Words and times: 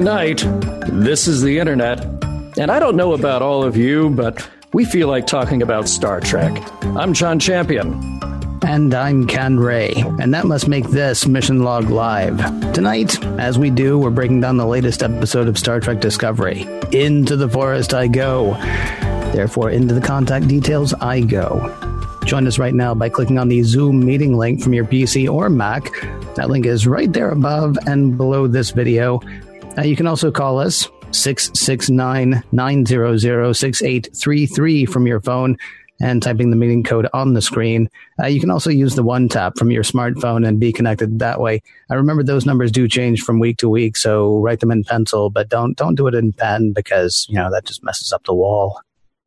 Night. 0.00 0.42
This 0.88 1.28
is 1.28 1.42
the 1.42 1.58
internet. 1.58 2.04
And 2.58 2.70
I 2.70 2.80
don't 2.80 2.96
know 2.96 3.12
about 3.12 3.42
all 3.42 3.62
of 3.62 3.76
you, 3.76 4.10
but 4.10 4.48
we 4.72 4.84
feel 4.84 5.08
like 5.08 5.26
talking 5.26 5.62
about 5.62 5.88
Star 5.88 6.20
Trek. 6.20 6.52
I'm 6.96 7.12
John 7.12 7.38
Champion. 7.38 7.92
And 8.62 8.94
I'm 8.94 9.26
Ken 9.26 9.58
Ray, 9.58 9.92
and 10.20 10.32
that 10.32 10.46
must 10.46 10.68
make 10.68 10.88
this 10.88 11.26
Mission 11.26 11.64
Log 11.64 11.90
Live. 11.90 12.38
Tonight, 12.72 13.22
as 13.38 13.58
we 13.58 13.68
do, 13.68 13.98
we're 13.98 14.10
breaking 14.10 14.40
down 14.40 14.56
the 14.56 14.66
latest 14.66 15.02
episode 15.02 15.48
of 15.48 15.58
Star 15.58 15.80
Trek 15.80 16.00
Discovery. 16.00 16.66
Into 16.92 17.36
the 17.36 17.48
forest 17.48 17.92
I 17.92 18.06
go. 18.06 18.54
Therefore, 19.32 19.70
into 19.70 19.94
the 19.94 20.00
contact 20.00 20.48
details 20.48 20.94
I 20.94 21.20
go. 21.20 21.76
Join 22.24 22.46
us 22.46 22.58
right 22.58 22.74
now 22.74 22.94
by 22.94 23.08
clicking 23.08 23.38
on 23.38 23.48
the 23.48 23.62
Zoom 23.62 24.00
meeting 24.00 24.36
link 24.36 24.62
from 24.62 24.72
your 24.72 24.84
PC 24.84 25.28
or 25.28 25.50
Mac. 25.50 25.90
That 26.36 26.48
link 26.48 26.64
is 26.64 26.86
right 26.86 27.12
there 27.12 27.30
above 27.30 27.76
and 27.86 28.16
below 28.16 28.46
this 28.46 28.70
video. 28.70 29.20
Uh, 29.80 29.84
you 29.84 29.96
can 29.96 30.06
also 30.06 30.30
call 30.30 30.58
us 30.58 30.88
669 31.10 32.42
900 32.52 33.54
6833 33.54 34.84
from 34.84 35.06
your 35.06 35.20
phone 35.20 35.56
and 36.02 36.22
typing 36.22 36.50
the 36.50 36.56
meeting 36.56 36.82
code 36.82 37.08
on 37.14 37.32
the 37.32 37.40
screen. 37.40 37.88
Uh, 38.22 38.26
you 38.26 38.40
can 38.40 38.50
also 38.50 38.68
use 38.68 38.94
the 38.94 39.02
one 39.02 39.26
tap 39.26 39.56
from 39.56 39.70
your 39.70 39.82
smartphone 39.82 40.46
and 40.46 40.60
be 40.60 40.70
connected 40.70 41.18
that 41.20 41.40
way. 41.40 41.62
I 41.90 41.94
remember 41.94 42.22
those 42.22 42.44
numbers 42.44 42.70
do 42.70 42.88
change 42.88 43.22
from 43.22 43.38
week 43.38 43.56
to 43.58 43.70
week, 43.70 43.96
so 43.96 44.38
write 44.40 44.60
them 44.60 44.70
in 44.70 44.84
pencil, 44.84 45.30
but 45.30 45.48
don't 45.48 45.76
don't 45.78 45.94
do 45.94 46.06
it 46.08 46.14
in 46.14 46.34
pen 46.34 46.72
because 46.74 47.24
you 47.30 47.36
know 47.36 47.50
that 47.50 47.64
just 47.64 47.82
messes 47.82 48.12
up 48.12 48.24
the 48.24 48.34
wall. 48.34 48.82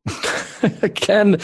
Ken 0.94 1.38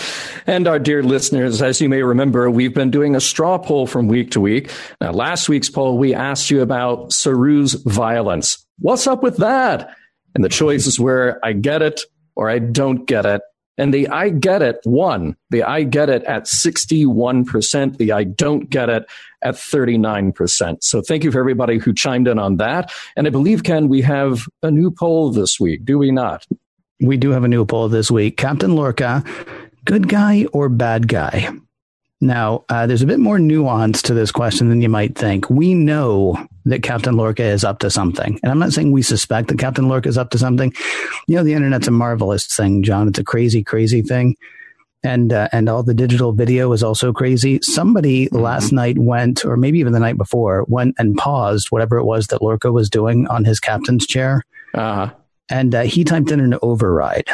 and 0.46 0.68
our 0.68 0.78
dear 0.78 1.02
listeners, 1.02 1.64
as 1.64 1.82
you 1.82 1.90
may 1.90 2.04
remember, 2.04 2.52
we've 2.52 2.76
been 2.76 2.92
doing 2.92 3.16
a 3.16 3.22
straw 3.22 3.58
poll 3.58 3.88
from 3.88 4.08
week 4.08 4.32
to 4.32 4.40
week. 4.42 4.70
Now, 5.02 5.12
last 5.12 5.50
week's 5.50 5.70
poll, 5.70 5.98
we 5.98 6.14
asked 6.14 6.52
you 6.52 6.62
about 6.62 7.10
Saru's 7.10 7.74
violence. 7.74 8.66
What's 8.80 9.08
up 9.08 9.24
with 9.24 9.38
that? 9.38 9.94
And 10.36 10.44
the 10.44 10.50
choice 10.50 10.88
is 10.88 11.00
where 11.00 11.44
I 11.44 11.54
get 11.54 11.82
it 11.82 12.02
or 12.36 12.50
I 12.50 12.60
don't 12.60 13.06
get 13.06 13.26
it. 13.26 13.42
And 13.78 13.94
the 13.94 14.10
I 14.10 14.30
get 14.30 14.62
it 14.62 14.80
won. 14.86 15.38
The 15.52 15.64
I 15.64 15.84
get 15.84 16.10
it 16.10 16.24
at 16.24 16.44
61%. 16.44 17.98
The 17.98 18.12
I 18.12 18.26
don't 18.26 18.70
get 18.70 18.90
it 18.90 19.06
at 19.42 19.56
39%. 19.56 20.84
So 20.84 21.02
thank 21.02 21.24
you 21.24 21.32
for 21.32 21.40
everybody 21.40 21.78
who 21.78 21.94
chimed 21.94 22.28
in 22.28 22.40
on 22.40 22.58
that. 22.58 22.92
And 23.16 23.26
I 23.26 23.30
believe, 23.30 23.64
Ken, 23.64 23.88
we 23.88 24.02
have 24.02 24.42
a 24.64 24.70
new 24.70 24.92
poll 24.92 25.32
this 25.32 25.60
week, 25.60 25.86
do 25.86 25.98
we 25.98 26.12
not? 26.12 26.46
We 27.00 27.16
do 27.16 27.30
have 27.32 27.46
a 27.46 27.48
new 27.48 27.66
poll 27.66 27.88
this 27.88 28.12
week. 28.12 28.36
Captain 28.36 28.76
Lorca, 28.76 29.24
good 29.86 30.10
guy 30.10 30.46
or 30.52 30.68
bad 30.68 31.08
guy? 31.08 31.50
Now, 32.22 32.66
uh, 32.68 32.86
there's 32.86 33.02
a 33.02 33.08
bit 33.08 33.20
more 33.20 33.40
nuance 33.40 34.02
to 34.04 34.14
this 34.14 34.32
question 34.32 34.70
than 34.70 34.82
you 34.82 34.90
might 34.90 35.18
think. 35.18 35.50
We 35.50 35.74
know 35.74 36.48
that 36.66 36.84
Captain 36.84 37.16
Lorca 37.16 37.44
is 37.44 37.64
up 37.64 37.80
to 37.80 37.90
something. 37.90 38.40
And 38.44 38.52
I'm 38.52 38.60
not 38.60 38.74
saying 38.74 38.92
we 38.92 39.02
suspect 39.02 39.48
that 39.48 39.60
Captain 39.60 39.88
Lorca 39.88 40.10
is 40.10 40.18
up 40.18 40.30
to 40.32 40.38
something. 40.38 40.74
You 41.28 41.38
know, 41.38 41.44
the 41.44 41.54
internet's 41.54 41.88
a 41.88 41.92
marvelous 41.92 42.46
thing, 42.46 42.84
John. 42.84 43.08
It's 43.08 43.20
a 43.20 43.24
crazy, 43.24 43.64
crazy 43.64 44.02
thing. 44.02 44.36
And, 45.02 45.32
uh, 45.32 45.48
and 45.54 45.70
all 45.70 45.82
the 45.82 45.94
digital 45.94 46.34
video 46.34 46.74
is 46.74 46.84
also 46.84 47.14
crazy. 47.14 47.60
Somebody 47.62 48.26
mm-hmm. 48.26 48.38
last 48.38 48.74
night 48.74 49.00
went, 49.00 49.46
or 49.46 49.56
maybe 49.56 49.80
even 49.80 49.94
the 49.94 50.00
night 50.00 50.18
before, 50.18 50.66
went 50.68 50.96
and 50.98 51.16
paused 51.16 51.68
whatever 51.70 51.98
it 51.98 52.04
was 52.04 52.28
that 52.28 52.42
Lorca 52.42 52.70
was 52.70 52.90
doing 52.90 53.28
on 53.28 53.46
his 53.46 53.62
captain's 53.62 54.06
chair. 54.06 54.44
Uh-huh 54.74 55.14
and 55.50 55.74
uh, 55.74 55.82
he 55.82 56.04
typed 56.04 56.32
in 56.32 56.40
an 56.40 56.58
override. 56.62 57.28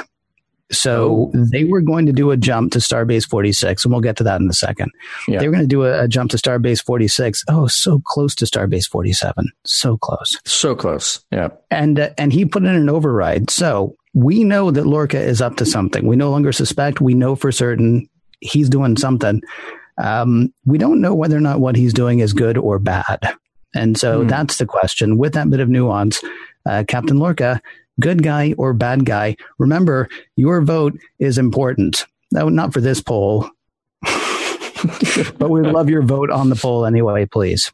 So 0.72 1.32
oh. 1.34 1.46
they 1.52 1.64
were 1.64 1.82
going 1.82 2.08
to 2.08 2.14
do 2.14 2.32
a 2.32 2.38
jump 2.38 2.72
to 2.74 2.80
Starbase 2.80 3.28
46, 3.28 3.86
and 3.86 3.92
we'll 3.92 4.02
get 4.02 4.18
to 4.18 4.24
that 4.24 4.42
in 4.42 4.50
a 4.50 4.54
second. 4.54 4.92
Yeah. 5.28 5.40
They 5.40 5.48
were 5.48 5.54
going 5.54 5.64
to 5.64 5.68
do 5.68 5.84
a, 5.84 6.04
a, 6.04 6.08
jump 6.08 6.32
to 6.32 6.38
Starbase 6.38 6.84
46. 6.84 7.44
Oh, 7.48 7.68
so 7.68 8.02
close 8.04 8.34
to 8.36 8.46
Starbase 8.46 8.90
47. 8.90 9.52
So 9.64 9.98
close. 9.98 10.40
So 10.46 10.76
close. 10.76 11.24
Yeah. 11.32 11.50
And 11.70 12.00
uh, 12.00 12.10
and 12.18 12.34
he 12.34 12.46
put 12.46 12.64
in 12.64 12.74
an 12.74 12.90
override. 12.90 13.50
So 13.50 13.96
we 14.14 14.44
know 14.44 14.72
that 14.72 14.88
Lorca 14.88 15.20
is 15.20 15.42
up 15.42 15.58
to 15.58 15.66
something. 15.66 16.08
We 16.08 16.16
no 16.16 16.32
longer 16.32 16.52
suspect. 16.52 17.02
We 17.02 17.14
know 17.14 17.36
for 17.36 17.52
certain 17.52 18.10
he's 18.40 18.70
doing 18.70 18.98
something. 18.98 19.42
Um, 20.02 20.54
we 20.66 20.78
don't 20.78 21.02
know 21.02 21.14
whether 21.14 21.38
or 21.38 21.42
not 21.42 21.60
what 21.60 21.76
he's 21.76 21.94
doing 21.94 22.20
is 22.20 22.34
good 22.34 22.58
or 22.58 22.80
bad. 22.80 23.20
And 23.76 23.98
so 23.98 24.22
hmm. 24.22 24.28
that's 24.28 24.58
the 24.58 24.66
question. 24.66 25.18
With 25.18 25.34
that 25.34 25.50
bit 25.50 25.60
of 25.60 25.70
nuance, 25.70 26.22
uh, 26.66 26.84
Captain 26.88 27.20
Lorca 27.20 27.62
good 28.00 28.24
guy 28.24 28.54
or 28.58 28.74
bad 28.74 29.06
guy. 29.06 29.36
Remember, 29.58 30.10
your 30.36 30.62
vote 30.62 30.98
is 31.20 31.38
important. 31.38 32.06
No, 32.32 32.50
not 32.50 32.74
for 32.74 32.82
this 32.82 33.02
poll, 33.02 33.50
but 34.02 35.50
we 35.50 35.62
love 35.62 35.90
your 35.90 36.02
vote 36.02 36.30
on 36.30 36.50
the 36.50 36.56
poll 36.56 36.86
anyway, 36.86 37.26
please. 37.26 37.72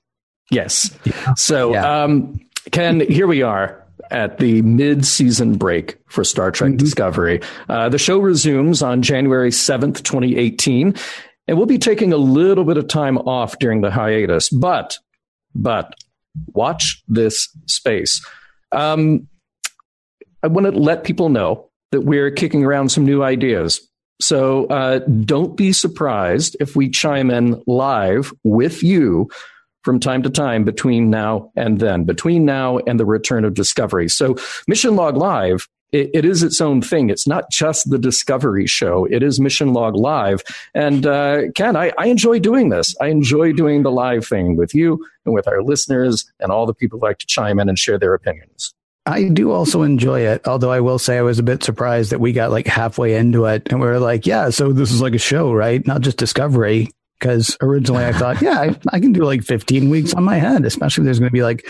Yes. 0.50 0.92
Yeah. 1.06 1.34
So, 1.36 1.74
yeah. 1.74 2.04
Um, 2.04 2.40
Ken, 2.72 3.00
here 3.00 3.28
we 3.28 3.42
are 3.42 3.82
at 4.12 4.38
the 4.38 4.62
mid-season 4.62 5.58
break 5.58 5.98
for 6.08 6.24
Star 6.24 6.52
Trek 6.52 6.72
mm-hmm. 6.72 6.78
Discovery. 6.78 7.42
Uh, 7.70 7.90
the 7.90 7.98
show 7.98 8.20
resumes 8.20 8.82
on 8.82 9.02
January 9.02 9.50
7th, 9.50 10.04
2018, 10.04 10.96
and 11.48 11.58
we'll 11.58 11.66
be 11.66 11.78
taking 11.78 12.14
a 12.14 12.18
little 12.18 12.66
bit 12.66 12.78
of 12.78 12.88
time 12.88 13.18
off 13.20 13.58
during 13.60 13.82
the 13.82 13.90
hiatus, 13.90 14.50
but, 14.50 14.98
but 15.56 15.96
watch 16.54 17.02
this 17.08 17.50
space. 17.66 18.24
Um, 18.74 19.28
I 20.44 20.48
want 20.48 20.66
to 20.66 20.72
let 20.72 21.04
people 21.04 21.30
know 21.30 21.70
that 21.92 22.02
we're 22.02 22.32
kicking 22.32 22.64
around 22.64 22.90
some 22.90 23.06
new 23.06 23.24
ideas. 23.24 23.82
So 24.20 24.66
uh, 24.68 25.00
don't 25.00 25.58
be 25.58 25.74
surprised 25.74 26.56
if 26.60 26.76
we 26.76 26.90
chime 26.90 27.32
in 27.32 27.62
live 27.66 28.32
with 28.44 28.84
you 28.84 29.30
from 29.84 30.00
time 30.00 30.22
to 30.24 30.30
time 30.30 30.64
between 30.64 31.10
now 31.10 31.52
and 31.56 31.80
then, 31.80 32.04
between 32.04 32.46
now 32.46 32.78
and 32.80 33.00
the 33.00 33.06
return 33.06 33.46
of 33.46 33.56
Discovery. 33.56 34.08
So 34.10 34.36
Mission 34.68 34.96
Log 34.96 35.18
Live 35.18 35.68
it, 35.92 36.24
is 36.24 36.44
its 36.44 36.62
own 36.62 36.82
thing. 36.82 37.10
It's 37.10 37.28
not 37.28 37.52
just 37.52 37.90
the 37.90 37.98
Discovery 37.98 38.66
show. 38.68 39.06
It 39.06 39.24
is 39.24 39.40
Mission 39.40 39.74
Log 39.74 39.96
Live. 39.96 40.42
And 40.74 41.06
uh, 41.06 41.52
Ken, 41.56 41.76
I, 41.76 41.92
I 41.98 42.06
enjoy 42.06 42.40
doing 42.40 42.70
this. 42.70 42.96
I 43.02 43.08
enjoy 43.08 43.52
doing 43.54 43.84
the 43.84 43.92
live 43.92 44.26
thing 44.26 44.56
with 44.56 44.74
you 44.74 45.06
and 45.26 45.34
with 45.34 45.48
our 45.48 45.62
listeners 45.62 46.32
and 46.40 46.52
all 46.52 46.66
the 46.66 46.74
people 46.74 47.00
who 47.00 47.06
like 47.06 47.18
to 47.20 47.26
chime 47.26 47.60
in 47.60 47.68
and 47.68 47.78
share 47.78 48.00
their 48.00 48.14
opinions. 48.14 48.74
I 49.06 49.30
do 49.30 49.52
also 49.52 49.82
enjoy 49.82 50.22
it, 50.22 50.48
although 50.48 50.72
I 50.72 50.80
will 50.80 51.00
say 51.00 51.18
I 51.18 51.24
was 51.24 51.40
a 51.40 51.44
bit 51.44 51.64
surprised 51.64 52.12
that 52.12 52.20
we 52.20 52.34
got 52.34 52.52
like 52.52 52.68
halfway 52.68 53.16
into 53.16 53.46
it 53.46 53.68
and 53.72 53.82
we 53.82 53.88
are 53.88 54.00
like, 54.00 54.28
yeah, 54.28 54.52
so 54.52 54.72
this 54.72 54.92
is 54.92 55.02
like 55.02 55.16
a 55.16 55.20
show, 55.20 55.52
right? 55.52 55.86
Not 55.86 56.02
just 56.02 56.18
Discovery. 56.18 56.90
Because 57.20 57.56
originally 57.62 58.04
I 58.04 58.14
thought, 58.14 58.42
yeah, 58.42 58.60
I, 58.60 58.76
I, 58.92 59.00
can 59.00 59.14
do 59.14 59.24
like 59.24 59.44
15 59.44 59.92
weeks 59.92 60.12
on 60.16 60.24
my 60.24 60.38
head, 60.40 60.66
especially 60.66 61.04
if 61.04 61.06
there's 61.06 61.20
going 61.20 61.30
to 61.30 61.34
be 61.34 61.44
like, 61.44 61.68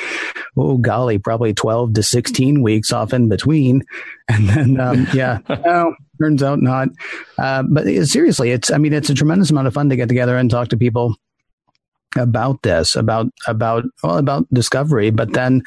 oh, 0.56 0.78
golly, 0.78 1.18
probably 1.18 1.54
12 1.54 1.96
to 1.96 2.04
16 2.04 2.62
weeks 2.62 2.94
off 2.94 3.12
in 3.12 3.28
between. 3.28 3.84
And 4.30 4.48
then, 4.48 4.80
um, 4.80 5.08
yeah, 5.14 5.40
no, 5.50 5.94
turns 6.18 6.42
out 6.42 6.62
not. 6.62 6.88
Uh, 7.38 7.64
but 7.64 7.86
seriously, 8.06 8.52
it's, 8.52 8.72
I 8.72 8.78
mean, 8.78 8.94
it's 8.94 9.10
a 9.10 9.14
tremendous 9.14 9.52
amount 9.52 9.68
of 9.68 9.74
fun 9.74 9.90
to 9.90 9.98
get 9.98 10.08
together 10.08 10.38
and 10.38 10.50
talk 10.50 10.70
to 10.70 10.78
people 10.78 11.18
about 12.18 12.62
this, 12.64 12.96
about 12.96 13.28
about 13.48 13.86
well, 14.04 14.18
about 14.18 14.46
discovery. 14.54 15.10
But 15.10 15.34
then, 15.34 15.62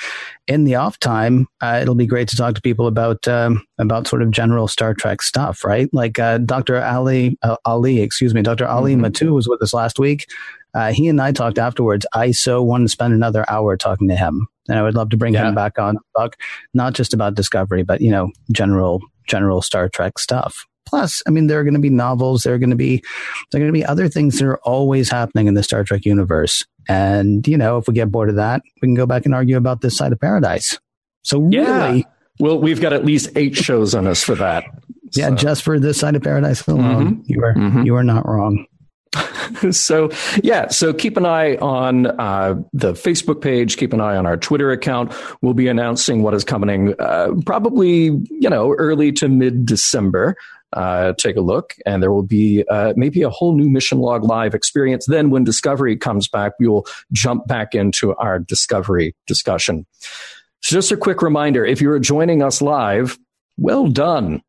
in 0.47 0.65
the 0.65 0.75
off 0.75 0.99
time, 0.99 1.47
uh, 1.60 1.78
it'll 1.82 1.94
be 1.94 2.06
great 2.06 2.28
to 2.28 2.37
talk 2.37 2.55
to 2.55 2.60
people 2.60 2.87
about 2.87 3.27
um, 3.28 3.65
about 3.78 4.06
sort 4.06 4.22
of 4.22 4.31
general 4.31 4.69
Star 4.69 4.94
Trek 4.94 5.22
stuff, 5.22 5.65
right? 5.65 5.88
Like 5.93 6.19
uh, 6.19 6.38
Dr. 6.38 6.82
Ali 6.82 7.38
uh, 7.43 7.56
Ali, 7.65 8.00
excuse 8.00 8.34
me, 8.34 8.43
Dr. 8.43 8.66
Ali 8.66 8.94
mm-hmm. 8.94 9.05
Mattu 9.05 9.32
was 9.32 9.49
with 9.49 9.62
us 9.62 9.75
last 9.75 9.99
week. 9.99 10.27
Uh, 10.75 10.93
he 10.93 11.09
and 11.09 11.21
I 11.21 11.32
talked 11.32 11.59
afterwards. 11.59 12.05
I 12.12 12.32
so 12.32 12.62
want 12.62 12.84
to 12.84 12.88
spend 12.88 13.15
another 13.15 13.49
hour 13.49 13.76
talking 13.76 14.09
to 14.09 14.16
him, 14.16 14.47
and 14.69 14.78
I 14.78 14.82
would 14.82 14.94
love 14.94 15.11
to 15.11 15.16
bring 15.16 15.34
yeah. 15.34 15.49
him 15.49 15.55
back 15.55 15.78
on 15.78 15.99
talk 16.16 16.37
not 16.75 16.94
just 16.94 17.15
about 17.15 17.34
discovery, 17.34 17.84
but 17.84 18.00
you 18.00 18.11
know, 18.11 18.31
general 18.53 19.00
general 19.28 19.62
Star 19.62 19.88
Trek 19.88 20.19
stuff. 20.19 20.66
Plus, 20.94 21.25
I 21.27 21.31
mean, 21.31 21.49
there 21.49 21.59
are 21.59 21.65
going 21.65 21.75
to 21.75 21.81
be 21.81 21.91
novels. 21.91 22.44
There 22.44 22.55
are 22.55 22.59
going 22.59 22.71
to 22.71 22.77
be 22.77 23.03
there 23.50 23.59
are 23.59 23.65
going 23.65 23.72
to 23.72 23.77
be 23.77 23.84
other 23.84 24.06
things 24.06 24.38
that 24.38 24.47
are 24.47 24.59
always 24.59 25.10
happening 25.10 25.49
in 25.49 25.55
the 25.55 25.64
Star 25.64 25.82
Trek 25.82 26.05
universe. 26.05 26.64
And 26.88 27.44
you 27.49 27.58
know, 27.58 27.79
if 27.79 27.88
we 27.88 27.94
get 27.94 28.12
bored 28.12 28.29
of 28.29 28.37
that, 28.37 28.62
we 28.81 28.87
can 28.87 28.94
go 28.94 29.05
back 29.05 29.25
and 29.25 29.35
argue 29.35 29.56
about 29.56 29.81
this 29.81 29.96
side 29.96 30.12
of 30.12 30.20
paradise. 30.20 30.79
So 31.23 31.41
really, 31.41 31.99
yeah. 31.99 32.02
well, 32.38 32.61
we've 32.61 32.81
got 32.81 32.93
at 32.93 33.05
least 33.05 33.31
eight 33.35 33.56
shows 33.56 33.93
on 33.93 34.06
us 34.06 34.23
for 34.23 34.37
that. 34.37 34.62
Yeah, 35.17 35.31
so. 35.31 35.35
just 35.35 35.64
for 35.64 35.81
this 35.81 35.99
side 35.99 36.14
of 36.14 36.23
paradise 36.23 36.64
alone, 36.69 37.17
mm-hmm. 37.17 37.23
you 37.26 37.43
are 37.43 37.55
mm-hmm. 37.55 37.82
you 37.82 37.96
are 37.96 38.05
not 38.05 38.25
wrong. 38.25 38.64
so 39.70 40.11
yeah 40.43 40.69
so 40.69 40.93
keep 40.93 41.17
an 41.17 41.26
eye 41.26 41.56
on 41.56 42.06
uh, 42.20 42.55
the 42.73 42.93
facebook 42.93 43.41
page 43.41 43.76
keep 43.76 43.93
an 43.93 44.00
eye 44.00 44.17
on 44.17 44.26
our 44.26 44.37
twitter 44.37 44.70
account 44.70 45.14
we'll 45.43 45.55
be 45.55 45.69
announcing 45.69 46.23
what 46.23 46.35
is 46.35 46.44
coming 46.44 46.94
uh, 46.99 47.29
probably 47.46 48.05
you 48.41 48.50
know 48.50 48.75
early 48.75 49.12
to 49.12 49.29
mid 49.29 49.64
december 49.67 50.37
uh, 50.75 51.15
take 51.15 51.37
a 51.37 51.41
look, 51.41 51.75
and 51.87 52.03
there 52.03 52.12
will 52.12 52.23
be 52.23 52.65
uh, 52.71 52.93
maybe 52.97 53.23
a 53.23 53.31
whole 53.31 53.56
new 53.56 53.69
Mission 53.69 53.99
Log 53.99 54.25
Live 54.25 54.55
experience. 54.55 55.06
Then, 55.06 55.31
when 55.31 55.44
Discovery 55.44 55.97
comes 55.97 56.29
back, 56.29 56.53
we 56.59 56.69
will 56.69 56.87
jump 57.12 57.47
back 57.47 57.75
into 57.75 58.15
our 58.17 58.38
Discovery 58.38 59.15
discussion. 59.26 59.87
So, 60.61 60.76
just 60.76 60.93
a 60.93 60.97
quick 60.97 61.23
reminder 61.23 61.65
if 61.65 61.81
you're 61.81 61.99
joining 61.99 62.43
us 62.43 62.61
live, 62.61 63.19
well 63.56 63.88
done. 63.88 64.43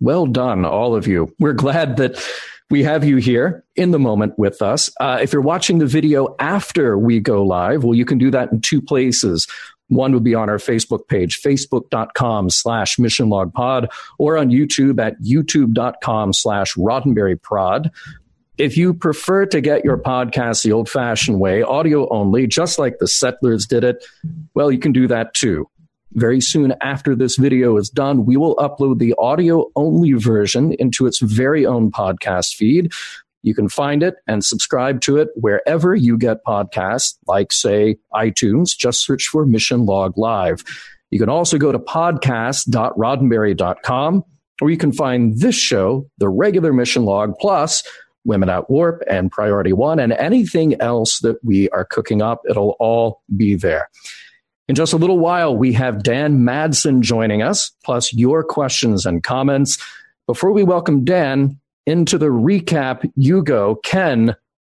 Well 0.00 0.26
done, 0.26 0.64
all 0.64 0.94
of 0.94 1.06
you. 1.06 1.34
We're 1.38 1.52
glad 1.52 1.98
that 1.98 2.22
we 2.70 2.84
have 2.84 3.04
you 3.04 3.16
here 3.16 3.64
in 3.76 3.90
the 3.90 3.98
moment 3.98 4.38
with 4.38 4.62
us. 4.62 4.90
Uh, 5.00 5.18
if 5.20 5.32
you're 5.32 5.42
watching 5.42 5.78
the 5.78 5.86
video 5.86 6.36
after 6.38 6.96
we 6.96 7.20
go 7.20 7.42
live, 7.42 7.84
well, 7.84 7.94
you 7.94 8.04
can 8.04 8.16
do 8.16 8.30
that 8.30 8.52
in 8.52 8.60
two 8.60 8.80
places. 8.80 9.46
One 9.90 10.14
would 10.14 10.24
be 10.24 10.34
on 10.34 10.48
our 10.48 10.58
Facebook 10.58 11.08
page, 11.08 11.42
facebook.com 11.42 12.50
slash 12.50 12.96
missionlogpod, 12.96 13.88
or 14.18 14.38
on 14.38 14.50
YouTube 14.50 15.00
at 15.00 15.20
youtube.com 15.20 16.32
slash 16.32 16.74
roddenberryprod. 16.74 17.90
If 18.56 18.76
you 18.76 18.94
prefer 18.94 19.46
to 19.46 19.60
get 19.60 19.84
your 19.84 19.98
podcast 19.98 20.62
the 20.62 20.72
old 20.72 20.88
fashioned 20.88 21.40
way, 21.40 21.62
audio 21.62 22.08
only, 22.10 22.46
just 22.46 22.78
like 22.78 22.98
the 22.98 23.08
settlers 23.08 23.66
did 23.66 23.84
it, 23.84 24.04
well, 24.54 24.70
you 24.70 24.78
can 24.78 24.92
do 24.92 25.08
that 25.08 25.34
too. 25.34 25.68
Very 26.12 26.40
soon 26.40 26.74
after 26.80 27.16
this 27.16 27.36
video 27.36 27.76
is 27.76 27.88
done, 27.88 28.26
we 28.26 28.36
will 28.36 28.56
upload 28.56 28.98
the 28.98 29.14
audio 29.18 29.70
only 29.76 30.12
version 30.12 30.72
into 30.74 31.06
its 31.06 31.20
very 31.20 31.64
own 31.64 31.90
podcast 31.90 32.54
feed. 32.54 32.92
You 33.42 33.54
can 33.54 33.68
find 33.68 34.02
it 34.02 34.16
and 34.26 34.44
subscribe 34.44 35.00
to 35.02 35.16
it 35.16 35.28
wherever 35.34 35.94
you 35.94 36.18
get 36.18 36.44
podcasts, 36.44 37.16
like, 37.26 37.52
say, 37.52 37.98
iTunes. 38.14 38.76
Just 38.76 39.04
search 39.04 39.28
for 39.28 39.46
Mission 39.46 39.86
Log 39.86 40.18
Live. 40.18 40.64
You 41.10 41.18
can 41.18 41.28
also 41.28 41.58
go 41.58 41.72
to 41.72 41.78
podcast.roddenberry.com, 41.78 44.24
or 44.60 44.70
you 44.70 44.76
can 44.76 44.92
find 44.92 45.38
this 45.38 45.56
show, 45.56 46.08
the 46.18 46.28
regular 46.28 46.72
Mission 46.72 47.04
Log, 47.04 47.36
plus 47.38 47.82
Women 48.24 48.50
at 48.50 48.68
Warp 48.68 49.02
and 49.08 49.30
Priority 49.30 49.72
One, 49.72 49.98
and 49.98 50.12
anything 50.12 50.78
else 50.80 51.20
that 51.20 51.42
we 51.42 51.70
are 51.70 51.86
cooking 51.86 52.20
up. 52.22 52.42
It'll 52.48 52.76
all 52.78 53.22
be 53.36 53.54
there. 53.54 53.88
In 54.68 54.74
just 54.74 54.92
a 54.92 54.98
little 54.98 55.18
while, 55.18 55.56
we 55.56 55.72
have 55.72 56.02
Dan 56.02 56.40
Madsen 56.40 57.00
joining 57.00 57.40
us, 57.42 57.72
plus 57.84 58.12
your 58.12 58.44
questions 58.44 59.06
and 59.06 59.22
comments. 59.22 59.78
Before 60.26 60.52
we 60.52 60.62
welcome 60.62 61.04
Dan, 61.04 61.58
into 61.86 62.18
the 62.18 62.26
recap, 62.26 63.10
you 63.16 63.42
go. 63.42 63.76
Ken, 63.76 64.36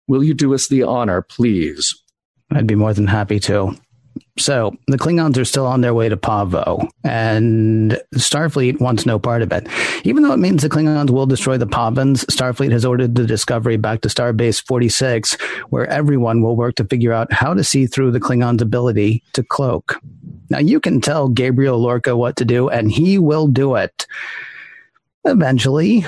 will 0.09 0.25
you 0.25 0.35
do 0.35 0.55
us 0.55 0.69
the 0.69 0.83
honor, 0.83 1.23
please? 1.23 1.95
I'd 2.53 2.67
be 2.67 2.75
more 2.75 2.93
than 2.93 3.07
happy 3.07 3.41
to. 3.41 3.77
So 4.39 4.75
the 4.87 4.97
Klingons 4.97 5.37
are 5.39 5.45
still 5.45 5.67
on 5.67 5.83
their 5.83 5.95
way 5.95 6.09
to 6.09 6.17
Pahvo, 6.17 6.89
and 7.05 8.01
Starfleet 8.15 8.81
wants 8.81 9.05
no 9.05 9.19
part 9.19 9.43
of 9.43 9.53
it. 9.53 9.69
Even 10.05 10.23
though 10.23 10.33
it 10.33 10.39
means 10.39 10.63
the 10.63 10.69
Klingons 10.69 11.11
will 11.11 11.27
destroy 11.27 11.59
the 11.59 11.67
Pahvans, 11.67 12.25
Starfleet 12.27 12.73
has 12.73 12.85
ordered 12.85 13.15
the 13.15 13.27
Discovery 13.27 13.77
back 13.77 14.01
to 14.01 14.09
Starbase 14.09 14.65
46, 14.67 15.37
where 15.69 15.87
everyone 15.87 16.43
will 16.43 16.57
work 16.57 16.77
to 16.77 16.85
figure 16.85 17.13
out 17.13 17.33
how 17.33 17.55
to 17.55 17.63
see 17.63 17.87
through 17.87 18.13
the 18.13 18.21
Klingons' 18.21 18.63
ability 18.63 19.23
to 19.35 19.43
cloak. 19.43 20.01
Now, 20.49 20.59
you 20.59 20.81
can 20.81 21.01
tell 21.01 21.29
Gabriel 21.29 21.79
Lorca 21.79 22.17
what 22.17 22.37
to 22.37 22.45
do, 22.45 22.69
and 22.69 22.91
he 22.91 23.19
will 23.19 23.47
do 23.47 23.75
it. 23.75 24.07
Eventually, 25.25 26.07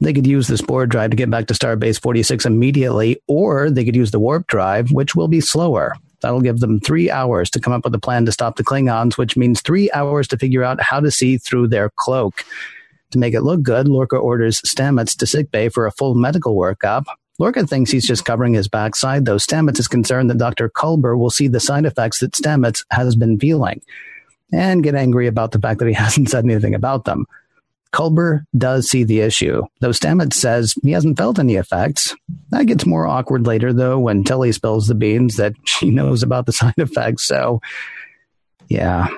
they 0.00 0.12
could 0.12 0.26
use 0.26 0.46
the 0.46 0.58
Spore 0.58 0.86
drive 0.86 1.10
to 1.10 1.16
get 1.16 1.30
back 1.30 1.46
to 1.46 1.54
Starbase 1.54 2.00
46 2.00 2.44
immediately, 2.44 3.20
or 3.26 3.70
they 3.70 3.84
could 3.84 3.96
use 3.96 4.10
the 4.10 4.20
Warp 4.20 4.46
drive, 4.46 4.90
which 4.92 5.14
will 5.14 5.28
be 5.28 5.40
slower. 5.40 5.94
That'll 6.20 6.40
give 6.40 6.60
them 6.60 6.80
three 6.80 7.10
hours 7.10 7.50
to 7.50 7.60
come 7.60 7.72
up 7.72 7.84
with 7.84 7.94
a 7.94 8.00
plan 8.00 8.26
to 8.26 8.32
stop 8.32 8.56
the 8.56 8.64
Klingons, 8.64 9.16
which 9.16 9.36
means 9.36 9.60
three 9.60 9.90
hours 9.92 10.28
to 10.28 10.38
figure 10.38 10.64
out 10.64 10.80
how 10.80 11.00
to 11.00 11.10
see 11.10 11.38
through 11.38 11.68
their 11.68 11.90
cloak. 11.96 12.44
To 13.12 13.18
make 13.18 13.34
it 13.34 13.42
look 13.42 13.62
good, 13.62 13.88
Lorca 13.88 14.16
orders 14.16 14.60
Stamets 14.62 15.16
to 15.18 15.26
sickbay 15.26 15.68
for 15.68 15.86
a 15.86 15.92
full 15.92 16.14
medical 16.14 16.56
workup. 16.56 17.04
Lorca 17.38 17.66
thinks 17.66 17.90
he's 17.90 18.06
just 18.06 18.24
covering 18.24 18.54
his 18.54 18.68
backside, 18.68 19.24
though 19.24 19.36
Stamets 19.36 19.78
is 19.78 19.88
concerned 19.88 20.30
that 20.30 20.38
Dr. 20.38 20.68
Culber 20.70 21.18
will 21.18 21.30
see 21.30 21.48
the 21.48 21.60
side 21.60 21.84
effects 21.84 22.20
that 22.20 22.32
Stamets 22.32 22.84
has 22.90 23.14
been 23.14 23.38
feeling 23.38 23.82
and 24.52 24.82
get 24.82 24.94
angry 24.94 25.26
about 25.26 25.52
the 25.52 25.58
fact 25.58 25.78
that 25.78 25.88
he 25.88 25.94
hasn't 26.04 26.30
said 26.30 26.44
anything 26.44 26.74
about 26.74 27.04
them. 27.04 27.26
Culber 27.92 28.44
does 28.56 28.88
see 28.88 29.04
the 29.04 29.20
issue, 29.20 29.62
though 29.80 29.90
Stamets 29.90 30.34
says 30.34 30.74
he 30.82 30.90
hasn't 30.92 31.16
felt 31.16 31.38
any 31.38 31.54
effects. 31.54 32.14
That 32.50 32.66
gets 32.66 32.86
more 32.86 33.06
awkward 33.06 33.46
later, 33.46 33.72
though, 33.72 33.98
when 33.98 34.24
Tilly 34.24 34.52
spills 34.52 34.86
the 34.86 34.94
beans 34.94 35.36
that 35.36 35.54
she 35.64 35.90
knows 35.90 36.22
about 36.22 36.46
the 36.46 36.52
side 36.52 36.74
effects. 36.76 37.26
So, 37.26 37.60
yeah. 38.68 39.08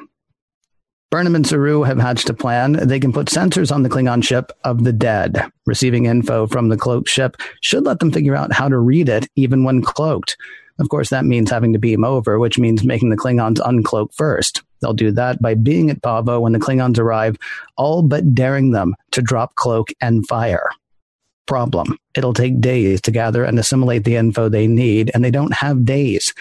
Burnham 1.10 1.34
and 1.34 1.46
Saru 1.46 1.84
have 1.84 1.98
hatched 1.98 2.28
a 2.28 2.34
plan. 2.34 2.72
They 2.72 3.00
can 3.00 3.14
put 3.14 3.28
sensors 3.28 3.72
on 3.72 3.82
the 3.82 3.88
Klingon 3.88 4.22
ship 4.22 4.52
of 4.62 4.84
the 4.84 4.92
dead. 4.92 5.42
Receiving 5.66 6.04
info 6.04 6.46
from 6.46 6.68
the 6.68 6.76
cloaked 6.76 7.08
ship 7.08 7.36
should 7.62 7.86
let 7.86 7.98
them 7.98 8.12
figure 8.12 8.36
out 8.36 8.52
how 8.52 8.68
to 8.68 8.78
read 8.78 9.08
it, 9.08 9.26
even 9.34 9.64
when 9.64 9.80
cloaked. 9.80 10.36
Of 10.78 10.90
course, 10.90 11.08
that 11.08 11.24
means 11.24 11.50
having 11.50 11.72
to 11.72 11.78
beam 11.78 12.04
over, 12.04 12.38
which 12.38 12.58
means 12.58 12.84
making 12.84 13.08
the 13.08 13.16
Klingons 13.16 13.58
uncloak 13.58 14.12
first. 14.14 14.62
They'll 14.80 14.92
do 14.92 15.10
that 15.12 15.40
by 15.40 15.54
being 15.54 15.90
at 15.90 16.02
Pahvo 16.02 16.40
when 16.40 16.52
the 16.52 16.58
Klingons 16.58 16.98
arrive, 16.98 17.36
all 17.76 18.02
but 18.02 18.34
daring 18.34 18.70
them 18.70 18.94
to 19.12 19.22
drop 19.22 19.54
cloak 19.54 19.88
and 20.00 20.26
fire. 20.26 20.68
Problem. 21.46 21.96
It'll 22.14 22.34
take 22.34 22.60
days 22.60 23.00
to 23.02 23.10
gather 23.10 23.44
and 23.44 23.58
assimilate 23.58 24.04
the 24.04 24.16
info 24.16 24.48
they 24.48 24.66
need, 24.66 25.10
and 25.14 25.24
they 25.24 25.30
don't 25.30 25.54
have 25.54 25.84
days. 25.84 26.32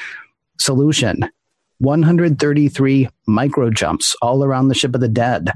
Solution. 0.60 1.30
133 1.80 3.08
micro 3.28 3.70
jumps 3.70 4.16
all 4.22 4.44
around 4.44 4.68
the 4.68 4.76
ship 4.76 4.96
of 4.96 5.02
the 5.02 5.08
dead. 5.08 5.52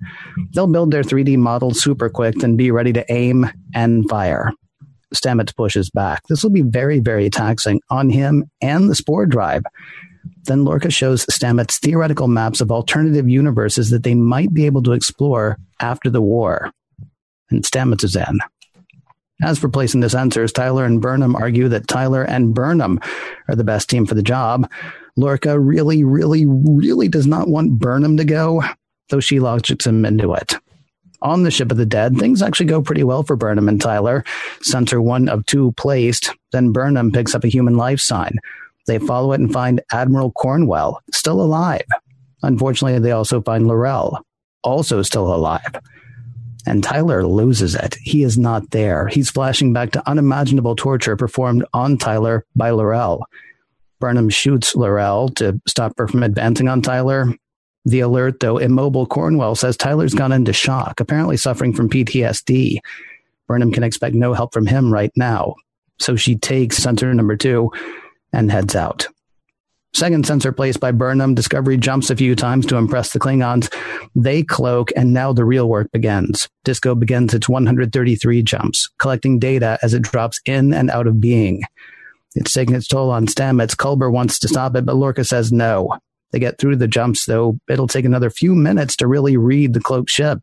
They'll 0.53 0.67
build 0.67 0.91
their 0.91 1.03
3D 1.03 1.37
model 1.37 1.73
super 1.73 2.09
quick 2.09 2.43
and 2.43 2.57
be 2.57 2.69
ready 2.69 2.93
to 2.93 3.11
aim 3.11 3.49
and 3.73 4.07
fire. 4.07 4.51
Stamets 5.13 5.55
pushes 5.55 5.89
back. 5.89 6.21
This 6.27 6.43
will 6.43 6.51
be 6.51 6.61
very, 6.61 6.99
very 6.99 7.29
taxing 7.29 7.81
on 7.89 8.09
him 8.09 8.45
and 8.61 8.89
the 8.89 8.95
Spore 8.95 9.25
Drive. 9.25 9.63
Then 10.43 10.63
Lorca 10.63 10.89
shows 10.89 11.25
Stamets 11.25 11.79
theoretical 11.79 12.27
maps 12.27 12.61
of 12.61 12.71
alternative 12.71 13.29
universes 13.29 13.89
that 13.89 14.03
they 14.03 14.15
might 14.15 14.53
be 14.53 14.65
able 14.65 14.83
to 14.83 14.93
explore 14.93 15.57
after 15.79 16.09
the 16.09 16.21
war. 16.21 16.71
And 17.49 17.63
Stamets 17.63 18.03
is 18.03 18.15
in. 18.15 18.39
As 19.43 19.57
for 19.57 19.69
placing 19.69 20.01
the 20.01 20.07
sensors, 20.07 20.53
Tyler 20.53 20.85
and 20.85 21.01
Burnham 21.01 21.35
argue 21.35 21.67
that 21.69 21.87
Tyler 21.87 22.23
and 22.23 22.53
Burnham 22.53 22.99
are 23.47 23.55
the 23.55 23.63
best 23.63 23.89
team 23.89 24.05
for 24.05 24.13
the 24.13 24.21
job. 24.21 24.69
Lorca 25.15 25.59
really, 25.59 26.03
really, 26.03 26.45
really 26.45 27.07
does 27.07 27.25
not 27.25 27.47
want 27.47 27.79
Burnham 27.79 28.17
to 28.17 28.25
go, 28.25 28.63
though 29.09 29.19
she 29.19 29.39
logics 29.39 29.87
him 29.87 30.05
into 30.05 30.33
it. 30.33 30.55
On 31.23 31.43
the 31.43 31.51
ship 31.51 31.71
of 31.71 31.77
the 31.77 31.85
dead, 31.85 32.17
things 32.17 32.41
actually 32.41 32.65
go 32.67 32.81
pretty 32.81 33.03
well 33.03 33.23
for 33.23 33.35
Burnham 33.35 33.67
and 33.67 33.81
Tyler. 33.81 34.23
Sensor 34.61 35.01
one 35.01 35.29
of 35.29 35.45
two 35.45 35.71
placed, 35.73 36.31
then 36.51 36.71
Burnham 36.71 37.11
picks 37.11 37.35
up 37.35 37.43
a 37.43 37.49
human 37.49 37.75
life 37.75 37.99
sign. 37.99 38.37
They 38.91 38.99
follow 38.99 39.31
it 39.31 39.39
and 39.39 39.53
find 39.53 39.81
Admiral 39.93 40.33
Cornwell 40.33 41.01
still 41.13 41.39
alive. 41.39 41.85
Unfortunately, 42.43 42.99
they 42.99 43.13
also 43.13 43.41
find 43.41 43.65
L'Rell 43.65 44.19
also 44.63 45.01
still 45.01 45.33
alive. 45.33 45.79
And 46.67 46.83
Tyler 46.83 47.25
loses 47.25 47.73
it. 47.73 47.95
He 48.01 48.23
is 48.23 48.37
not 48.37 48.71
there. 48.71 49.07
He's 49.07 49.29
flashing 49.29 49.71
back 49.71 49.91
to 49.91 50.09
unimaginable 50.09 50.75
torture 50.75 51.15
performed 51.15 51.63
on 51.73 51.97
Tyler 51.97 52.45
by 52.53 52.71
L'Rell. 52.71 53.25
Burnham 54.01 54.27
shoots 54.29 54.75
L'Rell 54.75 55.29
to 55.35 55.61
stop 55.65 55.93
her 55.97 56.09
from 56.09 56.23
advancing 56.23 56.67
on 56.67 56.81
Tyler. 56.81 57.33
The 57.85 58.01
alert, 58.01 58.41
though 58.41 58.57
immobile 58.57 59.05
Cornwell 59.05 59.55
says 59.55 59.77
Tyler's 59.77 60.13
gone 60.13 60.33
into 60.33 60.51
shock, 60.51 60.99
apparently 60.99 61.37
suffering 61.37 61.71
from 61.73 61.89
PTSD. 61.89 62.79
Burnham 63.47 63.71
can 63.71 63.83
expect 63.83 64.15
no 64.15 64.33
help 64.33 64.53
from 64.53 64.65
him 64.65 64.91
right 64.91 65.13
now. 65.15 65.55
So 65.97 66.17
she 66.17 66.35
takes 66.35 66.75
sensor 66.75 67.13
number 67.13 67.37
two 67.37 67.71
and 68.33 68.51
heads 68.51 68.75
out. 68.75 69.07
Second 69.93 70.25
sensor 70.25 70.53
placed 70.53 70.79
by 70.79 70.91
Burnham, 70.91 71.35
Discovery 71.35 71.77
jumps 71.77 72.09
a 72.09 72.15
few 72.15 72.33
times 72.33 72.65
to 72.67 72.77
impress 72.77 73.11
the 73.11 73.19
Klingons. 73.19 73.73
They 74.15 74.41
cloak, 74.41 74.89
and 74.95 75.13
now 75.13 75.33
the 75.33 75.43
real 75.43 75.67
work 75.67 75.91
begins. 75.91 76.47
Disco 76.63 76.95
begins 76.95 77.33
its 77.33 77.49
133 77.49 78.41
jumps, 78.41 78.89
collecting 78.99 79.37
data 79.37 79.77
as 79.81 79.93
it 79.93 80.03
drops 80.03 80.39
in 80.45 80.73
and 80.73 80.89
out 80.89 81.07
of 81.07 81.19
being. 81.19 81.63
It's 82.35 82.53
taking 82.53 82.75
its 82.75 82.87
toll 82.87 83.11
on 83.11 83.27
Stamets. 83.27 83.75
Culber 83.75 84.09
wants 84.09 84.39
to 84.39 84.47
stop 84.47 84.77
it, 84.77 84.85
but 84.85 84.95
Lorca 84.95 85.25
says 85.25 85.51
no. 85.51 85.97
They 86.31 86.39
get 86.39 86.57
through 86.57 86.77
the 86.77 86.87
jumps, 86.87 87.25
though 87.25 87.59
it'll 87.69 87.87
take 87.87 88.05
another 88.05 88.29
few 88.29 88.55
minutes 88.55 88.95
to 88.97 89.07
really 89.07 89.35
read 89.35 89.73
the 89.73 89.81
cloaked 89.81 90.09
ship. 90.09 90.39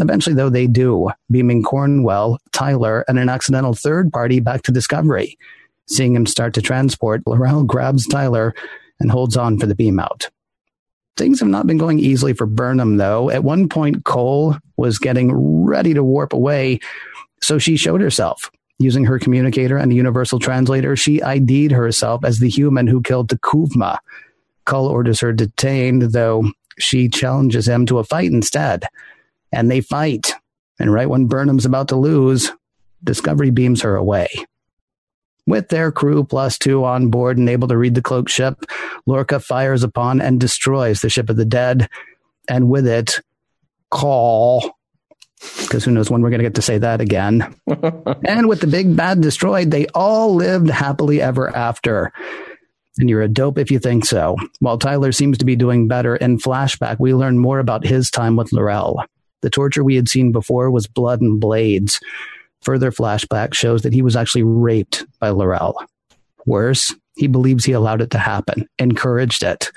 Eventually, 0.00 0.34
though, 0.34 0.50
they 0.50 0.66
do, 0.66 1.10
beaming 1.30 1.62
Cornwell, 1.62 2.40
Tyler, 2.52 3.04
and 3.06 3.20
an 3.20 3.28
accidental 3.28 3.74
third 3.74 4.12
party 4.12 4.40
back 4.40 4.62
to 4.62 4.72
Discovery. 4.72 5.38
Seeing 5.86 6.14
him 6.14 6.26
start 6.26 6.54
to 6.54 6.62
transport, 6.62 7.22
L'Rell 7.26 7.62
grabs 7.64 8.06
Tyler 8.06 8.54
and 9.00 9.10
holds 9.10 9.36
on 9.36 9.58
for 9.58 9.66
the 9.66 9.74
beam 9.74 9.98
out. 9.98 10.30
Things 11.16 11.40
have 11.40 11.48
not 11.48 11.66
been 11.66 11.78
going 11.78 12.00
easily 12.00 12.32
for 12.32 12.46
Burnham, 12.46 12.96
though. 12.96 13.30
At 13.30 13.44
one 13.44 13.68
point, 13.68 14.04
Kol 14.04 14.56
was 14.76 14.98
getting 14.98 15.32
ready 15.64 15.94
to 15.94 16.02
warp 16.02 16.32
away, 16.32 16.80
so 17.40 17.58
she 17.58 17.76
showed 17.76 18.00
herself. 18.00 18.50
Using 18.80 19.04
her 19.04 19.20
communicator 19.20 19.76
and 19.76 19.92
the 19.92 19.96
universal 19.96 20.40
translator, 20.40 20.96
she 20.96 21.22
ID'd 21.22 21.70
herself 21.70 22.24
as 22.24 22.40
the 22.40 22.48
human 22.48 22.88
who 22.88 23.00
killed 23.00 23.28
T'Kuvma. 23.28 23.98
Kol 24.64 24.88
orders 24.88 25.20
her 25.20 25.32
detained, 25.32 26.02
though 26.02 26.50
she 26.78 27.08
challenges 27.08 27.68
him 27.68 27.86
to 27.86 27.98
a 27.98 28.04
fight 28.04 28.32
instead. 28.32 28.84
And 29.52 29.70
they 29.70 29.80
fight. 29.80 30.32
And 30.80 30.92
right 30.92 31.08
when 31.08 31.26
Burnham's 31.26 31.66
about 31.66 31.86
to 31.88 31.96
lose, 31.96 32.50
Discovery 33.04 33.50
beams 33.50 33.82
her 33.82 33.96
away. 33.96 34.28
With 35.46 35.68
their 35.68 35.92
crew 35.92 36.24
plus 36.24 36.56
two 36.56 36.84
on 36.84 37.08
board 37.08 37.36
and 37.36 37.48
able 37.48 37.68
to 37.68 37.76
read 37.76 37.94
the 37.94 38.02
cloak 38.02 38.28
ship, 38.28 38.64
Lorca 39.06 39.40
fires 39.40 39.82
upon 39.82 40.20
and 40.20 40.40
destroys 40.40 41.00
the 41.00 41.10
ship 41.10 41.28
of 41.28 41.36
the 41.36 41.44
dead, 41.44 41.88
and 42.48 42.70
with 42.70 42.86
it, 42.86 43.20
Kol. 43.90 44.76
Because 45.60 45.84
who 45.84 45.90
knows 45.90 46.10
when 46.10 46.22
we're 46.22 46.30
going 46.30 46.38
to 46.38 46.44
get 46.44 46.54
to 46.54 46.62
say 46.62 46.78
that 46.78 47.02
again. 47.02 47.54
and 48.24 48.48
with 48.48 48.60
the 48.60 48.66
big 48.66 48.96
bad 48.96 49.20
destroyed, 49.20 49.70
they 49.70 49.86
all 49.88 50.34
lived 50.34 50.70
happily 50.70 51.20
ever 51.20 51.54
after. 51.54 52.12
and 52.98 53.10
you're 53.10 53.20
a 53.20 53.28
dope 53.28 53.58
if 53.58 53.70
you 53.70 53.78
think 53.78 54.06
so. 54.06 54.36
While 54.60 54.78
Tyler 54.78 55.12
seems 55.12 55.38
to 55.38 55.44
be 55.44 55.56
doing 55.56 55.88
better, 55.88 56.16
in 56.16 56.38
flashback, 56.38 56.98
we 56.98 57.12
learn 57.12 57.38
more 57.38 57.58
about 57.58 57.84
his 57.84 58.10
time 58.10 58.36
with 58.36 58.52
L'Rell. 58.52 59.04
The 59.42 59.50
torture 59.50 59.84
we 59.84 59.96
had 59.96 60.08
seen 60.08 60.32
before 60.32 60.70
was 60.70 60.86
blood 60.86 61.20
and 61.20 61.38
blades. 61.38 62.00
Further 62.64 62.90
flashback 62.90 63.54
shows 63.54 63.82
that 63.82 63.92
he 63.92 64.02
was 64.02 64.16
actually 64.16 64.42
raped 64.42 65.04
by 65.20 65.30
L'Rell. 65.30 65.76
Worse, 66.46 66.94
he 67.16 67.26
believes 67.26 67.64
he 67.64 67.72
allowed 67.72 68.00
it 68.00 68.10
to 68.10 68.18
happen, 68.18 68.68
encouraged 68.78 69.42
it. 69.42 69.70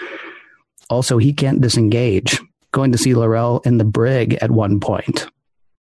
Also, 0.90 1.18
he 1.18 1.34
can't 1.34 1.62
disengage, 1.62 2.40
going 2.72 2.92
to 2.92 2.98
see 2.98 3.14
L'Rell 3.14 3.62
in 3.66 3.78
the 3.78 3.86
brig 3.86 4.36
at 4.36 4.52
one 4.52 4.80
point. 4.80 5.28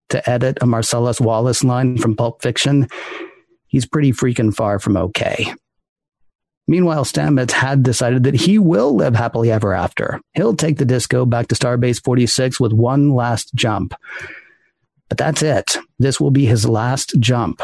To 0.10 0.30
edit 0.30 0.60
a 0.62 0.66
Marcellus 0.66 1.20
Wallace 1.20 1.64
line 1.64 1.98
from 1.98 2.16
Pulp 2.16 2.42
Fiction, 2.42 2.88
he's 3.68 3.86
pretty 3.86 4.12
freaking 4.12 4.54
far 4.54 4.80
from 4.80 4.96
okay. 4.96 5.54
Meanwhile, 6.68 7.04
Stamets 7.04 7.52
had 7.52 7.84
decided 7.84 8.24
that 8.24 8.36
he 8.36 8.58
will 8.58 8.96
live 8.96 9.16
happily 9.16 9.52
ever 9.52 9.74
after. 9.74 10.22
He'll 10.34 10.56
take 10.56 10.78
the 10.78 10.86
disco 10.86 11.26
back 11.26 11.48
to 11.48 11.56
Starbase 11.56 12.02
46 12.04 12.60
with 12.60 12.72
one 12.72 13.14
last 13.14 13.54
jump. 13.54 13.94
But 15.14 15.20
that's 15.20 15.44
it. 15.44 15.78
This 16.00 16.20
will 16.20 16.32
be 16.32 16.48
his 16.48 16.68
last 16.68 17.14
jump. 17.20 17.62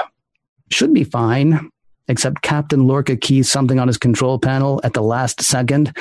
Should 0.70 0.94
be 0.94 1.03
fine, 1.03 1.72
except 2.08 2.44
Captain 2.44 2.86
Lorca 2.86 3.15
keys 3.15 3.50
something 3.50 3.79
on 3.79 3.88
his 3.88 3.98
control 3.98 4.38
panel 4.38 4.79
at 4.84 4.94
the 4.94 5.01
last 5.01 5.41
second. 5.41 5.91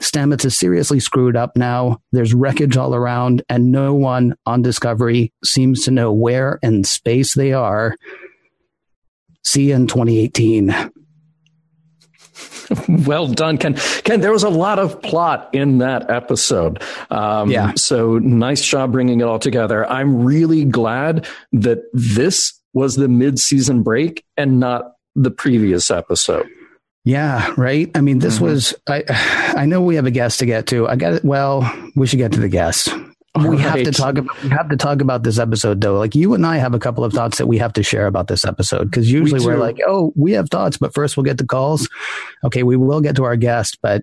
Stamets 0.00 0.44
is 0.44 0.58
seriously 0.58 0.98
screwed 0.98 1.36
up 1.36 1.56
now. 1.56 2.00
There's 2.10 2.34
wreckage 2.34 2.76
all 2.76 2.92
around, 2.92 3.44
and 3.48 3.70
no 3.70 3.94
one 3.94 4.34
on 4.46 4.62
Discovery 4.62 5.32
seems 5.44 5.84
to 5.84 5.92
know 5.92 6.12
where 6.12 6.58
in 6.60 6.82
space 6.82 7.36
they 7.36 7.52
are. 7.52 7.94
See 9.44 9.68
you 9.68 9.76
in 9.76 9.86
2018. 9.86 10.74
well 13.06 13.28
done, 13.28 13.58
Ken. 13.58 13.74
Ken, 13.74 14.20
there 14.20 14.32
was 14.32 14.42
a 14.42 14.48
lot 14.48 14.78
of 14.78 15.00
plot 15.02 15.50
in 15.52 15.78
that 15.78 16.10
episode. 16.10 16.82
Um, 17.10 17.50
yeah. 17.50 17.72
So 17.76 18.18
nice 18.18 18.64
job 18.64 18.92
bringing 18.92 19.20
it 19.20 19.24
all 19.24 19.38
together. 19.38 19.88
I'm 19.90 20.24
really 20.24 20.64
glad 20.64 21.26
that 21.52 21.78
this 21.92 22.60
was 22.72 22.96
the 22.96 23.08
mid-season 23.08 23.82
break 23.82 24.24
and 24.36 24.60
not 24.60 24.92
the 25.14 25.30
previous 25.30 25.90
episode. 25.90 26.48
Yeah, 27.04 27.54
right. 27.56 27.90
I 27.94 28.00
mean, 28.00 28.18
this 28.18 28.36
mm-hmm. 28.36 28.46
was. 28.46 28.74
I 28.88 29.04
I 29.56 29.64
know 29.64 29.80
we 29.80 29.94
have 29.94 30.06
a 30.06 30.10
guest 30.10 30.40
to 30.40 30.46
get 30.46 30.66
to. 30.68 30.88
I 30.88 30.96
got 30.96 31.14
it. 31.14 31.24
Well, 31.24 31.72
we 31.94 32.06
should 32.06 32.18
get 32.18 32.32
to 32.32 32.40
the 32.40 32.48
guest 32.48 32.90
we 33.42 33.56
right. 33.56 33.60
have 33.60 33.82
to 33.82 33.92
talk 33.92 34.18
about 34.18 34.42
we 34.42 34.48
have 34.50 34.68
to 34.68 34.76
talk 34.76 35.00
about 35.00 35.22
this 35.22 35.38
episode 35.38 35.80
though. 35.80 35.98
Like 35.98 36.14
you 36.14 36.34
and 36.34 36.46
I 36.46 36.56
have 36.56 36.74
a 36.74 36.78
couple 36.78 37.04
of 37.04 37.12
thoughts 37.12 37.38
that 37.38 37.46
we 37.46 37.58
have 37.58 37.72
to 37.74 37.82
share 37.82 38.06
about 38.06 38.28
this 38.28 38.44
episode 38.44 38.90
because 38.90 39.10
usually 39.10 39.44
we 39.44 39.52
are 39.52 39.58
like, 39.58 39.78
oh, 39.86 40.12
we 40.16 40.32
have 40.32 40.48
thoughts, 40.50 40.76
but 40.76 40.94
first 40.94 41.16
we'll 41.16 41.24
get 41.24 41.38
the 41.38 41.46
calls. 41.46 41.88
Okay, 42.44 42.62
we 42.62 42.76
will 42.76 43.00
get 43.00 43.16
to 43.16 43.24
our 43.24 43.36
guest, 43.36 43.78
but 43.82 44.02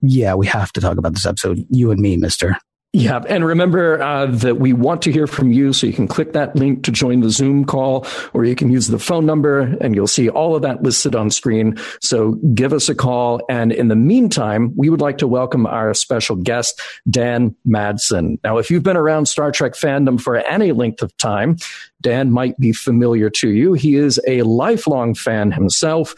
yeah, 0.00 0.34
we 0.34 0.46
have 0.46 0.72
to 0.72 0.80
talk 0.80 0.98
about 0.98 1.14
this 1.14 1.26
episode. 1.26 1.64
You 1.70 1.90
and 1.90 2.00
me, 2.00 2.16
Mister. 2.16 2.56
Yeah. 2.98 3.22
And 3.28 3.44
remember 3.44 4.02
uh, 4.02 4.24
that 4.24 4.56
we 4.56 4.72
want 4.72 5.02
to 5.02 5.12
hear 5.12 5.26
from 5.26 5.52
you. 5.52 5.74
So 5.74 5.86
you 5.86 5.92
can 5.92 6.08
click 6.08 6.32
that 6.32 6.56
link 6.56 6.82
to 6.84 6.90
join 6.90 7.20
the 7.20 7.28
Zoom 7.28 7.66
call, 7.66 8.06
or 8.32 8.46
you 8.46 8.56
can 8.56 8.70
use 8.70 8.86
the 8.86 8.98
phone 8.98 9.26
number 9.26 9.60
and 9.82 9.94
you'll 9.94 10.06
see 10.06 10.30
all 10.30 10.56
of 10.56 10.62
that 10.62 10.82
listed 10.82 11.14
on 11.14 11.30
screen. 11.30 11.76
So 12.00 12.36
give 12.54 12.72
us 12.72 12.88
a 12.88 12.94
call. 12.94 13.42
And 13.50 13.70
in 13.70 13.88
the 13.88 13.96
meantime, 13.96 14.72
we 14.76 14.88
would 14.88 15.02
like 15.02 15.18
to 15.18 15.28
welcome 15.28 15.66
our 15.66 15.92
special 15.92 16.36
guest, 16.36 16.80
Dan 17.10 17.54
Madsen. 17.68 18.38
Now, 18.42 18.56
if 18.56 18.70
you've 18.70 18.82
been 18.82 18.96
around 18.96 19.26
Star 19.26 19.52
Trek 19.52 19.74
fandom 19.74 20.18
for 20.18 20.36
any 20.36 20.72
length 20.72 21.02
of 21.02 21.14
time, 21.18 21.58
Dan 22.00 22.30
might 22.30 22.58
be 22.58 22.72
familiar 22.72 23.28
to 23.28 23.50
you. 23.50 23.74
He 23.74 23.96
is 23.96 24.18
a 24.26 24.40
lifelong 24.40 25.14
fan 25.14 25.52
himself, 25.52 26.14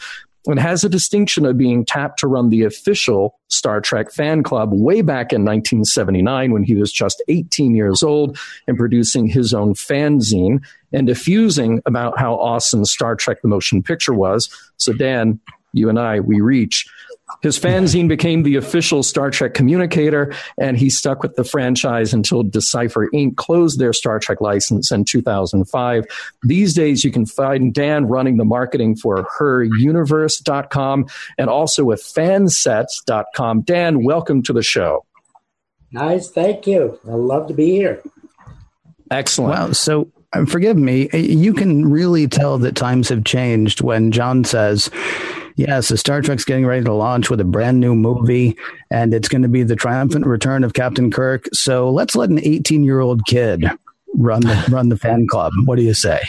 and 0.49 0.59
has 0.59 0.83
a 0.83 0.89
distinction 0.89 1.45
of 1.45 1.57
being 1.57 1.85
tapped 1.85 2.19
to 2.19 2.27
run 2.27 2.49
the 2.49 2.63
official 2.63 3.39
Star 3.49 3.81
Trek 3.81 4.11
fan 4.11 4.43
club 4.43 4.69
way 4.71 5.01
back 5.01 5.31
in 5.31 5.45
1979 5.45 6.51
when 6.51 6.63
he 6.63 6.75
was 6.75 6.91
just 6.91 7.23
18 7.27 7.75
years 7.75 8.03
old 8.03 8.37
and 8.67 8.77
producing 8.77 9.27
his 9.27 9.53
own 9.53 9.73
fanzine 9.73 10.59
and 10.91 11.07
diffusing 11.07 11.81
about 11.85 12.19
how 12.19 12.35
awesome 12.35 12.85
Star 12.85 13.15
Trek 13.15 13.41
the 13.41 13.47
motion 13.47 13.83
picture 13.83 14.13
was. 14.13 14.49
So, 14.77 14.93
Dan, 14.93 15.39
you 15.73 15.89
and 15.89 15.99
I, 15.99 16.19
we 16.19 16.41
reach 16.41 16.87
his 17.41 17.57
fanzine 17.57 18.07
became 18.07 18.43
the 18.43 18.55
official 18.55 19.03
Star 19.03 19.31
Trek 19.31 19.53
communicator, 19.53 20.33
and 20.57 20.77
he 20.77 20.89
stuck 20.89 21.23
with 21.23 21.35
the 21.35 21.43
franchise 21.43 22.13
until 22.13 22.43
Decipher 22.43 23.09
Inc. 23.13 23.37
closed 23.37 23.79
their 23.79 23.93
Star 23.93 24.19
Trek 24.19 24.41
license 24.41 24.91
in 24.91 25.05
2005. 25.05 26.05
These 26.43 26.73
days, 26.73 27.03
you 27.03 27.11
can 27.11 27.25
find 27.25 27.73
Dan 27.73 28.07
running 28.07 28.37
the 28.37 28.45
marketing 28.45 28.95
for 28.95 29.27
heruniverse.com 29.39 31.07
and 31.37 31.49
also 31.49 31.83
with 31.83 32.01
fansets.com. 32.01 33.61
Dan, 33.61 34.03
welcome 34.03 34.43
to 34.43 34.53
the 34.53 34.63
show. 34.63 35.05
Nice. 35.91 36.29
Thank 36.29 36.67
you. 36.67 36.99
I 37.07 37.13
love 37.13 37.47
to 37.47 37.53
be 37.53 37.71
here. 37.71 38.01
Excellent. 39.11 39.59
Wow. 39.59 39.71
So, 39.71 40.11
uh, 40.33 40.45
forgive 40.45 40.77
me, 40.77 41.09
you 41.13 41.53
can 41.53 41.89
really 41.89 42.27
tell 42.27 42.59
that 42.59 42.75
times 42.75 43.09
have 43.09 43.23
changed 43.23 43.81
when 43.81 44.11
John 44.11 44.43
says, 44.43 44.91
yeah, 45.59 45.81
so 45.81 45.97
Star 45.97 46.21
Trek's 46.21 46.45
getting 46.45 46.65
ready 46.65 46.85
to 46.85 46.93
launch 46.93 47.29
with 47.29 47.41
a 47.41 47.43
brand 47.43 47.81
new 47.81 47.93
movie, 47.93 48.57
and 48.89 49.13
it's 49.13 49.27
going 49.27 49.41
to 49.41 49.49
be 49.49 49.61
the 49.61 49.75
triumphant 49.75 50.25
return 50.25 50.63
of 50.63 50.71
Captain 50.71 51.11
Kirk. 51.11 51.49
So 51.51 51.91
let's 51.91 52.15
let 52.15 52.29
an 52.29 52.39
18 52.41 52.85
year 52.85 53.01
old 53.01 53.25
kid 53.25 53.65
run 54.15 54.39
the 54.39 54.65
run 54.69 54.87
the 54.87 54.95
fan 54.95 55.27
club. 55.27 55.51
What 55.65 55.75
do 55.75 55.81
you 55.81 55.93
say? 55.93 56.21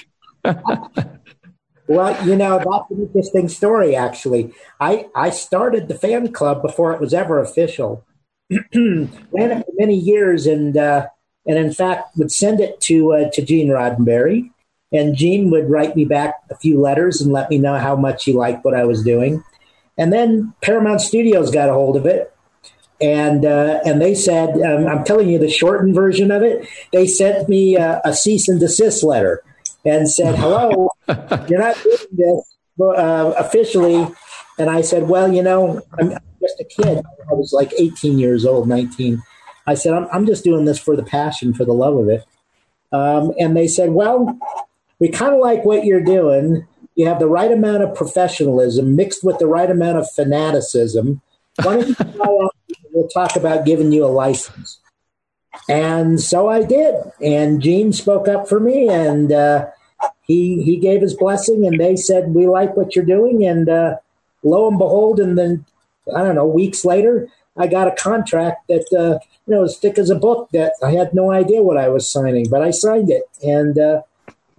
well, 1.87 2.27
you 2.27 2.35
know 2.35 2.59
that's 2.59 2.91
an 2.91 3.03
interesting 3.07 3.49
story. 3.49 3.95
Actually, 3.95 4.53
I 4.81 5.07
I 5.15 5.31
started 5.31 5.87
the 5.87 5.95
fan 5.95 6.33
club 6.33 6.61
before 6.61 6.93
it 6.93 7.01
was 7.01 7.15
ever 7.15 7.39
official. 7.39 8.05
Ran 8.51 9.09
it 9.33 9.65
for 9.65 9.73
many 9.79 9.95
years, 9.95 10.49
and 10.49 10.77
uh, 10.77 11.07
and 11.47 11.57
in 11.57 11.73
fact 11.73 12.17
would 12.17 12.33
send 12.33 12.59
it 12.59 12.81
to 12.81 13.13
uh, 13.13 13.31
to 13.31 13.43
Gene 13.43 13.69
Roddenberry 13.69 14.51
and 14.93 15.15
Gene 15.15 15.51
would 15.51 15.71
write 15.71 15.95
me 15.97 16.05
back 16.05 16.35
a 16.51 16.57
few 16.57 16.81
letters 16.81 17.21
and 17.21 17.33
let 17.33 17.51
me 17.51 17.59
know 17.59 17.79
how 17.79 17.97
much 17.97 18.25
he 18.25 18.33
liked 18.33 18.65
what 18.65 18.75
I 18.75 18.85
was 18.85 19.03
doing. 19.05 19.45
And 19.97 20.13
then 20.13 20.55
Paramount 20.63 21.01
Studios 21.01 21.51
got 21.51 21.69
a 21.69 21.75
hold 21.75 21.97
of 21.97 22.07
it, 22.07 22.35
and 23.01 23.45
uh, 23.45 23.81
and 23.85 24.01
they 24.01 24.15
said, 24.15 24.51
um, 24.63 24.87
"I'm 24.87 25.05
telling 25.05 25.29
you 25.29 25.39
the 25.39 25.51
shortened 25.51 25.95
version 25.95 26.31
of 26.31 26.43
it." 26.43 26.67
They 26.93 27.07
sent 27.07 27.49
me 27.49 27.77
uh, 27.77 28.01
a 28.05 28.15
cease 28.15 28.49
and 28.49 28.59
desist 28.59 29.03
letter 29.03 29.43
and 29.85 30.11
said, 30.11 30.37
"Hello, 30.37 30.91
you're 31.09 31.61
not 31.61 31.77
doing 31.83 31.99
this 32.13 32.57
uh, 32.81 33.35
officially." 33.37 34.09
And 34.59 34.71
I 34.71 34.81
said, 34.81 35.09
"Well, 35.09 35.33
you 35.33 35.43
know, 35.43 35.83
I'm 35.99 36.11
just 36.41 36.61
a 36.61 36.65
kid. 36.65 37.03
I 37.31 37.35
was 37.35 37.53
like 37.53 37.73
18 37.79 38.19
years 38.19 38.45
old, 38.45 38.69
19." 38.69 39.23
I 39.67 39.75
said, 39.75 39.93
"I'm, 39.95 40.07
I'm 40.13 40.27
just 40.27 40.45
doing 40.45 40.65
this 40.65 40.79
for 40.79 40.97
the 40.97 41.03
passion, 41.03 41.53
for 41.53 41.65
the 41.65 41.75
love 41.75 41.97
of 41.97 42.09
it." 42.09 42.25
Um, 42.93 43.33
and 43.39 43.57
they 43.57 43.69
said, 43.69 43.91
"Well, 43.91 44.39
we 45.00 45.09
kind 45.09 45.35
of 45.35 45.40
like 45.40 45.64
what 45.64 45.85
you're 45.85 46.04
doing. 46.04 46.66
You 46.95 47.07
have 47.07 47.19
the 47.19 47.28
right 47.28 47.50
amount 47.50 47.83
of 47.83 47.95
professionalism 47.95 48.95
mixed 48.95 49.25
with 49.25 49.38
the 49.38 49.47
right 49.47 49.71
amount 49.71 49.99
of 49.99 50.11
fanaticism. 50.11 51.23
Why 51.62 51.76
don't 51.76 51.88
you 51.88 51.95
try 51.95 52.49
We'll 52.92 53.09
talk 53.09 53.37
about 53.37 53.64
giving 53.64 53.92
you 53.92 54.04
a 54.04 54.09
license. 54.09 54.80
And 55.69 56.21
so 56.21 56.49
I 56.49 56.64
did. 56.64 56.95
And 57.23 57.62
Gene 57.62 57.92
spoke 57.92 58.26
up 58.26 58.49
for 58.49 58.59
me, 58.59 58.88
and 58.88 59.30
uh, 59.30 59.69
he 60.26 60.62
he 60.62 60.76
gave 60.76 61.00
his 61.00 61.14
blessing. 61.14 61.64
And 61.66 61.78
they 61.78 61.95
said, 61.95 62.35
"We 62.35 62.49
like 62.49 62.76
what 62.76 62.97
you're 62.97 63.04
doing." 63.04 63.47
And 63.47 63.69
uh, 63.69 63.97
lo 64.42 64.69
and 64.69 64.76
behold, 64.76 65.21
and 65.21 65.38
then 65.38 65.64
I 66.14 66.23
don't 66.25 66.35
know, 66.35 66.47
weeks 66.47 66.85
later, 66.85 67.28
I 67.57 67.69
got 67.69 67.88
a 67.88 67.95
contract 67.95 68.66
that 68.69 68.87
uh, 68.92 69.25
you 69.47 69.54
know 69.54 69.62
was 69.62 69.78
thick 69.78 69.99
as 69.99 70.11
a 70.11 70.16
book. 70.16 70.49
That 70.52 70.73
I 70.83 70.90
had 70.92 71.14
no 71.14 71.30
idea 71.30 71.62
what 71.62 71.76
I 71.76 71.88
was 71.88 72.11
signing, 72.11 72.49
but 72.50 72.62
I 72.62 72.71
signed 72.71 73.11
it, 73.11 73.25
and 73.42 73.78
uh, 73.78 74.02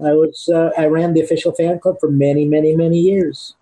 I 0.03 0.13
was 0.13 0.49
uh, 0.53 0.71
I 0.77 0.85
ran 0.85 1.13
the 1.13 1.21
official 1.21 1.51
fan 1.53 1.79
club 1.79 1.97
for 1.99 2.09
many, 2.09 2.45
many, 2.45 2.75
many 2.75 2.99
years. 2.99 3.55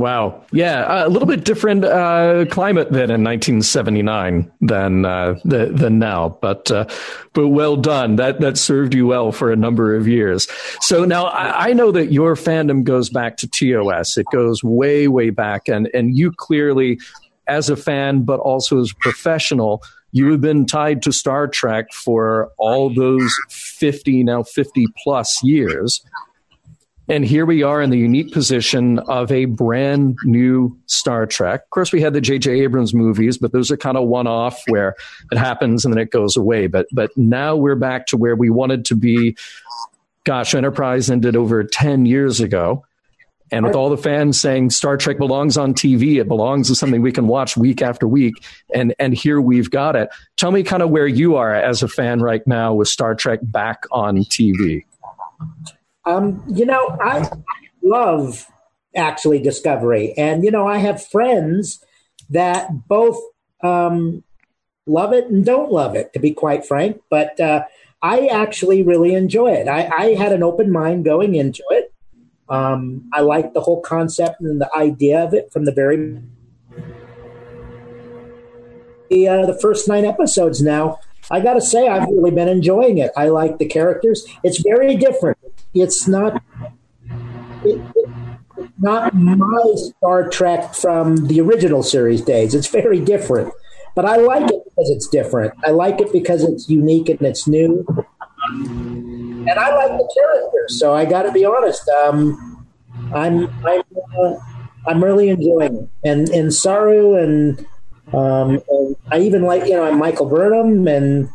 Wow. 0.00 0.46
Yeah, 0.50 1.04
a 1.04 1.10
little 1.10 1.28
bit 1.28 1.44
different 1.44 1.84
uh, 1.84 2.46
climate 2.46 2.90
then 2.90 3.10
in 3.10 3.22
1979 3.22 4.50
than 4.62 5.04
uh, 5.04 5.38
the, 5.44 5.66
than 5.66 5.98
now, 5.98 6.38
but 6.40 6.70
uh, 6.70 6.86
but 7.34 7.48
well 7.48 7.76
done. 7.76 8.16
That 8.16 8.40
that 8.40 8.56
served 8.56 8.94
you 8.94 9.06
well 9.06 9.30
for 9.30 9.52
a 9.52 9.56
number 9.56 9.94
of 9.94 10.08
years. 10.08 10.48
So 10.80 11.04
now 11.04 11.26
I, 11.26 11.68
I, 11.68 11.72
know 11.74 11.92
that 11.92 12.10
your 12.10 12.34
fandom 12.34 12.82
goes 12.82 13.10
back 13.10 13.36
to 13.38 13.46
TOS. 13.46 14.16
It 14.16 14.24
goes 14.32 14.64
way 14.64 15.06
way 15.06 15.28
back, 15.28 15.68
and 15.68 15.90
and 15.92 16.16
you 16.16 16.32
clearly, 16.32 16.98
as 17.46 17.68
a 17.68 17.76
fan, 17.76 18.22
but 18.22 18.40
also 18.40 18.80
as 18.80 18.92
a 18.92 18.96
professional, 19.00 19.82
you 20.12 20.30
have 20.32 20.40
been 20.40 20.66
tied 20.66 21.02
to 21.02 21.12
Star 21.12 21.46
Trek 21.46 21.92
for 21.92 22.50
all 22.58 22.92
those 22.92 23.32
50, 23.50 24.24
now 24.24 24.42
50 24.42 24.86
plus 25.02 25.42
years. 25.42 26.02
And 27.08 27.24
here 27.24 27.44
we 27.44 27.64
are 27.64 27.82
in 27.82 27.90
the 27.90 27.98
unique 27.98 28.32
position 28.32 29.00
of 29.00 29.32
a 29.32 29.46
brand 29.46 30.16
new 30.24 30.78
Star 30.86 31.26
Trek. 31.26 31.62
Of 31.64 31.70
course, 31.70 31.92
we 31.92 32.00
had 32.00 32.12
the 32.12 32.20
J.J. 32.20 32.60
Abrams 32.60 32.94
movies, 32.94 33.36
but 33.36 33.50
those 33.50 33.68
are 33.72 33.76
kind 33.76 33.96
of 33.96 34.06
one 34.06 34.28
off 34.28 34.62
where 34.68 34.94
it 35.32 35.38
happens 35.38 35.84
and 35.84 35.92
then 35.92 36.00
it 36.00 36.12
goes 36.12 36.36
away. 36.36 36.68
But, 36.68 36.86
but 36.92 37.10
now 37.16 37.56
we're 37.56 37.74
back 37.74 38.06
to 38.06 38.16
where 38.16 38.36
we 38.36 38.48
wanted 38.48 38.84
to 38.86 38.94
be. 38.94 39.36
Gosh, 40.22 40.54
Enterprise 40.54 41.10
ended 41.10 41.34
over 41.34 41.64
10 41.64 42.06
years 42.06 42.40
ago. 42.40 42.84
And 43.50 43.64
with 43.64 43.74
all 43.74 43.90
the 43.90 43.96
fans 43.96 44.40
saying 44.40 44.70
Star 44.70 44.96
Trek 44.96 45.18
belongs 45.18 45.56
on 45.56 45.74
TV, 45.74 46.20
it 46.20 46.28
belongs 46.28 46.70
as 46.70 46.78
something 46.78 47.02
we 47.02 47.12
can 47.12 47.26
watch 47.26 47.56
week 47.56 47.82
after 47.82 48.06
week, 48.06 48.34
and 48.74 48.94
and 48.98 49.14
here 49.14 49.40
we've 49.40 49.70
got 49.70 49.96
it. 49.96 50.08
Tell 50.36 50.50
me 50.50 50.62
kind 50.62 50.82
of 50.82 50.90
where 50.90 51.06
you 51.06 51.36
are 51.36 51.54
as 51.54 51.82
a 51.82 51.88
fan 51.88 52.20
right 52.20 52.46
now 52.46 52.74
with 52.74 52.88
Star 52.88 53.14
Trek 53.14 53.40
back 53.42 53.84
on 53.90 54.18
TV. 54.18 54.84
Um, 56.04 56.42
you 56.48 56.64
know, 56.64 56.96
I 57.00 57.28
love 57.82 58.46
actually 58.94 59.40
Discovery, 59.40 60.14
and 60.16 60.44
you 60.44 60.50
know, 60.50 60.66
I 60.66 60.78
have 60.78 61.04
friends 61.04 61.84
that 62.30 62.88
both 62.88 63.20
um, 63.62 64.22
love 64.86 65.12
it 65.12 65.26
and 65.26 65.44
don't 65.44 65.72
love 65.72 65.94
it, 65.94 66.12
to 66.12 66.18
be 66.18 66.32
quite 66.32 66.64
frank. 66.64 67.00
But 67.10 67.38
uh, 67.40 67.64
I 68.02 68.26
actually 68.28 68.82
really 68.82 69.14
enjoy 69.14 69.52
it. 69.52 69.68
I, 69.68 69.88
I 69.88 70.14
had 70.14 70.32
an 70.32 70.42
open 70.42 70.72
mind 70.72 71.04
going 71.04 71.34
into 71.34 71.62
it. 71.70 71.89
Um, 72.50 73.08
I 73.12 73.20
like 73.20 73.54
the 73.54 73.60
whole 73.60 73.80
concept 73.80 74.40
and 74.40 74.60
the 74.60 74.68
idea 74.76 75.24
of 75.24 75.32
it 75.32 75.52
from 75.52 75.64
the 75.64 75.72
very 75.72 76.20
the, 79.08 79.28
uh, 79.28 79.46
the 79.46 79.58
first 79.60 79.88
nine 79.88 80.04
episodes 80.04 80.60
now. 80.60 80.98
I 81.30 81.40
got 81.40 81.54
to 81.54 81.60
say, 81.60 81.86
I've 81.86 82.08
really 82.08 82.32
been 82.32 82.48
enjoying 82.48 82.98
it. 82.98 83.12
I 83.16 83.28
like 83.28 83.58
the 83.58 83.66
characters. 83.66 84.26
It's 84.42 84.62
very 84.62 84.96
different. 84.96 85.38
It's 85.74 86.08
not 86.08 86.42
it, 87.64 87.80
it, 87.94 88.10
not 88.80 89.14
my 89.14 89.74
Star 89.76 90.28
Trek 90.28 90.74
from 90.74 91.28
the 91.28 91.40
original 91.40 91.84
series 91.84 92.20
days. 92.20 92.54
It's 92.54 92.66
very 92.66 92.98
different, 92.98 93.52
but 93.94 94.04
I 94.04 94.16
like 94.16 94.50
it 94.50 94.64
because 94.64 94.90
it's 94.90 95.06
different. 95.06 95.54
I 95.64 95.70
like 95.70 96.00
it 96.00 96.12
because 96.12 96.42
it's 96.42 96.68
unique 96.68 97.08
and 97.08 97.22
it's 97.22 97.46
new 97.46 97.86
and 99.48 99.58
I 99.58 99.74
like 99.74 99.98
the 99.98 100.14
characters. 100.14 100.78
So 100.78 100.94
I 100.94 101.04
got 101.04 101.22
to 101.22 101.32
be 101.32 101.44
honest. 101.44 101.88
Um, 101.88 102.66
I'm 103.14 103.48
I'm 103.64 103.82
uh, 104.18 104.34
I'm 104.86 105.02
really 105.02 105.28
enjoying 105.28 105.76
it, 105.76 106.08
and 106.08 106.28
and 106.28 106.54
Saru 106.54 107.16
and, 107.16 107.66
um, 108.12 108.62
and 108.68 108.96
I 109.10 109.20
even 109.20 109.42
like 109.42 109.66
you 109.66 109.74
know 109.74 109.84
I'm 109.84 109.98
Michael 109.98 110.26
Burnham 110.26 110.86
and 110.86 111.28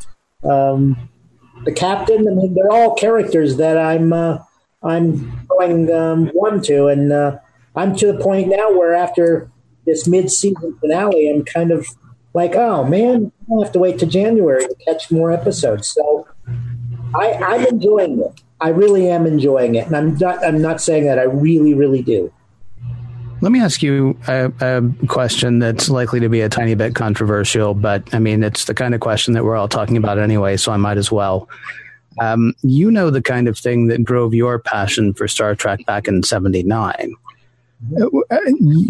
um, 0.43 1.09
the 1.65 1.71
captain. 1.71 2.27
I 2.27 2.31
mean, 2.31 2.53
they're 2.53 2.71
all 2.71 2.95
characters 2.95 3.57
that 3.57 3.77
I'm 3.77 4.13
uh, 4.13 4.39
I'm 4.83 5.45
going 5.47 5.91
um, 5.91 6.27
one 6.29 6.61
to, 6.63 6.87
and 6.87 7.11
uh, 7.11 7.37
I'm 7.75 7.95
to 7.97 8.11
the 8.11 8.19
point 8.19 8.49
now 8.49 8.71
where 8.71 8.93
after 8.93 9.49
this 9.85 10.07
mid-season 10.07 10.77
finale, 10.79 11.29
I'm 11.29 11.45
kind 11.45 11.71
of 11.71 11.87
like, 12.33 12.55
oh 12.55 12.83
man, 12.83 13.31
I 13.49 13.63
have 13.63 13.71
to 13.73 13.79
wait 13.79 13.99
to 13.99 14.05
January 14.05 14.65
to 14.65 14.75
catch 14.85 15.11
more 15.11 15.31
episodes. 15.31 15.87
So 15.87 16.27
I, 17.15 17.33
I'm 17.33 17.65
enjoying 17.65 18.19
it. 18.19 18.41
I 18.61 18.69
really 18.69 19.09
am 19.09 19.25
enjoying 19.25 19.75
it, 19.75 19.87
and 19.87 19.95
I'm 19.95 20.17
not. 20.17 20.43
I'm 20.43 20.61
not 20.61 20.81
saying 20.81 21.05
that. 21.05 21.19
I 21.19 21.23
really, 21.23 21.73
really 21.73 22.01
do. 22.01 22.31
Let 23.41 23.51
me 23.51 23.59
ask 23.59 23.83
you 23.83 24.17
a, 24.27 24.51
a, 24.61 24.81
question 25.07 25.59
that's 25.59 25.89
likely 25.89 26.19
to 26.21 26.29
be 26.29 26.41
a 26.41 26.49
tiny 26.49 26.73
bit 26.73 26.95
controversial, 26.95 27.73
but 27.73 28.13
I 28.13 28.19
mean, 28.19 28.43
it's 28.43 28.65
the 28.65 28.73
kind 28.73 28.95
of 28.95 29.01
question 29.01 29.33
that 29.33 29.43
we're 29.43 29.57
all 29.57 29.67
talking 29.67 29.97
about 29.97 30.17
anyway, 30.17 30.55
so 30.57 30.71
I 30.71 30.77
might 30.77 30.97
as 30.97 31.11
well. 31.11 31.49
Um, 32.19 32.53
you 32.61 32.89
know 32.89 33.09
the 33.09 33.21
kind 33.21 33.49
of 33.49 33.57
thing 33.57 33.87
that 33.87 34.03
drove 34.03 34.33
your 34.33 34.57
passion 34.57 35.13
for 35.13 35.27
Star 35.27 35.53
Trek 35.53 35.85
back 35.85 36.07
in 36.07 36.23
'79. 36.23 37.13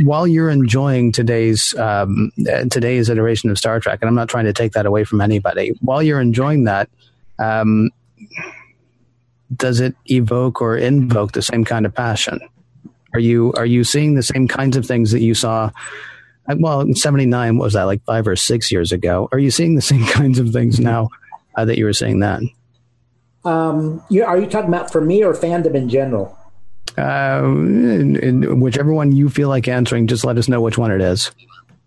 While 0.04 0.28
you're 0.28 0.52
enjoying 0.52 1.12
today's 1.12 1.74
um, 1.74 2.32
today's 2.70 3.10
iteration 3.10 3.50
of 3.50 3.58
Star 3.58 3.80
Trek, 3.80 4.00
and 4.02 4.08
I'm 4.08 4.16
not 4.16 4.30
trying 4.30 4.46
to 4.46 4.54
take 4.54 4.74
that 4.74 4.86
away 4.86 5.06
from 5.06 5.22
anybody, 5.22 5.74
while 5.82 6.04
you're 6.04 6.22
enjoying 6.22 6.66
that, 6.66 6.88
um, 7.40 7.90
does 9.56 9.80
it 9.80 9.96
evoke 10.10 10.62
or 10.62 10.78
invoke 10.78 11.34
the 11.34 11.42
same 11.42 11.64
kind 11.66 11.86
of 11.86 11.94
passion? 11.94 12.40
Are 13.14 13.20
you 13.20 13.54
are 13.54 13.66
you 13.66 13.84
seeing 13.84 14.16
the 14.16 14.24
same 14.24 14.48
kinds 14.48 14.76
of 14.76 14.86
things 14.86 15.12
that 15.12 15.22
you 15.22 15.34
saw? 15.34 15.72
Well, 16.58 16.82
in 16.82 16.96
'79 16.96 17.58
was 17.58 17.74
that 17.74 17.84
like 17.84 18.04
five 18.04 18.28
or 18.28 18.36
six 18.36 18.72
years 18.72 18.92
ago? 18.92 19.30
Are 19.32 19.40
you 19.40 19.52
seeing 19.52 19.76
the 19.76 19.82
same 19.94 20.06
kinds 20.06 20.40
of 20.40 20.50
things 20.50 20.80
now 20.80 21.10
uh, 21.56 21.66
that 21.66 21.78
you 21.78 21.86
were 21.86 21.94
seeing 21.94 22.20
then? 22.20 22.50
Um, 23.46 24.04
you, 24.10 24.26
are 24.26 24.40
you 24.40 24.48
talking 24.48 24.70
about 24.70 24.92
for 24.92 25.02
me 25.02 25.24
or 25.24 25.34
fandom 25.34 25.76
in 25.76 25.88
general? 25.88 26.38
Uh, 26.98 27.42
in, 27.44 28.16
in 28.16 28.60
whichever 28.60 28.92
one 28.92 29.12
you 29.12 29.30
feel 29.30 29.50
like 29.50 29.68
answering, 29.68 30.08
just 30.08 30.26
let 30.26 30.38
us 30.38 30.48
know 30.48 30.62
which 30.62 30.78
one 30.78 30.92
it 30.92 31.02
is. 31.02 31.32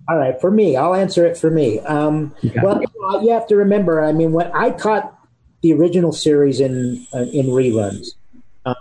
All 0.09 0.17
right, 0.17 0.41
for 0.41 0.51
me, 0.51 0.77
I'll 0.77 0.95
answer 0.95 1.27
it 1.27 1.37
for 1.37 1.51
me. 1.51 1.81
Um, 1.81 2.35
well, 2.63 2.81
you 3.23 3.33
have 3.33 3.47
to 3.49 3.57
remember. 3.57 4.03
I 4.03 4.13
mean, 4.13 4.33
when 4.33 4.51
I 4.53 4.71
caught 4.71 5.18
the 5.63 5.73
original 5.73 6.13
series 6.13 6.61
in 6.61 7.07
uh, 7.15 7.27
in 7.33 7.47
reruns. 7.47 8.09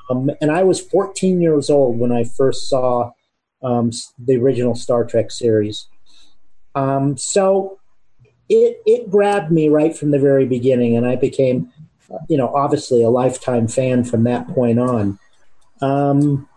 Um, 0.10 0.32
and 0.42 0.52
I 0.52 0.64
was 0.64 0.82
14 0.82 1.42
years 1.42 1.70
old 1.70 1.98
when 1.98 2.12
I 2.12 2.24
first 2.24 2.68
saw 2.68 3.12
um, 3.64 3.92
the 4.20 4.36
original 4.36 4.76
Star 4.76 5.06
Trek 5.06 5.32
series. 5.32 5.88
Um, 6.76 7.18
so 7.18 7.80
it 8.50 8.82
it 8.86 9.10
grabbed 9.10 9.52
me 9.52 9.70
right 9.70 9.96
from 9.96 10.12
the 10.12 10.20
very 10.20 10.46
beginning, 10.46 10.96
and 10.96 11.06
I 11.06 11.16
became, 11.16 11.72
you 12.30 12.38
know, 12.38 12.54
obviously 12.54 13.04
a 13.04 13.10
lifetime 13.10 13.68
fan 13.68 14.04
from 14.04 14.24
that 14.24 14.48
point 14.50 14.80
on. 14.80 15.20
Um, 15.82 16.48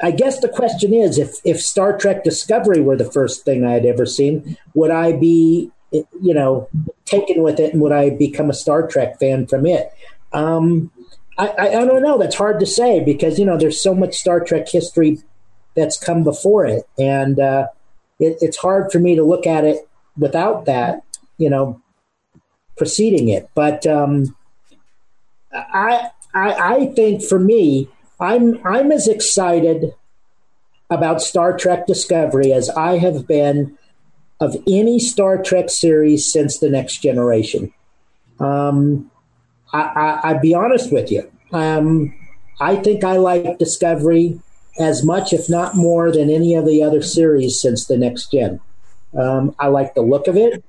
I 0.00 0.10
guess 0.10 0.40
the 0.40 0.48
question 0.48 0.92
is, 0.92 1.18
if 1.18 1.36
if 1.44 1.60
Star 1.60 1.96
Trek 1.96 2.22
Discovery 2.22 2.80
were 2.80 2.96
the 2.96 3.10
first 3.10 3.44
thing 3.44 3.64
I 3.64 3.72
had 3.72 3.86
ever 3.86 4.04
seen, 4.04 4.58
would 4.74 4.90
I 4.90 5.12
be 5.12 5.70
you 6.20 6.34
know, 6.34 6.68
taken 7.04 7.42
with 7.42 7.60
it, 7.60 7.72
and 7.72 7.82
would 7.82 7.92
I 7.92 8.10
become 8.10 8.50
a 8.50 8.54
Star 8.54 8.86
Trek 8.86 9.18
fan 9.18 9.46
from 9.46 9.66
it? 9.66 9.92
Um, 10.32 10.90
I, 11.38 11.48
I, 11.48 11.66
I, 11.68 11.84
don't 11.84 12.02
know. 12.02 12.18
That's 12.18 12.34
hard 12.34 12.60
to 12.60 12.66
say 12.66 13.02
because 13.02 13.38
you 13.38 13.44
know 13.44 13.56
there's 13.56 13.80
so 13.80 13.94
much 13.94 14.16
Star 14.16 14.40
Trek 14.40 14.68
history 14.68 15.18
that's 15.74 15.98
come 15.98 16.24
before 16.24 16.66
it, 16.66 16.88
and 16.98 17.38
uh, 17.38 17.68
it, 18.18 18.38
it's 18.40 18.56
hard 18.56 18.90
for 18.90 18.98
me 18.98 19.14
to 19.16 19.22
look 19.22 19.46
at 19.46 19.64
it 19.64 19.88
without 20.16 20.64
that, 20.66 21.02
you 21.38 21.50
know, 21.50 21.80
preceding 22.76 23.28
it. 23.28 23.48
But 23.54 23.86
um, 23.86 24.36
I, 25.52 26.10
I 26.34 26.52
I 26.52 26.86
think 26.94 27.22
for 27.22 27.38
me, 27.38 27.88
I'm 28.20 28.60
I'm 28.66 28.92
as 28.92 29.08
excited 29.08 29.94
about 30.90 31.20
Star 31.20 31.56
Trek 31.56 31.86
Discovery 31.86 32.52
as 32.52 32.70
I 32.70 32.98
have 32.98 33.26
been 33.26 33.76
of 34.40 34.56
any 34.66 34.98
Star 34.98 35.42
Trek 35.42 35.70
series 35.70 36.30
since 36.30 36.58
The 36.58 36.70
Next 36.70 36.98
Generation. 36.98 37.72
Um, 38.38 39.10
I, 39.72 40.32
would 40.32 40.42
be 40.42 40.54
honest 40.54 40.92
with 40.92 41.10
you. 41.10 41.30
Um, 41.52 42.14
I 42.60 42.76
think 42.76 43.04
I 43.04 43.16
like 43.16 43.58
Discovery 43.58 44.40
as 44.78 45.04
much, 45.04 45.32
if 45.32 45.48
not 45.48 45.74
more, 45.74 46.12
than 46.12 46.30
any 46.30 46.54
of 46.54 46.66
the 46.66 46.82
other 46.82 47.02
series 47.02 47.60
since 47.60 47.86
The 47.86 47.96
Next 47.96 48.30
Gen. 48.30 48.60
Um, 49.14 49.54
I 49.58 49.68
like 49.68 49.94
the 49.94 50.02
look 50.02 50.28
of 50.28 50.36
it. 50.36 50.62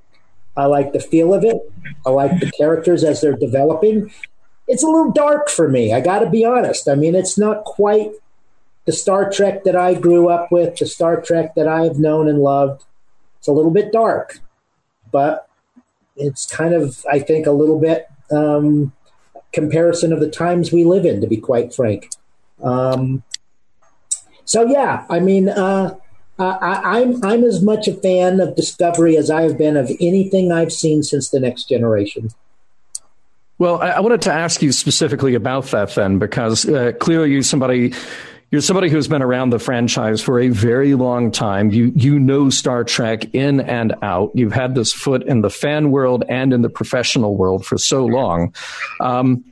I 0.56 0.66
like 0.66 0.94
the 0.94 1.00
feel 1.00 1.34
of 1.34 1.44
it. 1.44 1.58
I 2.06 2.10
like 2.10 2.40
the 2.40 2.52
characters 2.52 3.04
as 3.04 3.22
they're 3.22 3.36
developing. 3.36 4.12
It's 4.68 4.84
a 4.84 4.88
little 4.88 5.12
dark 5.12 5.50
for 5.50 5.68
me. 5.70 5.94
I 5.94 6.02
got 6.02 6.20
to 6.20 6.30
be 6.30 6.44
honest. 6.44 6.90
I 6.90 6.96
mean, 6.96 7.16
it's 7.16 7.38
not 7.38 7.64
quite 7.64 8.12
the 8.86 8.92
Star 8.92 9.30
Trek 9.30 9.66
that 9.66 9.76
I 9.76 9.94
grew 9.94 10.30
up 10.30 10.52
with, 10.52 10.78
the 10.78 10.86
Star 10.86 11.22
Trek 11.22 11.56
that 11.56 11.68
I 11.68 11.84
have 11.84 12.00
known 12.00 12.28
and 12.28 12.40
loved. 12.40 12.84
It's 13.38 13.48
a 13.48 13.52
little 13.52 13.72
bit 13.72 13.92
dark, 13.92 14.40
but 15.12 15.50
it's 16.16 16.46
kind 16.46 16.74
of, 16.74 17.06
I 17.12 17.20
think, 17.20 17.46
a 17.48 17.52
little 17.52 17.80
bit 17.80 18.08
um, 18.32 18.94
comparison 19.54 20.12
of 20.12 20.20
the 20.20 20.30
times 20.30 20.72
we 20.72 20.84
live 20.84 21.06
in, 21.06 21.22
to 21.22 21.28
be 21.28 21.38
quite 21.38 21.74
frank. 21.74 22.10
Um, 22.64 23.24
so 24.46 24.66
yeah, 24.66 25.06
I 25.10 25.20
mean, 25.20 25.50
uh, 25.50 25.96
I, 26.40 27.00
am 27.02 27.16
I'm, 27.16 27.26
I'm 27.26 27.44
as 27.44 27.62
much 27.62 27.88
a 27.88 27.94
fan 27.94 28.40
of 28.40 28.56
Discovery 28.56 29.18
as 29.18 29.30
I 29.30 29.44
have 29.44 29.58
been 29.58 29.78
of 29.78 29.90
anything 30.00 30.52
I've 30.52 30.72
seen 30.72 31.04
since 31.04 31.30
the 31.30 31.40
Next 31.40 31.68
Generation. 31.70 32.30
Well, 33.60 33.82
I, 33.82 33.90
I 33.90 34.00
wanted 34.02 34.22
to 34.24 34.34
ask 34.34 34.62
you 34.62 34.72
specifically 34.72 35.34
about 35.34 35.66
that 35.66 35.96
then, 35.96 36.20
because 36.20 36.68
uh, 36.68 36.92
clearly 37.00 37.32
you're 37.32 37.44
somebody 37.44 37.94
you're 38.50 38.62
somebody 38.62 38.90
who's 38.90 39.08
been 39.08 39.22
around 39.22 39.50
the 39.50 39.60
franchise 39.60 40.22
for 40.22 40.40
a 40.40 40.50
very 40.50 40.96
long 40.96 41.32
time. 41.32 41.70
You 41.72 41.92
you 41.96 42.18
know 42.18 42.50
Star 42.50 42.84
Trek 42.84 43.34
in 43.34 43.60
and 43.60 43.96
out. 44.02 44.32
You've 44.36 44.54
had 44.54 44.74
this 44.74 44.94
foot 44.94 45.24
in 45.24 45.42
the 45.42 45.50
fan 45.50 45.92
world 45.92 46.24
and 46.30 46.54
in 46.54 46.62
the 46.62 46.70
professional 46.70 47.36
world 47.36 47.66
for 47.66 47.78
so 47.78 48.06
long. 48.06 48.54
Um, 49.02 49.44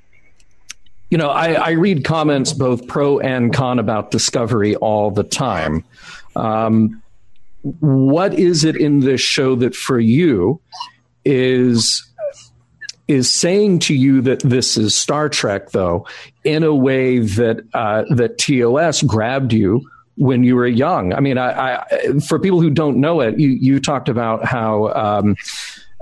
you 1.09 1.17
know, 1.17 1.29
I, 1.29 1.53
I, 1.53 1.69
read 1.71 2.03
comments 2.03 2.51
both 2.51 2.87
pro 2.87 3.19
and 3.19 3.53
con 3.53 3.79
about 3.79 4.11
Discovery 4.11 4.75
all 4.75 5.11
the 5.11 5.23
time. 5.23 5.83
Um, 6.35 7.01
what 7.61 8.33
is 8.33 8.63
it 8.63 8.75
in 8.75 9.01
this 9.01 9.21
show 9.21 9.55
that 9.55 9.75
for 9.75 9.99
you 9.99 10.59
is 11.23 12.05
is 13.07 13.31
saying 13.31 13.79
to 13.79 13.95
you 13.95 14.21
that 14.21 14.39
this 14.41 14.77
is 14.77 14.95
Star 14.95 15.29
Trek, 15.29 15.71
though, 15.71 16.07
in 16.43 16.63
a 16.63 16.73
way 16.73 17.19
that 17.19 17.65
uh, 17.73 18.03
that 18.15 18.37
TOS 18.37 19.03
grabbed 19.03 19.53
you 19.53 19.89
when 20.17 20.43
you 20.43 20.55
were 20.55 20.67
young. 20.67 21.13
I 21.13 21.19
mean, 21.19 21.37
I, 21.37 21.77
I, 21.77 22.19
for 22.27 22.39
people 22.39 22.61
who 22.61 22.69
don't 22.69 22.97
know 22.97 23.21
it, 23.21 23.39
you 23.39 23.49
you 23.49 23.79
talked 23.79 24.09
about 24.09 24.45
how. 24.45 24.93
Um, 24.93 25.35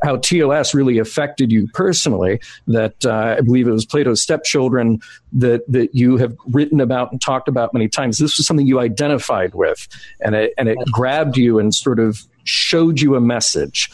how 0.04 0.18
TOS 0.18 0.74
really 0.74 1.00
affected 1.00 1.50
you 1.50 1.66
personally. 1.74 2.42
That 2.68 3.06
uh, 3.06 3.38
I 3.38 3.42
believe 3.42 3.70
it 3.70 3.72
was 3.72 3.86
Plato's 3.86 4.22
Stepchildren 4.22 5.00
that 5.32 5.64
that 5.72 5.96
you 5.96 6.18
have 6.18 6.36
written 6.48 6.82
about 6.82 7.14
and 7.14 7.22
talked 7.22 7.48
about 7.48 7.74
many 7.74 7.88
times. 7.88 8.18
This 8.18 8.38
was 8.38 8.46
something 8.46 8.68
you 8.68 8.82
identified 8.82 9.56
with, 9.56 9.88
and 10.20 10.36
it 10.36 10.54
and 10.58 10.68
it 10.68 10.78
grabbed 10.92 11.38
you 11.38 11.58
and 11.58 11.74
sort 11.74 12.00
of 12.00 12.28
showed 12.44 13.00
you 13.00 13.16
a 13.16 13.22
message. 13.22 13.90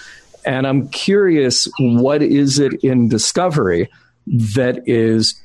And 0.49 0.65
I'm 0.65 0.89
curious, 0.89 1.67
what 1.77 2.23
is 2.23 2.57
it 2.57 2.83
in 2.83 3.07
Discovery 3.07 3.88
that 4.25 4.81
is 4.88 5.39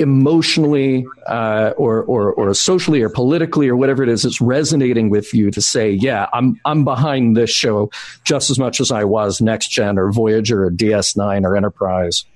emotionally 0.00 1.06
uh, 1.28 1.74
or, 1.76 2.02
or, 2.02 2.32
or 2.32 2.52
socially 2.52 3.02
or 3.02 3.08
politically 3.08 3.68
or 3.68 3.76
whatever 3.76 4.02
it 4.02 4.08
is 4.08 4.24
that's 4.24 4.40
resonating 4.40 5.10
with 5.10 5.32
you 5.32 5.50
to 5.50 5.62
say 5.62 5.90
yeah 5.90 6.26
i'm 6.34 6.60
i'm 6.66 6.84
behind 6.84 7.34
this 7.34 7.48
show 7.48 7.90
just 8.22 8.50
as 8.50 8.58
much 8.58 8.78
as 8.78 8.90
i 8.90 9.02
was 9.02 9.40
next 9.40 9.68
gen 9.68 9.98
or 9.98 10.12
voyager 10.12 10.64
or 10.64 10.70
ds9 10.70 11.44
or 11.46 11.56
enterprise? 11.56 12.26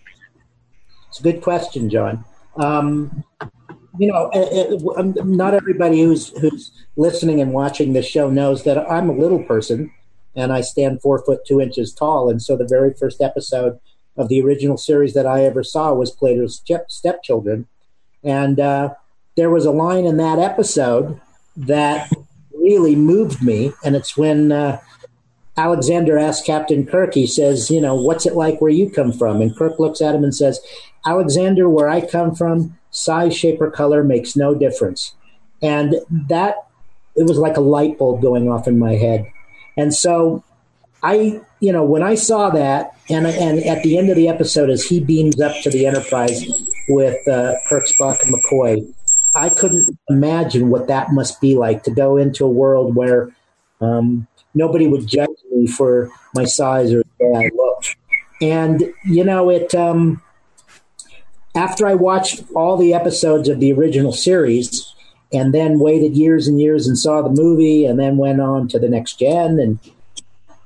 It's 1.11 1.21
a 1.21 1.23
good 1.23 1.43
question 1.43 1.91
john. 1.91 2.25
Um, 2.57 3.25
you 3.99 4.11
know 4.11 4.31
it, 4.33 4.73
it, 4.73 4.83
um, 4.97 5.15
not 5.37 5.53
everybody 5.53 6.01
who's 6.01 6.29
who's 6.39 6.71
listening 6.97 7.43
and 7.43 7.53
watching 7.53 7.93
this 7.93 8.07
show 8.07 8.31
knows 8.31 8.65
that 8.65 8.79
i'm 8.91 9.11
a 9.11 9.13
little 9.13 9.43
person 9.43 9.93
and 10.35 10.53
i 10.53 10.61
stand 10.61 11.01
four 11.01 11.25
foot 11.25 11.41
two 11.47 11.61
inches 11.61 11.93
tall 11.93 12.31
and 12.31 12.43
so 12.43 12.57
the 12.57 12.67
very 12.67 12.93
first 12.95 13.21
episode 13.21 13.79
of 14.17 14.29
the 14.29 14.41
original 14.43 14.77
series 14.77 15.15
that 15.15 15.27
I 15.27 15.45
ever 15.45 15.63
saw 15.65 15.93
was 15.95 16.11
Plato's 16.11 16.63
Stepchildren. 16.89 17.67
And 18.23 18.61
uh, 18.61 18.95
there 19.37 19.51
was 19.51 19.65
a 19.65 19.71
line 19.71 20.05
in 20.05 20.19
that 20.19 20.39
episode 20.39 21.21
that 21.57 22.11
really 22.55 22.95
moved 22.95 23.43
me. 23.43 23.73
And 23.83 23.97
it's 23.97 24.17
when 24.17 24.53
uh, 24.53 24.81
Alexander 25.57 26.19
asks 26.19 26.47
Captain 26.47 26.87
Kirk, 26.87 27.15
he 27.15 27.27
says, 27.27 27.71
You 27.71 27.81
know, 27.81 27.95
what's 27.95 28.27
it 28.27 28.35
like 28.35 28.61
where 28.61 28.71
you 28.71 28.91
come 28.91 29.13
from? 29.13 29.41
And 29.41 29.57
Kirk 29.57 29.79
looks 29.79 30.03
at 30.03 30.15
him 30.15 30.23
and 30.23 30.35
says, 30.35 30.61
Alexander, 31.07 31.69
where 31.69 31.89
I 31.89 32.07
come 32.07 32.35
from, 32.35 32.79
size, 32.91 33.35
shape, 33.37 33.61
or 33.61 33.71
color 33.71 34.05
makes 34.05 34.37
no 34.37 34.55
difference. 34.55 35.15
And 35.63 35.97
that, 36.11 36.57
it 37.17 37.27
was 37.27 37.39
like 37.39 37.57
a 37.57 37.63
light 37.63 37.99
bulb 37.99 38.21
going 38.21 38.51
off 38.51 38.69
in 38.69 38.79
my 38.79 38.95
head. 38.95 39.31
And 39.77 39.95
so 39.95 40.45
I, 41.03 41.41
you 41.61 41.73
know, 41.73 41.85
when 41.85 42.03
I 42.03 42.15
saw 42.15 42.51
that, 42.51 42.97
and 43.09 43.27
and 43.27 43.65
at 43.65 43.83
the 43.83 43.99
end 43.99 44.11
of 44.11 44.17
the 44.17 44.29
episode, 44.29 44.71
as 44.71 44.85
he 44.85 45.01
beams 45.01 45.41
up 45.41 45.55
to 45.63 45.71
the 45.71 45.87
Enterprise 45.87 46.45
with 46.89 47.27
uh, 47.27 47.55
Kirk, 47.69 47.87
Spock, 47.87 48.23
and 48.23 48.35
McCoy, 48.35 48.93
I 49.35 49.49
couldn't 49.49 49.99
imagine 50.09 50.71
what 50.71 50.89
that 50.89 51.13
must 51.13 51.41
be 51.41 51.57
like 51.57 51.85
to 51.85 51.91
go 51.91 52.17
into 52.17 52.45
a 52.45 52.51
world 52.51 52.95
where 52.95 53.31
um, 53.81 54.27
nobody 54.55 54.87
would 54.87 55.07
judge 55.07 55.29
me 55.51 55.67
for 55.67 56.11
my 56.35 56.45
size 56.45 56.93
or 56.93 57.03
the 57.19 57.27
way 57.27 57.47
I 57.47 57.51
look. 57.55 57.85
And 58.43 58.93
you 59.05 59.25
know, 59.25 59.51
it. 59.51 59.75
Um, 59.75 60.23
after 61.55 61.85
I 61.87 61.95
watched 61.95 62.45
all 62.55 62.77
the 62.77 62.95
episodes 62.95 63.49
of 63.49 63.59
the 63.59 63.73
original 63.73 64.13
series, 64.13 64.95
and 65.33 65.55
then 65.55 65.79
waited 65.79 66.17
years 66.17 66.49
and 66.49 66.61
years 66.61 66.87
and 66.87 66.99
saw 66.99 67.23
the 67.23 67.31
movie, 67.31 67.85
and 67.85 67.99
then 67.99 68.17
went 68.17 68.41
on 68.41 68.69
to 68.69 68.79
the 68.79 68.89
next 68.89 69.19
gen 69.19 69.59
and 69.59 69.79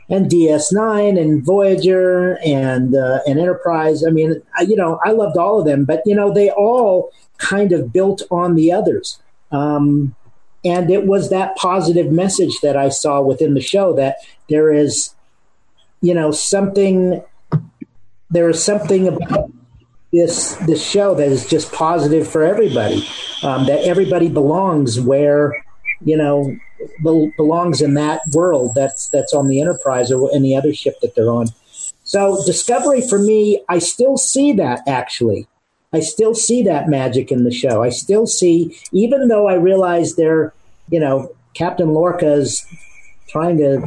and 0.09 0.31
DS9 0.31 1.19
and 1.21 1.45
Voyager 1.45 2.39
and 2.45 2.95
uh, 2.95 3.21
and 3.27 3.39
Enterprise. 3.39 4.05
I 4.07 4.11
mean, 4.11 4.43
I, 4.57 4.63
you 4.63 4.77
know, 4.77 5.01
I 5.05 5.13
loved 5.13 5.37
all 5.37 5.61
of 5.61 5.67
them, 5.67 5.85
but 5.85 6.03
you 6.05 6.15
know, 6.15 6.33
they 6.33 6.51
all 6.51 7.11
kind 7.39 7.73
of 7.73 7.93
built 7.93 8.23
on 8.31 8.55
the 8.55 8.73
others. 8.73 9.21
Um, 9.51 10.15
and 10.65 10.91
it 10.91 11.07
was 11.07 11.31
that 11.31 11.57
positive 11.57 12.11
message 12.11 12.61
that 12.63 12.77
I 12.77 12.89
saw 12.89 13.21
within 13.21 13.55
the 13.55 13.61
show 13.61 13.93
that 13.95 14.17
there 14.49 14.73
is, 14.73 15.15
you 16.01 16.15
know, 16.15 16.31
something. 16.31 17.23
There 18.31 18.49
is 18.49 18.65
something 18.65 19.07
about 19.07 19.51
this 20.15 20.55
this 20.67 20.83
show 20.83 21.15
that 21.15 21.29
is 21.29 21.47
just 21.47 21.73
positive 21.73 22.27
for 22.27 22.43
everybody. 22.45 23.07
Um, 23.43 23.67
that 23.67 23.81
everybody 23.81 24.29
belongs 24.29 25.01
where 25.01 25.53
you 26.05 26.17
know 26.17 26.57
belongs 27.03 27.81
in 27.83 27.95
that 27.95 28.23
world 28.33 28.73
that's 28.75 29.09
that's 29.11 29.35
on 29.35 29.49
the 29.49 29.61
Enterprise 29.61 30.11
or 30.13 30.31
any 30.35 30.57
other 30.57 30.73
ship 30.73 31.01
that 31.03 31.15
they're 31.15 31.31
on. 31.31 31.49
So 32.05 32.43
Discovery 32.47 33.07
for 33.09 33.19
me, 33.19 33.63
I 33.69 33.79
still 33.79 34.17
see 34.17 34.53
that 34.55 34.83
actually. 34.87 35.49
I 35.93 36.01
still 36.01 36.35
see 36.35 36.63
that 36.65 36.89
magic 36.89 37.31
in 37.31 37.45
the 37.45 37.53
show. 37.53 37.83
I 37.83 37.91
still 37.91 38.27
see, 38.27 38.77
even 38.91 39.29
though 39.29 39.47
I 39.47 39.55
realize 39.55 40.17
they're, 40.17 40.53
you 40.91 40.99
know, 40.99 41.31
Captain 41.55 41.91
Lorca 41.91 42.33
is 42.33 42.67
trying 43.29 43.59
to 43.59 43.87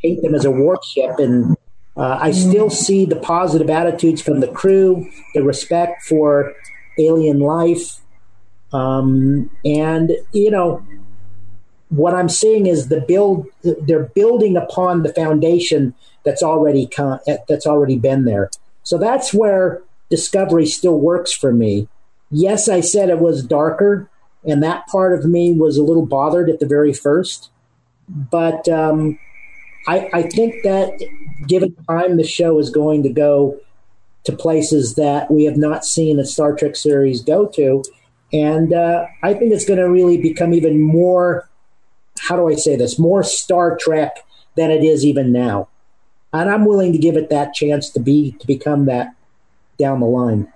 paint 0.00 0.22
them 0.22 0.34
as 0.34 0.46
a 0.46 0.50
warship, 0.50 1.18
and 1.18 1.54
uh, 1.96 2.18
I 2.20 2.32
still 2.32 2.70
see 2.70 3.04
the 3.04 3.16
positive 3.16 3.70
attitudes 3.70 4.20
from 4.20 4.40
the 4.40 4.48
crew, 4.48 5.08
the 5.34 5.42
respect 5.42 6.02
for 6.02 6.54
alien 6.98 7.40
life, 7.40 8.00
um, 8.72 9.50
and 9.64 10.12
you 10.32 10.50
know, 10.50 10.84
what 11.90 12.14
I'm 12.14 12.28
seeing 12.28 12.66
is 12.66 12.88
the 12.88 13.00
build. 13.00 13.46
They're 13.62 14.10
building 14.14 14.56
upon 14.56 15.04
the 15.04 15.14
foundation 15.14 15.94
that's 16.24 16.42
already 16.42 16.88
that's 17.48 17.66
already 17.66 17.96
been 17.96 18.24
there. 18.24 18.50
So 18.82 18.98
that's 18.98 19.32
where 19.32 19.82
Discovery 20.10 20.66
still 20.66 20.98
works 20.98 21.32
for 21.32 21.52
me. 21.52 21.88
Yes, 22.30 22.68
I 22.68 22.80
said 22.80 23.08
it 23.08 23.20
was 23.20 23.44
darker, 23.44 24.10
and 24.44 24.62
that 24.62 24.86
part 24.88 25.16
of 25.16 25.24
me 25.24 25.52
was 25.52 25.76
a 25.76 25.84
little 25.84 26.06
bothered 26.06 26.50
at 26.50 26.58
the 26.58 26.66
very 26.66 26.92
first. 26.92 27.50
But 28.08 28.68
um, 28.68 29.18
I, 29.86 30.10
I 30.12 30.22
think 30.22 30.62
that 30.64 31.00
given 31.46 31.74
time, 31.88 32.16
the 32.16 32.26
show 32.26 32.58
is 32.58 32.70
going 32.70 33.02
to 33.02 33.08
go 33.08 33.58
to 34.24 34.32
places 34.32 34.94
that 34.94 35.30
we 35.30 35.44
have 35.44 35.56
not 35.56 35.84
seen 35.84 36.18
a 36.18 36.24
Star 36.24 36.54
Trek 36.54 36.76
series 36.76 37.22
go 37.22 37.46
to. 37.46 37.82
And 38.32 38.72
uh, 38.72 39.06
I 39.22 39.34
think 39.34 39.52
it's 39.52 39.64
going 39.64 39.78
to 39.78 39.88
really 39.88 40.20
become 40.20 40.54
even 40.54 40.80
more 40.80 41.48
how 42.20 42.36
do 42.36 42.48
I 42.48 42.54
say 42.54 42.76
this, 42.76 42.98
more 42.98 43.22
Star 43.22 43.76
Trek 43.76 44.24
than 44.56 44.70
it 44.70 44.82
is 44.82 45.04
even 45.04 45.32
now. 45.32 45.68
And 46.32 46.50
I'm 46.50 46.64
willing 46.64 46.92
to 46.92 46.98
give 46.98 47.16
it 47.16 47.30
that 47.30 47.54
chance 47.54 47.90
to 47.90 48.00
be 48.00 48.32
to 48.32 48.46
become 48.46 48.86
that 48.86 49.14
down 49.78 50.00
the 50.00 50.06
line. 50.06 50.52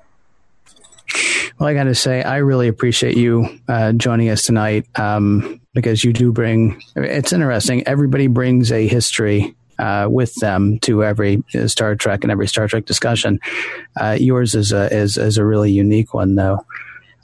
Well, 1.59 1.69
I 1.69 1.75
got 1.75 1.85
to 1.85 1.95
say, 1.95 2.23
I 2.23 2.39
really 2.39 2.69
appreciate 2.69 3.17
you 3.17 3.49
uh, 3.69 3.93
joining 3.93 4.29
us 4.29 4.45
tonight 4.45 4.87
um, 4.97 5.61
because 5.75 6.05
you 6.05 6.13
do 6.13 6.33
bring. 6.33 6.81
It's 6.95 7.33
interesting. 7.33 7.87
Everybody 7.87 8.29
brings 8.29 8.71
a 8.71 8.87
history 8.87 9.55
uh, 9.79 10.09
with 10.11 10.35
them 10.37 10.79
to 10.81 11.05
every 11.05 11.43
Star 11.67 11.95
Trek 11.95 12.25
and 12.25 12.31
every 12.31 12.49
Star 12.49 12.69
Trek 12.69 12.85
discussion. 12.85 13.41
Uh, 14.01 14.17
yours 14.19 14.55
is 14.55 14.73
a 14.73 14.93
is, 14.95 15.17
is 15.17 15.39
a 15.39 15.45
really 15.45 15.71
unique 15.73 16.15
one, 16.15 16.35
though. 16.35 16.65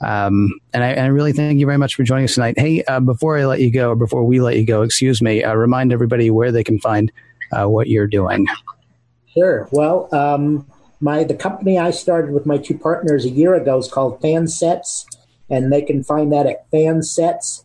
Um, 0.01 0.59
and, 0.73 0.83
I, 0.83 0.89
and, 0.89 0.99
I, 1.01 1.07
really 1.07 1.31
thank 1.31 1.57
you 1.59 1.65
very 1.65 1.77
much 1.77 1.95
for 1.95 2.03
joining 2.03 2.25
us 2.25 2.33
tonight. 2.33 2.59
Hey, 2.59 2.83
uh, 2.83 2.99
before 2.99 3.37
I 3.37 3.45
let 3.45 3.61
you 3.61 3.71
go, 3.71 3.91
or 3.91 3.95
before 3.95 4.25
we 4.25 4.41
let 4.41 4.57
you 4.57 4.65
go, 4.65 4.81
excuse 4.81 5.21
me, 5.21 5.41
uh, 5.41 5.53
remind 5.55 5.93
everybody 5.93 6.29
where 6.29 6.51
they 6.51 6.65
can 6.65 6.79
find 6.79 7.13
uh, 7.53 7.65
what 7.65 7.87
you're 7.87 8.07
doing. 8.07 8.45
Sure. 9.33 9.69
Well, 9.71 10.13
um, 10.13 10.67
my 10.99 11.23
the 11.23 11.33
company 11.33 11.79
I 11.79 11.91
started 11.91 12.31
with 12.31 12.45
my 12.45 12.57
two 12.57 12.77
partners 12.77 13.23
a 13.25 13.29
year 13.29 13.53
ago 13.55 13.77
is 13.77 13.87
called 13.87 14.21
Fansets, 14.21 15.05
and 15.49 15.71
they 15.71 15.81
can 15.81 16.03
find 16.03 16.31
that 16.33 16.45
at 16.45 16.69
fansets.com. 16.71 17.63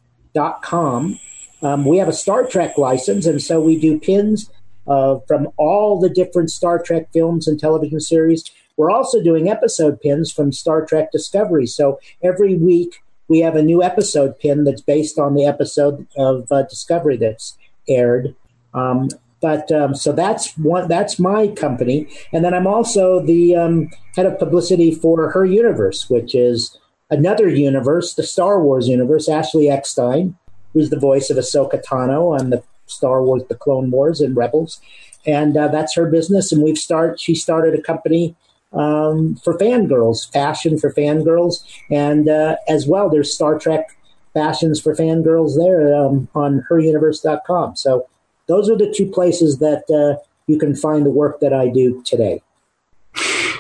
Um, 1.63 1.85
we 1.85 1.99
have 1.99 2.09
a 2.09 2.13
Star 2.13 2.47
Trek 2.47 2.79
license, 2.79 3.27
and 3.27 3.43
so 3.43 3.61
we 3.61 3.79
do 3.79 3.99
pins 3.99 4.51
uh, 4.91 5.19
from 5.27 5.49
all 5.57 5.99
the 5.99 6.11
different 6.11 6.51
Star 6.51 6.83
Trek 6.83 7.09
films 7.13 7.49
and 7.49 7.59
television 7.59 8.01
series 8.01 8.45
we're 8.81 8.91
also 8.91 9.23
doing 9.23 9.51
episode 9.51 10.01
pins 10.01 10.33
from 10.33 10.53
Star 10.53 10.87
Trek 10.87 11.13
Discovery. 11.13 11.67
So 11.67 12.01
every 12.23 12.57
week 12.57 13.03
we 13.29 13.41
have 13.41 13.55
a 13.55 13.63
new 13.63 13.83
episode 13.83 14.39
pin 14.39 14.65
that's 14.65 14.81
based 14.81 15.19
on 15.19 15.35
the 15.35 15.45
episode 15.45 16.07
of 16.17 16.51
uh, 16.51 16.63
Discovery 16.63 17.19
that's 17.19 17.59
aired. 17.87 18.35
Um, 18.73 19.09
but 19.43 19.71
um, 19.71 19.95
so 19.95 20.13
that's 20.13 20.57
one. 20.57 20.89
That's 20.89 21.19
my 21.19 21.49
company, 21.49 22.09
and 22.33 22.43
then 22.43 22.55
I'm 22.55 22.67
also 22.67 23.21
the 23.25 23.55
um, 23.55 23.91
head 24.17 24.25
of 24.25 24.39
publicity 24.39 24.95
for 24.95 25.31
Her 25.31 25.45
Universe, 25.45 26.09
which 26.09 26.35
is 26.35 26.79
another 27.11 27.49
universe, 27.49 28.15
the 28.15 28.23
Star 28.23 28.63
Wars 28.63 28.89
universe. 28.89 29.29
Ashley 29.29 29.69
Eckstein, 29.69 30.37
who's 30.73 30.89
the 30.89 30.99
voice 30.99 31.29
of 31.29 31.37
Ahsoka 31.37 31.83
Tano 31.85 32.39
on 32.39 32.49
the 32.49 32.63
Star 32.91 33.23
Wars, 33.23 33.43
the 33.49 33.55
Clone 33.55 33.91
Wars, 33.91 34.21
and 34.21 34.37
Rebels, 34.37 34.81
and 35.27 35.57
uh, 35.57 35.69
that's 35.69 35.95
her 35.95 36.07
business. 36.07 36.53
And 36.53 36.63
we've 36.63 36.79
started. 36.79 37.21
She 37.21 37.35
started 37.35 37.79
a 37.79 37.83
company 37.83 38.35
um, 38.73 39.37
for 39.37 39.57
fangirls, 39.59 40.31
fashion 40.33 40.79
for 40.79 40.93
fangirls, 40.93 41.65
and 41.91 42.29
uh, 42.29 42.57
as 42.69 42.87
well, 42.87 43.09
there's 43.09 43.35
Star 43.35 43.59
Trek 43.59 43.97
fashions 44.35 44.81
for 44.81 44.95
fangirls 44.95 45.57
there 45.57 45.95
um, 45.95 46.29
on 46.35 46.65
heruniverse.com. 46.71 47.77
So 47.77 48.09
those 48.47 48.71
are 48.71 48.77
the 48.77 48.93
two 48.97 49.07
places 49.07 49.59
that 49.59 49.85
uh, 49.91 50.23
you 50.47 50.59
can 50.59 50.75
find 50.75 51.05
the 51.05 51.11
work 51.11 51.41
that 51.41 51.53
I 51.53 51.69
do 51.69 52.03
today. 52.05 52.43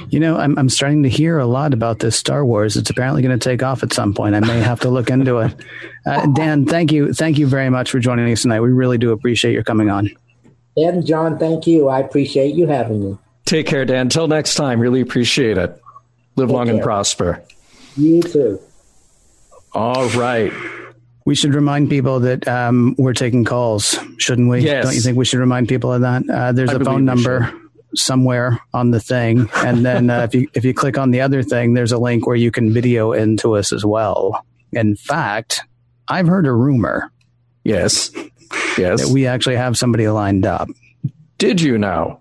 You 0.09 0.19
know, 0.19 0.37
I'm, 0.37 0.59
I'm 0.59 0.69
starting 0.69 1.03
to 1.03 1.09
hear 1.09 1.39
a 1.39 1.47
lot 1.47 1.75
about 1.75 1.99
this 1.99 2.17
Star 2.17 2.45
Wars. 2.45 2.77
It's 2.77 2.91
apparently 2.91 3.23
going 3.23 3.39
to 3.39 3.43
take 3.49 3.63
off 3.63 3.83
at 3.83 3.93
some 3.93 4.15
point. 4.15 4.35
I 4.35 4.41
may 4.41 4.59
have 4.61 4.81
to 4.81 4.89
look 4.91 5.11
into 5.11 5.39
it. 5.39 5.55
Uh, 6.07 6.27
Dan, 6.27 6.65
thank 6.65 6.91
you. 6.91 7.13
Thank 7.13 7.39
you 7.39 7.47
very 7.47 7.69
much 7.71 7.91
for 7.91 7.99
joining 7.99 8.31
us 8.33 8.43
tonight. 8.43 8.61
We 8.61 8.71
really 8.71 8.99
do 8.99 9.13
appreciate 9.13 9.53
your 9.53 9.63
coming 9.63 9.91
on. 9.91 10.11
Dan, 10.77 11.05
John, 11.05 11.39
thank 11.39 11.67
you. 11.67 11.89
I 11.89 12.01
appreciate 12.01 12.55
you 12.55 12.67
having 12.67 13.05
me. 13.05 13.19
Take 13.45 13.67
care, 13.67 13.85
Dan. 13.85 14.03
Until 14.03 14.27
next 14.29 14.55
time, 14.55 14.81
really 14.81 15.01
appreciate 15.01 15.59
it. 15.59 15.81
Live 16.37 16.49
Take 16.49 16.55
long 16.57 16.67
care. 16.67 16.75
and 16.77 16.83
prosper. 16.83 17.43
You 17.97 18.23
too. 18.23 18.61
All 19.73 20.09
right. 20.11 20.53
We 21.27 21.35
should 21.35 21.55
remind 21.55 21.91
people 21.91 22.21
that 22.21 22.49
um, 22.49 22.95
we're 22.99 23.13
taking 23.13 23.45
calls, 23.45 23.99
shouldn't 24.19 24.49
we? 24.49 24.61
Yes. 24.61 24.85
Don't 24.85 24.95
you 24.95 25.01
think 25.01 25.19
we 25.19 25.25
should 25.25 25.41
remind 25.41 25.69
people 25.69 25.93
of 25.93 26.01
that? 26.01 26.29
Uh, 26.29 26.53
there's 26.53 26.71
I 26.71 26.75
a 26.75 26.81
phone 26.81 27.05
number 27.05 27.53
somewhere 27.95 28.61
on 28.73 28.91
the 28.91 29.01
thing, 29.01 29.49
and 29.57 29.85
then 29.85 30.11
uh, 30.11 30.23
if 30.23 30.35
you 30.35 30.49
if 30.55 30.65
you 30.65 30.75
click 30.75 30.99
on 30.99 31.11
the 31.11 31.21
other 31.21 31.43
thing, 31.43 31.75
there's 31.75 31.93
a 31.93 31.99
link 31.99 32.27
where 32.27 32.37
you 32.37 32.51
can 32.51 32.73
video 32.73 33.13
into 33.13 33.57
us 33.57 33.73
as 33.73 33.85
well. 33.85 34.45
In 34.73 34.97
fact, 34.97 35.63
I've 36.09 36.27
heard 36.27 36.47
a 36.47 36.53
rumor. 36.53 37.11
Yes. 37.65 38.11
Yes. 38.79 39.03
That 39.03 39.13
we 39.13 39.27
actually 39.27 39.57
have 39.57 39.77
somebody 39.77 40.09
lined 40.09 40.47
up. 40.47 40.69
Did 41.39 41.61
you 41.61 41.79
now? 41.79 42.21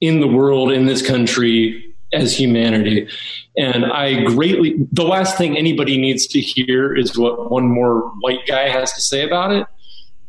in 0.00 0.20
the 0.20 0.26
world, 0.26 0.72
in 0.72 0.86
this 0.86 1.06
country, 1.06 1.94
as 2.12 2.36
humanity. 2.36 3.08
And 3.56 3.86
I 3.86 4.24
greatly, 4.24 4.76
the 4.92 5.04
last 5.04 5.38
thing 5.38 5.56
anybody 5.56 5.96
needs 5.96 6.26
to 6.28 6.40
hear 6.40 6.94
is 6.94 7.16
what 7.16 7.50
one 7.50 7.68
more 7.68 8.10
white 8.20 8.46
guy 8.46 8.68
has 8.68 8.92
to 8.94 9.00
say 9.00 9.24
about 9.24 9.52
it. 9.52 9.66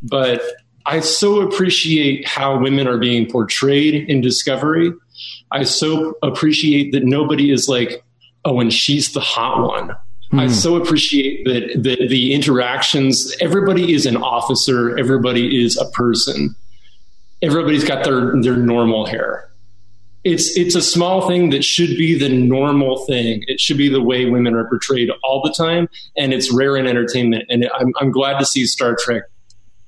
But 0.03 0.41
I 0.85 0.99
so 0.99 1.41
appreciate 1.41 2.27
how 2.27 2.59
women 2.59 2.87
are 2.87 2.97
being 2.97 3.29
portrayed 3.29 4.09
in 4.09 4.21
Discovery 4.21 4.91
I 5.51 5.63
so 5.63 6.15
appreciate 6.21 6.91
that 6.91 7.03
nobody 7.03 7.51
is 7.51 7.67
like, 7.67 8.03
oh, 8.45 8.59
and 8.59 8.73
she's 8.73 9.13
the 9.13 9.19
hot 9.19 9.61
one. 9.61 9.95
I 10.31 10.45
hmm. 10.45 10.51
so 10.51 10.75
appreciate 10.75 11.45
that 11.45 11.83
the, 11.83 12.07
the 12.07 12.33
interactions, 12.33 13.35
everybody 13.41 13.93
is 13.93 14.05
an 14.05 14.17
officer, 14.17 14.97
everybody 14.97 15.63
is 15.63 15.77
a 15.77 15.89
person. 15.91 16.55
Everybody's 17.41 17.83
got 17.83 18.03
their, 18.03 18.39
their 18.41 18.57
normal 18.57 19.05
hair. 19.05 19.49
It's 20.25 20.57
it's 20.57 20.75
a 20.75 20.81
small 20.81 21.29
thing 21.29 21.51
that 21.51 21.63
should 21.63 21.97
be 21.97 22.17
the 22.17 22.27
normal 22.27 23.05
thing. 23.05 23.41
It 23.47 23.61
should 23.61 23.77
be 23.77 23.87
the 23.87 24.01
way 24.01 24.25
women 24.25 24.53
are 24.53 24.67
portrayed 24.67 25.09
all 25.23 25.41
the 25.41 25.53
time, 25.53 25.87
and 26.17 26.33
it's 26.33 26.53
rare 26.53 26.75
in 26.75 26.87
entertainment. 26.87 27.45
And 27.47 27.69
I'm 27.73 27.93
I'm 28.01 28.11
glad 28.11 28.37
to 28.39 28.45
see 28.45 28.65
Star 28.65 28.97
Trek 28.99 29.23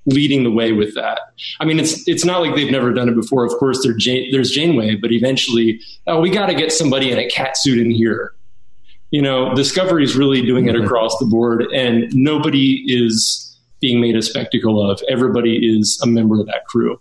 leading 0.05 0.43
the 0.43 0.51
way 0.51 0.71
with 0.71 0.95
that. 0.95 1.19
I 1.59 1.65
mean, 1.65 1.79
it's 1.79 2.07
it's 2.07 2.25
not 2.25 2.41
like 2.41 2.55
they've 2.55 2.71
never 2.71 2.93
done 2.93 3.09
it 3.09 3.15
before. 3.15 3.45
Of 3.45 3.51
course, 3.53 3.87
Jane, 3.97 4.31
there's 4.31 4.51
Janeway, 4.51 4.95
but 4.95 5.11
eventually, 5.11 5.79
oh, 6.07 6.19
we 6.19 6.29
got 6.29 6.47
to 6.47 6.53
get 6.53 6.71
somebody 6.71 7.11
in 7.11 7.19
a 7.19 7.29
cat 7.29 7.57
suit 7.57 7.79
in 7.79 7.91
here. 7.91 8.33
You 9.11 9.21
know, 9.21 9.53
Discovery 9.53 10.03
is 10.03 10.15
really 10.15 10.41
doing 10.41 10.67
it 10.67 10.75
mm-hmm. 10.75 10.85
across 10.85 11.17
the 11.19 11.25
board, 11.25 11.63
and 11.73 12.13
nobody 12.13 12.83
is 12.87 13.47
being 13.79 13.99
made 13.99 14.15
a 14.15 14.21
spectacle 14.21 14.89
of. 14.89 15.01
Everybody 15.09 15.77
is 15.77 15.99
a 16.03 16.07
member 16.07 16.39
of 16.39 16.45
that 16.47 16.65
crew. 16.65 16.99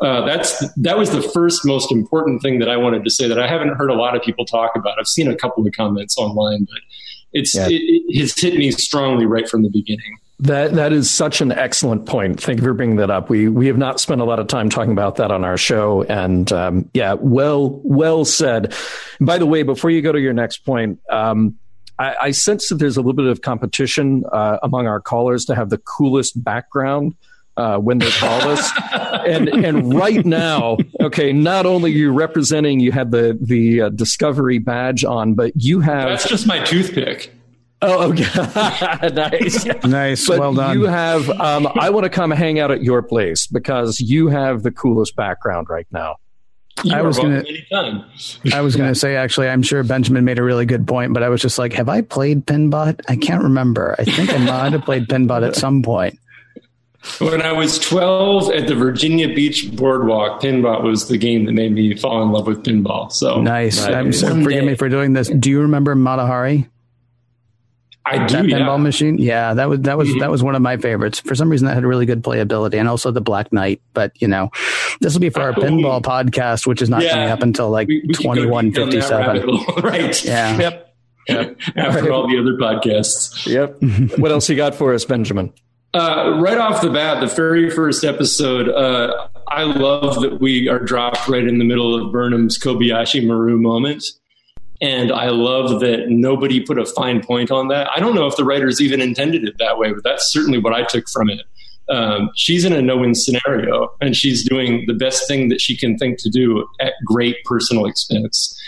Uh, 0.00 0.24
that's 0.24 0.60
that 0.76 0.96
was 0.96 1.10
the 1.10 1.22
first 1.22 1.64
most 1.64 1.90
important 1.90 2.40
thing 2.40 2.60
that 2.60 2.68
I 2.68 2.76
wanted 2.76 3.02
to 3.02 3.10
say 3.10 3.26
that 3.26 3.38
I 3.40 3.48
haven't 3.48 3.74
heard 3.74 3.90
a 3.90 3.94
lot 3.94 4.14
of 4.14 4.22
people 4.22 4.44
talk 4.44 4.72
about. 4.76 4.98
I've 4.98 5.08
seen 5.08 5.28
a 5.28 5.34
couple 5.34 5.66
of 5.66 5.72
comments 5.72 6.16
online, 6.16 6.66
but 6.70 6.80
it's 7.32 7.56
yeah. 7.56 7.66
it, 7.66 7.82
it 7.82 8.20
has 8.20 8.38
hit 8.38 8.54
me 8.54 8.70
strongly 8.70 9.26
right 9.26 9.48
from 9.48 9.62
the 9.62 9.70
beginning. 9.70 10.18
That 10.40 10.74
that 10.74 10.92
is 10.92 11.10
such 11.10 11.40
an 11.40 11.50
excellent 11.50 12.06
point. 12.06 12.40
Thank 12.40 12.60
you 12.60 12.64
for 12.64 12.72
bringing 12.72 12.96
that 12.96 13.10
up. 13.10 13.28
We 13.28 13.48
we 13.48 13.66
have 13.66 13.76
not 13.76 13.98
spent 13.98 14.20
a 14.20 14.24
lot 14.24 14.38
of 14.38 14.46
time 14.46 14.70
talking 14.70 14.92
about 14.92 15.16
that 15.16 15.32
on 15.32 15.44
our 15.44 15.56
show, 15.56 16.04
and 16.04 16.50
um, 16.52 16.88
yeah, 16.94 17.14
well 17.14 17.80
well 17.82 18.24
said. 18.24 18.72
By 19.20 19.38
the 19.38 19.46
way, 19.46 19.64
before 19.64 19.90
you 19.90 20.00
go 20.00 20.12
to 20.12 20.20
your 20.20 20.32
next 20.32 20.58
point, 20.58 21.00
um, 21.10 21.56
I, 21.98 22.14
I, 22.22 22.30
sense 22.30 22.68
that 22.68 22.76
there's 22.76 22.96
a 22.96 23.00
little 23.00 23.14
bit 23.14 23.26
of 23.26 23.42
competition 23.42 24.22
uh, 24.30 24.58
among 24.62 24.86
our 24.86 25.00
callers 25.00 25.44
to 25.46 25.56
have 25.56 25.70
the 25.70 25.78
coolest 25.78 26.42
background. 26.42 27.16
Uh, 27.56 27.76
when 27.76 27.98
they 27.98 28.08
call 28.10 28.40
us. 28.42 28.70
and 29.26 29.48
and 29.48 29.92
right 29.92 30.24
now, 30.24 30.76
okay, 31.00 31.32
not 31.32 31.66
only 31.66 31.90
you 31.90 32.12
representing, 32.12 32.78
you 32.78 32.92
have 32.92 33.10
the 33.10 33.36
the 33.40 33.80
uh, 33.80 33.88
Discovery 33.88 34.58
badge 34.58 35.04
on, 35.04 35.34
but 35.34 35.50
you 35.56 35.80
have 35.80 36.10
that's 36.10 36.28
just 36.28 36.46
my 36.46 36.62
toothpick. 36.62 37.32
Oh, 37.80 38.10
okay. 38.10 38.24
nice. 39.14 39.64
nice. 39.84 40.26
But 40.26 40.40
well 40.40 40.54
done. 40.54 40.78
You 40.78 40.86
have, 40.86 41.30
um, 41.30 41.68
I 41.78 41.90
want 41.90 42.04
to 42.04 42.10
come 42.10 42.30
hang 42.30 42.58
out 42.58 42.70
at 42.70 42.82
your 42.82 43.02
place 43.02 43.46
because 43.46 44.00
you 44.00 44.28
have 44.28 44.62
the 44.62 44.72
coolest 44.72 45.14
background 45.14 45.68
right 45.68 45.86
now. 45.92 46.16
You 46.84 46.94
I 46.94 47.02
was 47.02 47.18
gonna. 47.18 47.44
I 48.52 48.60
was 48.60 48.76
gonna 48.76 48.94
say 48.94 49.16
actually, 49.16 49.48
I'm 49.48 49.62
sure 49.62 49.82
Benjamin 49.82 50.24
made 50.24 50.38
a 50.38 50.44
really 50.44 50.64
good 50.64 50.86
point, 50.86 51.12
but 51.12 51.24
I 51.24 51.28
was 51.28 51.40
just 51.42 51.58
like, 51.58 51.72
have 51.72 51.88
I 51.88 52.02
played 52.02 52.46
Pinbot? 52.46 53.00
I 53.08 53.16
can't 53.16 53.42
remember. 53.42 53.96
I 53.98 54.04
think 54.04 54.32
I 54.32 54.38
might 54.38 54.72
have 54.72 54.84
played 54.84 55.08
Pinbot 55.08 55.42
at 55.42 55.56
some 55.56 55.82
point. 55.82 56.18
When 57.18 57.42
I 57.42 57.52
was 57.52 57.78
12 57.78 58.50
at 58.50 58.66
the 58.66 58.74
Virginia 58.74 59.28
Beach 59.32 59.74
Boardwalk, 59.74 60.40
Pinbot 60.40 60.82
was 60.82 61.08
the 61.08 61.16
game 61.16 61.46
that 61.46 61.52
made 61.52 61.72
me 61.72 61.96
fall 61.96 62.22
in 62.22 62.30
love 62.32 62.46
with 62.46 62.64
pinball. 62.64 63.10
So 63.12 63.40
nice. 63.40 63.84
I'm 63.84 64.12
so, 64.12 64.28
forgive 64.42 64.64
me 64.64 64.74
for 64.74 64.88
doing 64.88 65.12
this. 65.12 65.28
Do 65.28 65.50
you 65.50 65.60
remember 65.60 65.94
Mata 65.94 66.26
Hari? 66.26 66.68
I 68.10 68.26
do. 68.26 68.36
That 68.36 68.44
pinball 68.44 68.76
yeah. 68.76 68.76
machine. 68.76 69.18
Yeah, 69.18 69.54
that 69.54 69.68
was 69.68 69.80
that 69.80 69.98
was 69.98 70.08
mm-hmm. 70.08 70.20
that 70.20 70.30
was 70.30 70.42
one 70.42 70.54
of 70.54 70.62
my 70.62 70.76
favorites. 70.76 71.20
For 71.20 71.34
some 71.34 71.50
reason, 71.50 71.66
that 71.66 71.74
had 71.74 71.84
really 71.84 72.06
good 72.06 72.22
playability, 72.22 72.74
and 72.74 72.88
also 72.88 73.10
the 73.10 73.20
Black 73.20 73.52
Knight. 73.52 73.82
But 73.92 74.12
you 74.20 74.28
know, 74.28 74.50
this 75.00 75.12
will 75.12 75.20
be 75.20 75.30
for 75.30 75.42
our 75.42 75.50
oh, 75.50 75.60
pinball 75.60 76.00
podcast, 76.00 76.66
which 76.66 76.80
is 76.80 76.88
not 76.88 77.02
yeah. 77.02 77.10
coming 77.10 77.28
up 77.28 77.42
until 77.42 77.70
like 77.70 77.88
twenty 78.14 78.46
one 78.46 78.72
fifty 78.72 79.00
seven. 79.00 79.46
Right. 79.82 80.24
Yeah. 80.24 80.58
Yep. 80.58 80.96
Yep. 81.28 81.58
After 81.76 82.02
right. 82.02 82.10
all 82.10 82.26
the 82.26 82.38
other 82.38 82.54
podcasts. 82.54 83.46
Yep. 83.46 84.18
what 84.18 84.32
else 84.32 84.48
you 84.48 84.56
got 84.56 84.74
for 84.74 84.94
us, 84.94 85.04
Benjamin? 85.04 85.52
Uh, 85.94 86.38
right 86.40 86.58
off 86.58 86.80
the 86.82 86.90
bat, 86.90 87.20
the 87.20 87.34
very 87.34 87.70
first 87.70 88.04
episode, 88.04 88.68
uh, 88.68 89.28
I 89.48 89.64
love 89.64 90.20
that 90.20 90.40
we 90.40 90.68
are 90.68 90.78
dropped 90.78 91.26
right 91.28 91.46
in 91.46 91.58
the 91.58 91.64
middle 91.64 91.94
of 91.94 92.12
Burnham's 92.12 92.58
Kobayashi 92.58 93.26
Maru 93.26 93.58
moment. 93.58 94.04
And 94.80 95.10
I 95.10 95.30
love 95.30 95.80
that 95.80 96.08
nobody 96.08 96.60
put 96.60 96.78
a 96.78 96.86
fine 96.86 97.20
point 97.22 97.50
on 97.50 97.68
that. 97.68 97.88
I 97.94 97.98
don't 97.98 98.14
know 98.14 98.26
if 98.26 98.36
the 98.36 98.44
writers 98.44 98.80
even 98.80 99.00
intended 99.00 99.44
it 99.44 99.58
that 99.58 99.78
way, 99.78 99.92
but 99.92 100.04
that's 100.04 100.32
certainly 100.32 100.58
what 100.58 100.72
I 100.72 100.84
took 100.84 101.08
from 101.08 101.28
it. 101.30 101.42
Um, 101.88 102.30
she's 102.36 102.64
in 102.64 102.72
a 102.72 102.82
no-win 102.82 103.14
scenario, 103.14 103.90
and 104.00 104.14
she's 104.14 104.46
doing 104.46 104.84
the 104.86 104.94
best 104.94 105.26
thing 105.26 105.48
that 105.48 105.60
she 105.60 105.76
can 105.76 105.96
think 105.96 106.18
to 106.18 106.30
do 106.30 106.68
at 106.80 106.92
great 107.04 107.42
personal 107.44 107.86
expense. 107.86 108.60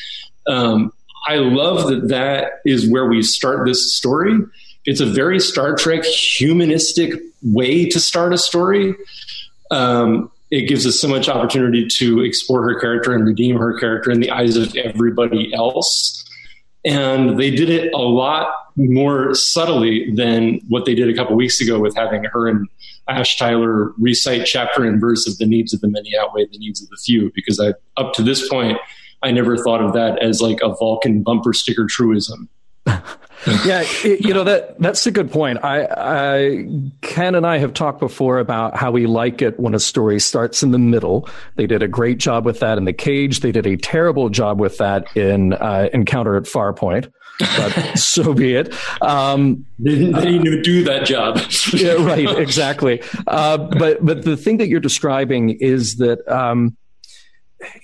Um, 0.46 0.92
I 1.28 1.36
love 1.36 1.88
that 1.88 2.08
that 2.08 2.52
is 2.64 2.90
where 2.90 3.06
we 3.06 3.22
start 3.22 3.66
this 3.66 3.94
story. 3.94 4.38
it's 4.86 5.00
a 5.00 5.06
very 5.06 5.38
Star 5.38 5.76
Trek 5.76 6.04
humanistic 6.04 7.12
way 7.42 7.86
to 7.88 8.00
start 8.00 8.32
a 8.32 8.38
story. 8.38 8.94
Um, 9.70 10.30
it 10.50 10.68
gives 10.68 10.86
us 10.86 10.98
so 10.98 11.08
much 11.08 11.28
opportunity 11.28 11.86
to 11.86 12.20
explore 12.20 12.62
her 12.62 12.78
character 12.80 13.12
and 13.12 13.24
redeem 13.24 13.56
her 13.56 13.78
character 13.78 14.10
in 14.10 14.20
the 14.20 14.30
eyes 14.30 14.56
of 14.56 14.74
everybody 14.76 15.54
else. 15.54 16.24
And 16.84 17.38
they 17.38 17.50
did 17.50 17.68
it 17.68 17.92
a 17.92 17.98
lot 17.98 18.52
more 18.76 19.34
subtly 19.34 20.12
than 20.14 20.60
what 20.68 20.86
they 20.86 20.94
did 20.94 21.08
a 21.08 21.14
couple 21.14 21.36
weeks 21.36 21.60
ago 21.60 21.78
with 21.78 21.94
having 21.94 22.24
her 22.24 22.48
and 22.48 22.66
Ash 23.08 23.36
Tyler 23.36 23.92
recite 23.98 24.46
chapter 24.46 24.84
and 24.84 25.00
verse 25.00 25.26
of 25.26 25.36
the 25.38 25.46
needs 25.46 25.74
of 25.74 25.80
the 25.80 25.88
many 25.88 26.16
outweigh 26.16 26.46
the 26.50 26.58
needs 26.58 26.82
of 26.82 26.88
the 26.88 26.96
few. 26.96 27.30
Because 27.34 27.60
I, 27.60 27.74
up 28.00 28.12
to 28.14 28.22
this 28.22 28.48
point, 28.48 28.78
I 29.22 29.32
never 29.32 29.56
thought 29.56 29.82
of 29.82 29.92
that 29.92 30.22
as 30.22 30.40
like 30.40 30.60
a 30.62 30.74
Vulcan 30.76 31.22
bumper 31.22 31.52
sticker 31.52 31.86
truism. 31.86 32.48
yeah, 33.64 33.82
it, 34.04 34.24
you 34.24 34.34
know 34.34 34.44
that 34.44 34.78
that's 34.80 35.06
a 35.06 35.10
good 35.10 35.30
point. 35.30 35.58
I, 35.64 35.84
I, 35.84 36.66
Ken 37.02 37.34
and 37.34 37.46
I 37.46 37.58
have 37.58 37.74
talked 37.74 38.00
before 38.00 38.38
about 38.38 38.76
how 38.76 38.90
we 38.90 39.06
like 39.06 39.42
it 39.42 39.58
when 39.58 39.74
a 39.74 39.78
story 39.78 40.20
starts 40.20 40.62
in 40.62 40.70
the 40.70 40.78
middle. 40.78 41.28
They 41.56 41.66
did 41.66 41.82
a 41.82 41.88
great 41.88 42.18
job 42.18 42.44
with 42.44 42.60
that 42.60 42.78
in 42.78 42.84
the 42.84 42.92
cage. 42.92 43.40
They 43.40 43.52
did 43.52 43.66
a 43.66 43.76
terrible 43.76 44.28
job 44.28 44.60
with 44.60 44.78
that 44.78 45.14
in 45.16 45.54
uh, 45.54 45.88
Encounter 45.92 46.36
at 46.36 46.44
Farpoint. 46.44 47.10
But 47.38 47.94
so 47.98 48.34
be 48.34 48.54
it. 48.54 48.74
Um, 49.02 49.64
they, 49.78 49.94
didn't 49.96 50.62
do 50.62 50.84
that 50.84 51.06
job. 51.06 51.40
yeah, 51.72 51.92
right. 51.92 52.38
Exactly. 52.38 53.02
Uh, 53.26 53.56
but 53.56 54.04
but 54.04 54.24
the 54.24 54.36
thing 54.36 54.58
that 54.58 54.68
you're 54.68 54.80
describing 54.80 55.50
is 55.50 55.96
that. 55.96 56.26
Um, 56.28 56.76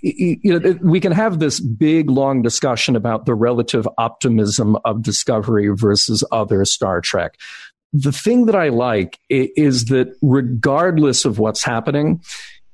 you 0.03 0.59
know, 0.59 0.79
we 0.83 1.01
can 1.01 1.13
have 1.13 1.39
this 1.39 1.61
big, 1.61 2.11
long 2.11 2.43
discussion 2.43 2.97
about 2.97 3.27
the 3.27 3.35
relative 3.35 3.89
optimism 3.99 4.77
of 4.85 5.03
Discovery 5.03 5.69
versus 5.69 6.25
other 6.33 6.65
Star 6.65 7.01
Trek. 7.01 7.37
The 7.93 8.13
thing 8.13 8.47
that 8.47 8.55
I 8.55 8.69
like 8.69 9.19
is 9.31 9.87
that 9.87 10.15
regardless 10.21 11.25
of 11.25 11.39
what's 11.39 11.65
happening, 11.65 12.21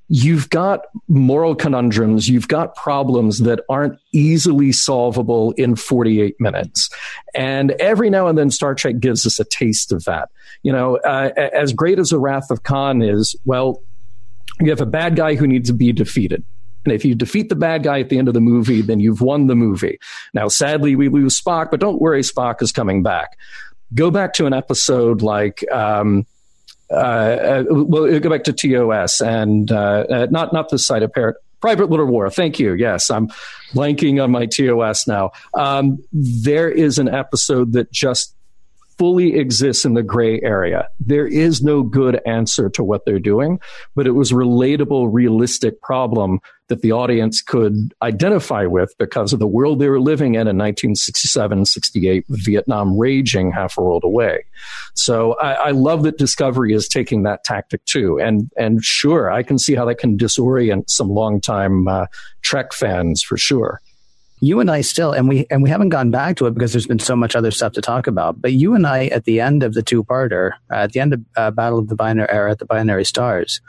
you've 0.09 0.51
got 0.51 0.81
moral 1.09 1.55
conundrums, 1.55 2.29
you've 2.29 2.49
got 2.49 2.75
problems 2.77 3.39
that 3.41 3.61
aren't 3.71 3.99
easily 4.13 4.71
solvable 4.71 5.53
in 5.53 5.75
48 5.75 6.39
minutes. 6.39 6.91
And 7.35 7.71
every 7.73 8.11
now 8.11 8.27
and 8.27 8.37
then, 8.37 8.51
Star 8.51 8.75
Trek 8.75 9.01
gives 9.01 9.27
us 9.27 9.41
a 9.41 9.45
taste 9.45 9.91
of 9.91 10.05
that. 10.05 10.29
You 10.63 10.73
know, 10.73 10.97
uh, 10.99 11.31
as 11.55 11.73
great 11.73 11.99
as 11.99 12.11
The 12.11 12.19
Wrath 12.19 12.51
of 12.51 12.63
Khan 12.63 13.01
is, 13.01 13.35
well, 13.47 13.81
you 14.61 14.69
have 14.71 14.83
a 14.83 14.87
bad 14.87 15.17
guy 15.17 15.35
who 15.35 15.47
needs 15.47 15.69
to 15.71 15.75
be 15.75 15.93
defeated. 15.93 16.45
And 16.85 16.93
if 16.93 17.05
you 17.05 17.15
defeat 17.15 17.49
the 17.49 17.57
bad 17.57 17.83
guy 17.83 18.01
at 18.01 18.09
the 18.09 18.19
end 18.19 18.29
of 18.29 18.35
the 18.35 18.41
movie, 18.41 18.83
then 18.83 19.01
you've 19.01 19.21
won 19.21 19.47
the 19.47 19.55
movie. 19.55 19.99
Now, 20.35 20.49
sadly, 20.49 20.97
we 20.97 21.09
lose 21.09 21.41
Spock, 21.41 21.71
but 21.71 21.81
don't 21.81 22.01
worry, 22.01 22.23
Spock 22.23 22.63
is 22.63 22.73
coming 22.73 23.03
back. 23.03 23.39
Go 23.95 24.11
back 24.11 24.33
to 24.35 24.47
an 24.47 24.53
episode 24.53 25.23
like, 25.23 25.65
um, 25.71 26.27
uh, 26.91 26.95
uh, 26.95 27.65
we'll 27.69 28.21
go 28.21 28.31
back 28.31 28.45
to 28.45 28.53
TOS 28.53 29.21
and 29.21 29.71
uh, 29.71 30.05
uh, 30.11 30.27
not 30.31 30.53
not 30.53 30.69
the 30.69 30.79
site 30.79 31.03
of 31.03 31.13
Parrot. 31.13 31.37
Private 31.63 31.91
Little 31.91 32.07
War. 32.07 32.29
Thank 32.29 32.59
you. 32.59 32.75
Yes, 32.75 33.09
I'm 33.09 33.29
blanking 33.73 34.23
on 34.23 34.33
my 34.33 34.47
TOS 34.47 35.07
now. 35.07 35.31
Um, 35.55 36.03
there 36.13 36.69
is 36.69 36.99
an 36.99 37.09
episode 37.09 37.73
that 37.75 37.93
just 37.93 38.35
fully 38.99 39.37
exists 39.37 39.85
in 39.85 39.95
the 39.95 40.03
gray 40.03 40.41
area. 40.43 40.89
There 41.01 41.27
is 41.27 41.63
no 41.63 41.83
good 41.83 42.21
answer 42.27 42.69
to 42.71 42.85
what 42.85 43.05
they're 43.05 43.19
doing, 43.19 43.61
but 43.95 44.07
it 44.07 44.13
was 44.13 44.33
relatable, 44.33 45.09
realistic 45.13 45.81
problem 45.81 46.41
that 46.73 46.81
the 46.81 46.91
audience 46.91 47.43
could 47.43 47.93
identify 48.01 48.65
with 48.65 48.97
because 48.99 49.35
of 49.35 49.39
the 49.39 49.47
world 49.47 49.79
they 49.79 49.91
were 49.91 50.01
living 50.01 50.37
in 50.37 50.49
in 50.49 50.57
1967, 50.57 51.67
68, 51.67 52.25
Vietnam 52.31 52.97
raging 52.97 53.53
half 53.53 53.77
a 53.77 53.83
world 53.83 54.05
away. 54.05 54.43
So 54.95 55.35
I, 55.35 55.53
I 55.53 55.71
love 55.73 56.03
that 56.05 56.17
Discovery 56.17 56.73
is 56.73 56.89
taking 56.89 57.25
that 57.25 57.45
tactic 57.45 57.85
too. 57.85 58.19
And, 58.19 58.51
and 58.57 58.83
sure, 58.83 59.31
I 59.31 59.43
can 59.43 59.59
see 59.59 59.75
how 59.75 59.85
that 59.85 59.99
can 59.99 60.17
disorient 60.17 60.89
some 60.89 61.11
longtime 61.11 61.87
uh, 61.89 62.07
Trek 62.41 62.73
fans 62.73 63.23
for 63.23 63.37
sure 63.37 63.83
you 64.43 64.59
and 64.59 64.69
I 64.69 64.81
still, 64.81 65.13
and 65.13 65.29
we 65.29 65.47
and 65.51 65.63
we 65.63 65.71
haven't 65.71 65.91
gone 65.91 66.11
back 66.11 66.37
to 66.37 66.47
it 66.47 66.55
because 66.55 66.73
there's 66.73 66.89
been 66.89 66.99
so 66.99 67.15
much 67.15 67.37
other 67.37 67.53
stuff 67.53 67.75
to 67.75 67.81
talk 67.81 68.09
about. 68.09 68.43
But 68.43 68.53
you 68.53 68.75
and 68.75 68.89
I, 68.89 69.07
at 69.07 69.25
the 69.25 69.41
end 69.41 69.63
of 69.63 69.75
the 69.75 69.85
two-parter, 69.85 70.55
uh, 70.69 70.75
at 70.75 70.93
the 70.93 71.01
end 71.01 71.15
of 71.15 71.21
uh, 71.37 71.51
Battle 71.53 71.79
of 71.79 71.89
the 71.89 71.95
Binary 71.95 72.29
era, 72.29 72.51
at 72.51 72.59
the 72.59 72.67
Binary 72.67 73.05
Stars, 73.05 73.61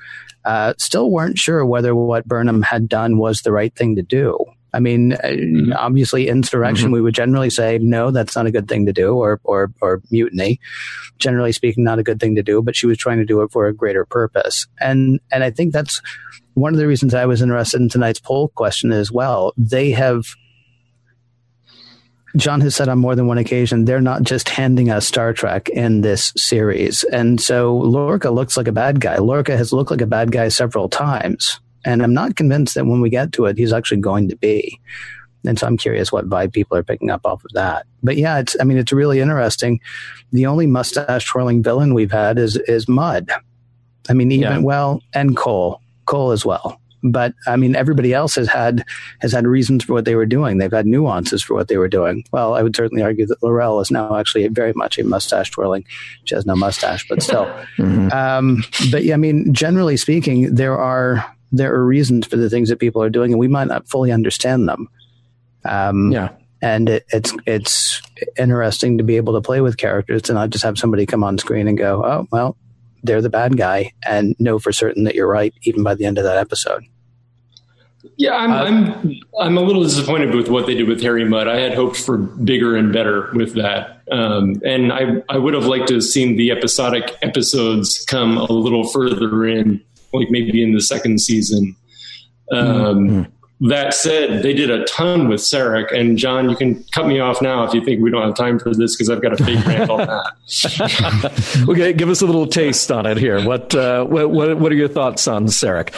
uh, 0.45 0.73
still 0.79 1.12
weren't 1.12 1.38
sure 1.38 1.63
whether 1.63 1.93
what 1.93 2.25
Burnham 2.25 2.63
had 2.63 2.89
done 2.89 3.19
was 3.19 3.41
the 3.41 3.51
right 3.51 3.73
thing 3.75 3.95
to 3.97 4.01
do. 4.01 4.36
I 4.73 4.79
mean, 4.79 5.13
uh, 5.13 5.17
mm-hmm. 5.25 5.73
obviously, 5.73 6.27
insurrection. 6.27 6.88
Mm-hmm. 6.88 6.93
We 6.95 7.01
would 7.01 7.13
generally 7.13 7.51
say 7.51 7.77
no, 7.77 8.09
that's 8.09 8.36
not 8.36 8.47
a 8.47 8.51
good 8.51 8.67
thing 8.67 8.88
to 8.88 8.93
do, 8.93 9.13
or 9.13 9.39
or 9.43 9.71
or 9.79 10.01
mutiny. 10.09 10.59
Generally 11.19 11.51
speaking, 11.51 11.83
not 11.83 11.99
a 11.99 12.03
good 12.03 12.19
thing 12.19 12.33
to 12.33 12.41
do. 12.41 12.63
But 12.63 12.75
she 12.75 12.88
was 12.88 12.97
trying 12.97 13.19
to 13.19 13.25
do 13.25 13.43
it 13.43 13.51
for 13.51 13.67
a 13.67 13.73
greater 13.75 14.05
purpose, 14.05 14.65
and 14.81 15.19
and 15.31 15.43
I 15.43 15.51
think 15.51 15.71
that's 15.71 16.01
one 16.55 16.73
of 16.73 16.79
the 16.79 16.88
reasons 16.88 17.13
I 17.13 17.27
was 17.27 17.43
interested 17.43 17.79
in 17.79 17.89
tonight's 17.89 18.19
poll 18.19 18.47
question 18.49 18.91
as 18.91 19.12
well. 19.12 19.53
They 19.55 19.91
have 19.91 20.25
John 22.36 22.62
has 22.62 22.76
said 22.76 22.89
on 22.89 22.98
more 22.98 23.15
than 23.15 23.28
one 23.28 23.38
occasion, 23.38 23.86
they're 23.86 24.02
not 24.02 24.24
just 24.24 24.50
handing 24.50 24.89
us 24.89 25.06
Star 25.06 25.34
Trek 25.34 25.69
in 25.69 26.02
this 26.02 26.34
series. 26.36 27.04
And 27.04 27.39
so 27.39 27.78
Lorca 27.78 28.32
looks 28.32 28.58
like 28.58 28.67
a 28.67 28.72
bad 28.72 29.00
guy. 29.00 29.17
Lorca 29.17 29.56
has 29.56 29.72
looked 29.72 29.91
like 29.91 30.02
a 30.02 30.08
bad 30.08 30.32
guy 30.32 30.48
several 30.48 30.89
times. 30.89 31.60
And 31.86 32.02
I'm 32.02 32.13
not 32.13 32.36
convinced 32.36 32.76
that 32.76 32.86
when 32.86 33.02
we 33.02 33.10
get 33.10 33.34
to 33.34 33.46
it, 33.46 33.58
he's 33.58 33.74
actually 33.74 34.02
going 34.02 34.30
to 34.30 34.36
be. 34.36 34.80
And 35.46 35.60
so 35.60 35.67
I'm 35.67 35.78
curious 35.78 36.12
what 36.12 36.30
vibe 36.30 36.54
people 36.54 36.78
are 36.78 36.84
picking 36.84 37.10
up 37.10 37.26
off 37.26 37.43
of 37.43 37.52
that. 37.54 37.86
But 38.02 38.17
yeah, 38.17 38.39
it's, 38.39 38.56
I 38.60 38.63
mean, 38.63 38.78
it's 38.78 38.93
really 38.93 39.19
interesting. 39.19 39.80
The 40.32 40.46
only 40.46 40.65
mustache 40.65 41.26
twirling 41.26 41.62
villain 41.62 41.93
we've 41.93 42.12
had 42.12 42.39
is, 42.39 42.56
is 42.56 42.88
Mudd. 42.88 43.30
I 44.10 44.13
mean, 44.13 44.32
even, 44.32 44.52
yeah. 44.52 44.58
well, 44.60 45.02
and 45.13 45.36
Kol, 45.36 45.82
Kol 46.06 46.32
as 46.32 46.46
well. 46.46 46.80
But 47.03 47.33
I 47.45 47.55
mean, 47.55 47.75
everybody 47.75 48.13
else 48.13 48.35
has 48.35 48.47
had 48.47 48.85
has 49.19 49.31
had 49.31 49.45
reasons 49.45 49.83
for 49.83 49.93
what 49.93 50.05
they 50.05 50.15
were 50.15 50.25
doing. 50.25 50.57
They've 50.57 50.71
had 50.71 50.85
nuances 50.85 51.43
for 51.43 51.53
what 51.53 51.67
they 51.67 51.77
were 51.77 51.87
doing. 51.87 52.23
Well, 52.31 52.55
I 52.55 52.63
would 52.63 52.75
certainly 52.75 53.03
argue 53.03 53.25
that 53.27 53.43
L'Rell 53.43 53.79
is 53.81 53.91
now 53.91 54.17
actually 54.17 54.47
very 54.47 54.73
much 54.73 54.97
a 54.97 55.03
mustache 55.03 55.51
twirling. 55.51 55.85
She 56.25 56.35
has 56.35 56.45
no 56.45 56.55
mustache, 56.55 57.07
but 57.07 57.21
still. 57.21 57.45
mm-hmm. 57.77 58.11
um, 58.11 58.63
but 58.91 59.03
yeah, 59.03 59.15
I 59.15 59.17
mean, 59.17 59.53
generally 59.53 59.97
speaking, 59.97 60.55
there 60.55 60.77
are 60.77 61.25
there 61.51 61.73
are 61.73 61.85
reasons 61.85 62.25
for 62.25 62.37
the 62.37 62.49
things 62.49 62.69
that 62.69 62.79
people 62.79 63.03
are 63.03 63.09
doing, 63.09 63.31
and 63.31 63.39
we 63.39 63.47
might 63.47 63.67
not 63.67 63.87
fully 63.87 64.11
understand 64.11 64.67
them. 64.67 64.89
Um, 65.65 66.11
yeah 66.11 66.29
and 66.63 66.87
it, 66.87 67.05
it's 67.09 67.33
it's 67.45 68.01
interesting 68.37 68.97
to 68.97 69.03
be 69.03 69.17
able 69.17 69.33
to 69.33 69.41
play 69.41 69.59
with 69.59 69.75
characters 69.75 70.29
and 70.29 70.37
not 70.37 70.49
just 70.49 70.63
have 70.63 70.77
somebody 70.77 71.05
come 71.05 71.21
on 71.21 71.37
screen 71.37 71.67
and 71.67 71.77
go, 71.77 72.01
oh 72.05 72.25
well, 72.31 72.55
they're 73.03 73.21
the 73.21 73.29
bad 73.29 73.57
guy, 73.57 73.91
and 74.05 74.33
know 74.39 74.57
for 74.57 74.71
certain 74.71 75.03
that 75.03 75.13
you're 75.13 75.27
right, 75.27 75.53
even 75.63 75.83
by 75.83 75.93
the 75.93 76.05
end 76.05 76.17
of 76.17 76.23
that 76.23 76.37
episode. 76.37 76.85
Yeah, 78.17 78.35
I'm, 78.35 78.51
uh, 78.51 78.63
I'm 78.63 79.19
I'm 79.39 79.57
a 79.57 79.61
little 79.61 79.83
disappointed 79.83 80.35
with 80.35 80.49
what 80.49 80.65
they 80.65 80.75
did 80.75 80.87
with 80.87 81.01
Harry 81.01 81.25
Mudd. 81.25 81.47
I 81.47 81.59
had 81.59 81.73
hoped 81.73 81.97
for 81.97 82.17
bigger 82.17 82.75
and 82.75 82.91
better 82.93 83.31
with 83.33 83.55
that, 83.55 84.01
um, 84.11 84.61
and 84.65 84.91
I 84.91 85.23
I 85.29 85.37
would 85.37 85.53
have 85.53 85.65
liked 85.65 85.87
to 85.87 85.95
have 85.95 86.03
seen 86.03 86.35
the 86.35 86.51
episodic 86.51 87.15
episodes 87.21 88.03
come 88.07 88.37
a 88.37 88.51
little 88.51 88.87
further 88.87 89.47
in, 89.47 89.81
like 90.11 90.29
maybe 90.29 90.61
in 90.61 90.73
the 90.73 90.81
second 90.81 91.21
season. 91.21 91.75
Um, 92.51 92.67
mm-hmm. 92.67 93.69
That 93.69 93.93
said, 93.93 94.43
they 94.43 94.53
did 94.53 94.69
a 94.69 94.83
ton 94.83 95.29
with 95.29 95.39
Sarek, 95.39 95.97
and 95.97 96.17
John, 96.17 96.49
you 96.49 96.55
can 96.57 96.83
cut 96.91 97.07
me 97.07 97.19
off 97.19 97.41
now 97.41 97.63
if 97.63 97.73
you 97.73 97.83
think 97.85 98.01
we 98.01 98.11
don't 98.11 98.21
have 98.21 98.35
time 98.35 98.59
for 98.59 98.73
this 98.73 98.95
because 98.95 99.09
I've 99.09 99.21
got 99.21 99.39
a 99.39 99.43
big 99.43 99.65
rant 99.65 99.89
on 99.89 99.99
that. 99.99 101.65
okay, 101.69 101.93
give 101.93 102.09
us 102.09 102.21
a 102.21 102.25
little 102.25 102.47
taste 102.47 102.91
on 102.91 103.05
it 103.05 103.17
here. 103.17 103.41
What 103.45 103.73
uh, 103.73 104.03
what 104.03 104.29
what 104.29 104.71
are 104.71 104.75
your 104.75 104.89
thoughts 104.89 105.29
on 105.29 105.45
Sarek? 105.45 105.93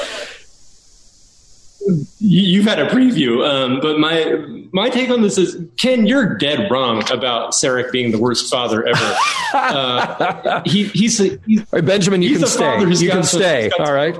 You've 2.19 2.65
had 2.65 2.79
a 2.79 2.87
preview, 2.87 3.47
um, 3.47 3.79
but 3.79 3.99
my 3.99 4.43
my 4.71 4.89
take 4.89 5.09
on 5.11 5.21
this 5.21 5.37
is 5.37 5.57
Ken, 5.77 6.07
you're 6.07 6.35
dead 6.35 6.69
wrong 6.71 7.03
about 7.11 7.51
Sarek 7.51 7.91
being 7.91 8.11
the 8.11 8.17
worst 8.17 8.49
father 8.49 8.85
ever. 8.85 9.15
Uh, 9.55 10.61
he, 10.65 10.83
he's, 10.87 11.21
a, 11.21 11.39
he's 11.45 11.63
right, 11.71 11.85
Benjamin. 11.85 12.21
You 12.21 12.37
can 12.37 12.45
stay. 12.45 12.77
You 12.81 13.09
can 13.09 13.23
stay. 13.23 13.69
All 13.79 13.93
right. 13.93 14.13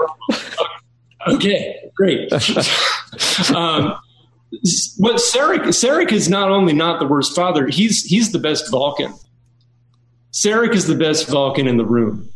Okay, 1.28 1.92
great. 1.94 2.32
um, 3.54 4.00
what 4.98 5.18
Sarek 5.18 5.66
Sarek 5.74 6.14
is 6.14 6.30
not 6.30 6.52
only 6.52 6.72
not 6.72 7.02
the 7.02 7.06
worst 7.06 7.36
father, 7.36 7.68
he's 7.68 8.04
he's 8.04 8.32
the 8.32 8.40
best 8.40 8.72
Vulcan. 8.72 9.14
Sarek 10.32 10.74
is 10.74 10.88
the 10.88 10.96
best 10.96 11.28
Vulcan 11.28 11.68
in 11.68 11.76
the 11.76 11.86
room 11.86 12.30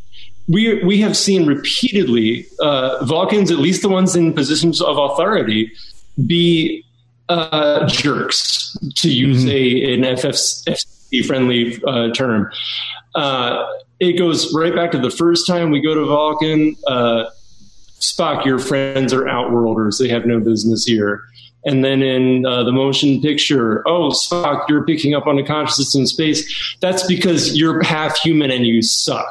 we 0.50 0.82
we 0.82 1.00
have 1.00 1.16
seen 1.16 1.46
repeatedly 1.46 2.46
uh, 2.60 3.04
Vulcans, 3.04 3.50
at 3.50 3.58
least 3.58 3.82
the 3.82 3.88
ones 3.88 4.16
in 4.16 4.32
positions 4.32 4.82
of 4.82 4.98
authority, 4.98 5.70
be 6.26 6.84
uh, 7.28 7.86
jerks, 7.86 8.76
to 8.96 9.10
use 9.10 9.44
mm-hmm. 9.44 9.50
a 9.50 9.94
an 9.94 10.16
FCC 10.16 11.24
friendly 11.24 11.80
uh, 11.86 12.10
term. 12.12 12.50
Uh, 13.14 13.64
it 14.00 14.18
goes 14.18 14.52
right 14.54 14.74
back 14.74 14.90
to 14.90 14.98
the 14.98 15.10
first 15.10 15.46
time 15.46 15.70
we 15.70 15.80
go 15.80 15.94
to 15.94 16.04
Vulcan. 16.06 16.76
Uh, 16.86 17.24
Spock, 18.00 18.44
your 18.44 18.58
friends 18.58 19.12
are 19.12 19.28
outworlders; 19.28 19.98
they 19.98 20.08
have 20.08 20.26
no 20.26 20.40
business 20.40 20.84
here. 20.84 21.22
And 21.64 21.84
then 21.84 22.02
in 22.02 22.46
uh, 22.46 22.64
the 22.64 22.72
motion 22.72 23.20
picture, 23.20 23.86
oh, 23.86 24.08
Spock, 24.08 24.66
you're 24.68 24.84
picking 24.84 25.14
up 25.14 25.26
on 25.26 25.38
a 25.38 25.44
consciousness 25.44 25.94
in 25.94 26.06
space. 26.06 26.76
That's 26.80 27.06
because 27.06 27.54
you're 27.54 27.82
half 27.82 28.18
human 28.18 28.50
and 28.50 28.66
you 28.66 28.80
suck. 28.80 29.30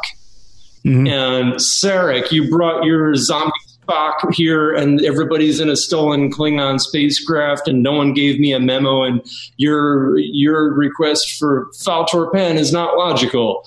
Mm-hmm. 0.85 1.07
And 1.07 1.53
Sarek, 1.55 2.31
you 2.31 2.49
brought 2.49 2.83
your 2.83 3.15
zombie 3.15 3.51
Spock 3.89 4.33
here, 4.33 4.73
and 4.73 5.03
everybody's 5.03 5.59
in 5.59 5.69
a 5.69 5.75
stolen 5.75 6.31
Klingon 6.31 6.79
spacecraft, 6.79 7.67
and 7.67 7.81
no 7.81 7.93
one 7.93 8.13
gave 8.13 8.39
me 8.39 8.53
a 8.53 8.59
memo, 8.59 9.03
and 9.03 9.21
your 9.57 10.17
your 10.17 10.73
request 10.73 11.37
for 11.39 11.69
fal-tor-pan 11.83 12.57
is 12.57 12.71
not 12.71 12.97
logical. 12.97 13.63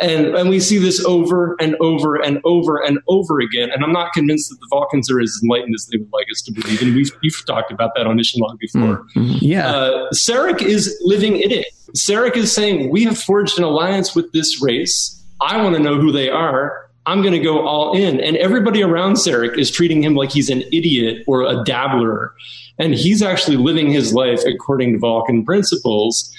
And, 0.00 0.36
and 0.36 0.48
we 0.48 0.60
see 0.60 0.78
this 0.78 1.04
over 1.04 1.56
and 1.58 1.74
over 1.80 2.14
and 2.22 2.40
over 2.44 2.80
and 2.80 3.00
over 3.08 3.40
again. 3.40 3.70
And 3.72 3.82
I'm 3.82 3.92
not 3.92 4.12
convinced 4.12 4.48
that 4.48 4.60
the 4.60 4.66
Vulcans 4.70 5.10
are 5.10 5.20
as 5.20 5.36
enlightened 5.42 5.74
as 5.74 5.88
they 5.90 5.98
would 5.98 6.12
like 6.12 6.26
us 6.30 6.40
to 6.42 6.52
believe. 6.52 6.80
And 6.80 6.94
we've, 6.94 7.10
we've 7.20 7.46
talked 7.46 7.72
about 7.72 7.96
that 7.96 8.06
on 8.06 8.14
Mission 8.14 8.40
Log 8.40 8.60
before. 8.60 9.04
Mm-hmm. 9.16 9.38
Yeah. 9.40 9.68
Uh, 9.68 10.08
Sarek 10.14 10.62
is 10.62 10.96
living 11.02 11.36
in 11.40 11.50
it. 11.50 11.66
Sarek 11.96 12.36
is 12.36 12.54
saying, 12.54 12.90
We 12.90 13.02
have 13.04 13.18
forged 13.18 13.58
an 13.58 13.64
alliance 13.64 14.14
with 14.14 14.30
this 14.30 14.62
race. 14.62 15.20
I 15.40 15.62
want 15.62 15.76
to 15.76 15.82
know 15.82 16.00
who 16.00 16.12
they 16.12 16.28
are. 16.28 16.88
I'm 17.06 17.22
going 17.22 17.32
to 17.32 17.38
go 17.38 17.66
all 17.66 17.96
in. 17.96 18.20
And 18.20 18.36
everybody 18.36 18.82
around 18.82 19.14
Sarek 19.14 19.56
is 19.56 19.70
treating 19.70 20.02
him 20.02 20.14
like 20.14 20.30
he's 20.30 20.50
an 20.50 20.62
idiot 20.72 21.24
or 21.26 21.42
a 21.42 21.64
dabbler. 21.64 22.34
And 22.78 22.94
he's 22.94 23.22
actually 23.22 23.56
living 23.56 23.90
his 23.90 24.12
life 24.12 24.42
according 24.44 24.92
to 24.92 24.98
Vulcan 24.98 25.44
principles. 25.44 26.32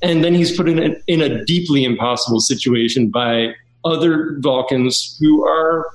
And 0.00 0.22
then 0.24 0.34
he's 0.34 0.56
put 0.56 0.68
in 0.68 0.78
a, 0.78 0.96
in 1.06 1.20
a 1.20 1.44
deeply 1.44 1.84
impossible 1.84 2.40
situation 2.40 3.10
by 3.10 3.54
other 3.84 4.36
Vulcans 4.38 5.16
who 5.20 5.44
are 5.44 5.86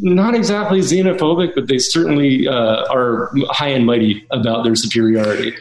not 0.00 0.34
exactly 0.34 0.80
xenophobic, 0.80 1.54
but 1.54 1.68
they 1.68 1.78
certainly 1.78 2.48
uh, 2.48 2.84
are 2.92 3.30
high 3.50 3.68
and 3.68 3.86
mighty 3.86 4.26
about 4.30 4.64
their 4.64 4.74
superiority. 4.74 5.54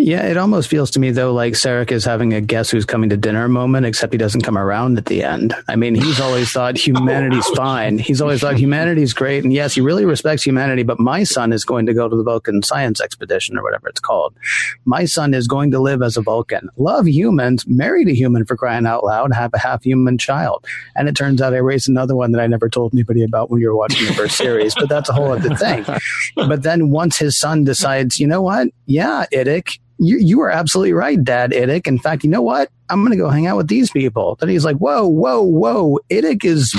Yeah, 0.00 0.26
it 0.26 0.36
almost 0.36 0.70
feels 0.70 0.92
to 0.92 1.00
me 1.00 1.10
though 1.10 1.32
like 1.32 1.54
Sarek 1.54 1.90
is 1.90 2.04
having 2.04 2.32
a 2.32 2.40
guess 2.40 2.70
who's 2.70 2.84
coming 2.84 3.10
to 3.10 3.16
dinner 3.16 3.48
moment, 3.48 3.84
except 3.84 4.12
he 4.12 4.16
doesn't 4.16 4.42
come 4.42 4.56
around 4.56 4.96
at 4.96 5.06
the 5.06 5.24
end. 5.24 5.56
I 5.66 5.74
mean, 5.74 5.96
he's 5.96 6.20
always 6.20 6.52
thought 6.52 6.74
oh, 6.78 6.80
humanity's 6.80 7.44
oh, 7.48 7.54
fine. 7.56 7.98
He's 7.98 8.20
always 8.20 8.40
thought 8.40 8.56
humanity's 8.56 9.12
great, 9.12 9.42
and 9.42 9.52
yes, 9.52 9.74
he 9.74 9.80
really 9.80 10.04
respects 10.04 10.44
humanity. 10.44 10.84
But 10.84 11.00
my 11.00 11.24
son 11.24 11.52
is 11.52 11.64
going 11.64 11.86
to 11.86 11.94
go 11.94 12.08
to 12.08 12.14
the 12.14 12.22
Vulcan 12.22 12.62
Science 12.62 13.00
Expedition 13.00 13.58
or 13.58 13.64
whatever 13.64 13.88
it's 13.88 13.98
called. 13.98 14.36
My 14.84 15.04
son 15.04 15.34
is 15.34 15.48
going 15.48 15.72
to 15.72 15.80
live 15.80 16.00
as 16.00 16.16
a 16.16 16.22
Vulcan, 16.22 16.68
love 16.76 17.08
humans, 17.08 17.66
marry 17.66 18.04
a 18.08 18.14
human 18.14 18.46
for 18.46 18.56
crying 18.56 18.86
out 18.86 19.02
loud, 19.02 19.32
have 19.34 19.52
a 19.52 19.58
half 19.58 19.82
human 19.82 20.16
child. 20.16 20.64
And 20.94 21.08
it 21.08 21.16
turns 21.16 21.42
out 21.42 21.54
I 21.54 21.58
raised 21.58 21.88
another 21.88 22.14
one 22.14 22.30
that 22.32 22.40
I 22.40 22.46
never 22.46 22.68
told 22.68 22.94
anybody 22.94 23.24
about 23.24 23.50
when 23.50 23.60
you 23.60 23.66
were 23.66 23.76
watching 23.76 24.06
the 24.06 24.14
first 24.14 24.36
series. 24.36 24.76
But 24.76 24.88
that's 24.88 25.08
a 25.08 25.12
whole 25.12 25.32
other 25.32 25.56
thing. 25.56 25.84
But 26.36 26.62
then 26.62 26.90
once 26.90 27.18
his 27.18 27.36
son 27.36 27.64
decides, 27.64 28.20
you 28.20 28.26
know 28.26 28.40
what? 28.40 28.68
Yeah, 28.86 29.26
Idic 29.32 29.78
you, 29.98 30.18
you 30.18 30.40
are 30.40 30.50
absolutely 30.50 30.92
right, 30.92 31.22
Dad 31.22 31.52
Idic. 31.52 31.86
In 31.86 31.98
fact, 31.98 32.24
you 32.24 32.30
know 32.30 32.42
what? 32.42 32.70
I'm 32.88 33.00
going 33.00 33.12
to 33.12 33.22
go 33.22 33.28
hang 33.28 33.46
out 33.46 33.56
with 33.56 33.68
these 33.68 33.90
people. 33.90 34.36
Then 34.36 34.48
he's 34.48 34.64
like, 34.64 34.76
whoa, 34.76 35.06
whoa, 35.06 35.42
whoa. 35.42 35.98
Idic 36.10 36.44
is 36.44 36.74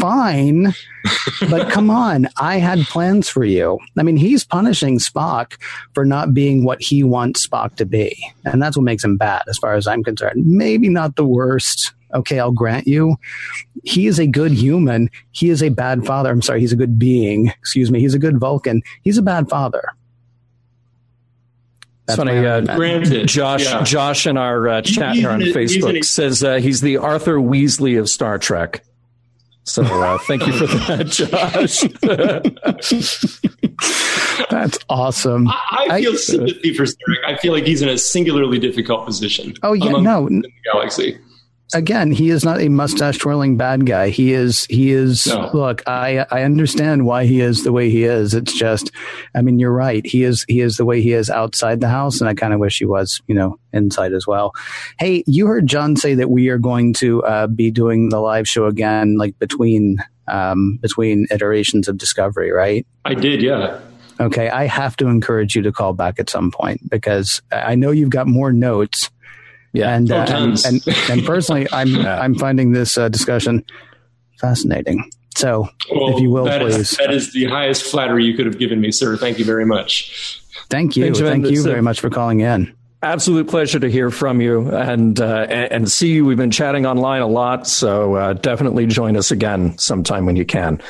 fine, 0.00 0.74
but 1.50 1.70
come 1.70 1.90
on. 1.90 2.28
I 2.38 2.58
had 2.58 2.80
plans 2.86 3.28
for 3.28 3.44
you. 3.44 3.78
I 3.98 4.02
mean, 4.02 4.16
he's 4.16 4.44
punishing 4.44 4.98
Spock 4.98 5.60
for 5.94 6.04
not 6.04 6.34
being 6.34 6.64
what 6.64 6.80
he 6.80 7.02
wants 7.02 7.46
Spock 7.46 7.76
to 7.76 7.84
be. 7.84 8.16
And 8.44 8.62
that's 8.62 8.76
what 8.76 8.84
makes 8.84 9.04
him 9.04 9.16
bad, 9.16 9.42
as 9.48 9.58
far 9.58 9.74
as 9.74 9.86
I'm 9.86 10.02
concerned. 10.02 10.46
Maybe 10.46 10.88
not 10.88 11.16
the 11.16 11.26
worst. 11.26 11.92
Okay, 12.14 12.40
I'll 12.40 12.52
grant 12.52 12.86
you. 12.86 13.16
He 13.84 14.06
is 14.06 14.18
a 14.18 14.26
good 14.26 14.52
human. 14.52 15.10
He 15.32 15.50
is 15.50 15.62
a 15.62 15.68
bad 15.68 16.06
father. 16.06 16.30
I'm 16.30 16.40
sorry, 16.40 16.60
he's 16.60 16.72
a 16.72 16.76
good 16.76 16.98
being. 16.98 17.48
Excuse 17.48 17.90
me. 17.90 18.00
He's 18.00 18.14
a 18.14 18.18
good 18.18 18.38
Vulcan. 18.38 18.82
He's 19.02 19.18
a 19.18 19.22
bad 19.22 19.50
father. 19.50 19.92
That's 22.08 22.16
funny. 22.16 22.38
Uh, 22.38 22.62
Granted, 22.62 23.28
Josh, 23.28 23.64
yeah. 23.64 23.82
Josh 23.82 24.26
in 24.26 24.38
our 24.38 24.66
uh, 24.66 24.82
chat 24.82 25.14
here 25.16 25.28
on 25.28 25.40
Facebook 25.40 26.02
says 26.04 26.42
uh, 26.42 26.56
he's 26.56 26.80
the 26.80 26.96
Arthur 26.96 27.36
Weasley 27.36 28.00
of 28.00 28.08
Star 28.08 28.38
Trek. 28.38 28.82
So 29.64 29.82
uh, 29.82 30.16
thank 30.26 30.46
you 30.46 30.52
for 30.54 30.66
that, 30.88 31.06
Josh. 31.08 31.82
That's 34.50 34.78
awesome. 34.88 35.48
I, 35.48 35.86
I 35.90 36.00
feel 36.00 36.12
I, 36.12 36.16
sympathy 36.16 36.72
for 36.72 36.84
Sarek. 36.84 37.24
I 37.26 37.36
feel 37.36 37.52
like 37.52 37.64
he's 37.64 37.82
in 37.82 37.90
a 37.90 37.98
singularly 37.98 38.58
difficult 38.58 39.04
position. 39.04 39.52
Oh 39.62 39.74
yeah, 39.74 39.92
no, 39.92 40.26
in 40.26 40.40
the 40.40 40.50
galaxy 40.64 41.18
again, 41.74 42.12
he 42.12 42.30
is 42.30 42.44
not 42.44 42.60
a 42.60 42.68
mustache 42.68 43.18
twirling 43.18 43.56
bad 43.56 43.86
guy. 43.86 44.08
He 44.08 44.32
is, 44.32 44.66
he 44.66 44.92
is, 44.92 45.26
no. 45.26 45.50
look, 45.52 45.82
I, 45.86 46.26
I 46.30 46.42
understand 46.42 47.04
why 47.04 47.26
he 47.26 47.40
is 47.40 47.64
the 47.64 47.72
way 47.72 47.90
he 47.90 48.04
is. 48.04 48.34
It's 48.34 48.56
just, 48.56 48.90
I 49.34 49.42
mean, 49.42 49.58
you're 49.58 49.72
right. 49.72 50.04
He 50.06 50.24
is, 50.24 50.44
he 50.48 50.60
is 50.60 50.76
the 50.76 50.84
way 50.84 51.02
he 51.02 51.12
is 51.12 51.30
outside 51.30 51.80
the 51.80 51.88
house. 51.88 52.20
And 52.20 52.28
I 52.28 52.34
kind 52.34 52.52
of 52.52 52.60
wish 52.60 52.78
he 52.78 52.84
was, 52.84 53.20
you 53.26 53.34
know, 53.34 53.58
inside 53.72 54.12
as 54.12 54.26
well. 54.26 54.52
Hey, 54.98 55.24
you 55.26 55.46
heard 55.46 55.66
John 55.66 55.96
say 55.96 56.14
that 56.14 56.30
we 56.30 56.48
are 56.48 56.58
going 56.58 56.94
to 56.94 57.22
uh, 57.24 57.46
be 57.46 57.70
doing 57.70 58.08
the 58.08 58.20
live 58.20 58.48
show 58.48 58.66
again, 58.66 59.16
like 59.18 59.38
between, 59.38 59.98
um, 60.26 60.78
between 60.80 61.26
iterations 61.30 61.88
of 61.88 61.98
Discovery, 61.98 62.50
right? 62.50 62.86
I 63.04 63.14
did. 63.14 63.42
Yeah. 63.42 63.80
Okay. 64.20 64.48
I 64.48 64.66
have 64.66 64.96
to 64.96 65.06
encourage 65.06 65.54
you 65.54 65.62
to 65.62 65.72
call 65.72 65.92
back 65.92 66.18
at 66.18 66.28
some 66.28 66.50
point 66.50 66.88
because 66.90 67.40
I 67.52 67.76
know 67.76 67.90
you've 67.90 68.10
got 68.10 68.26
more 68.26 68.52
notes 68.52 69.10
yeah, 69.72 69.94
and, 69.94 70.10
oh, 70.10 70.18
uh, 70.18 70.26
and, 70.28 70.64
and, 70.64 70.88
and 71.10 71.24
personally, 71.24 71.66
I'm 71.72 71.88
yeah. 71.88 72.20
I'm 72.20 72.34
finding 72.34 72.72
this 72.72 72.96
uh, 72.96 73.08
discussion 73.08 73.64
fascinating. 74.38 75.10
So, 75.34 75.68
well, 75.94 76.16
if 76.16 76.20
you 76.20 76.30
will, 76.30 76.44
that 76.46 76.60
please. 76.60 76.76
Is, 76.76 76.90
that 76.96 77.12
is 77.12 77.32
the 77.32 77.44
highest 77.44 77.84
flattery 77.84 78.24
you 78.24 78.34
could 78.34 78.46
have 78.46 78.58
given 78.58 78.80
me, 78.80 78.90
sir. 78.90 79.16
Thank 79.16 79.38
you 79.38 79.44
very 79.44 79.66
much. 79.66 80.42
Thank 80.68 80.96
you. 80.96 81.04
Benjamin, 81.04 81.42
Thank 81.42 81.54
you 81.54 81.62
very 81.62 81.82
much 81.82 82.00
for 82.00 82.10
calling 82.10 82.40
in. 82.40 82.74
Absolute 83.00 83.48
pleasure 83.48 83.78
to 83.78 83.88
hear 83.88 84.10
from 84.10 84.40
you 84.40 84.68
and 84.74 85.20
uh, 85.20 85.46
and 85.48 85.88
see 85.88 86.14
you. 86.14 86.24
We've 86.24 86.36
been 86.36 86.50
chatting 86.50 86.84
online 86.84 87.22
a 87.22 87.28
lot, 87.28 87.68
so 87.68 88.14
uh, 88.16 88.32
definitely 88.32 88.86
join 88.86 89.16
us 89.16 89.30
again 89.30 89.78
sometime 89.78 90.26
when 90.26 90.34
you 90.34 90.44
can. 90.44 90.82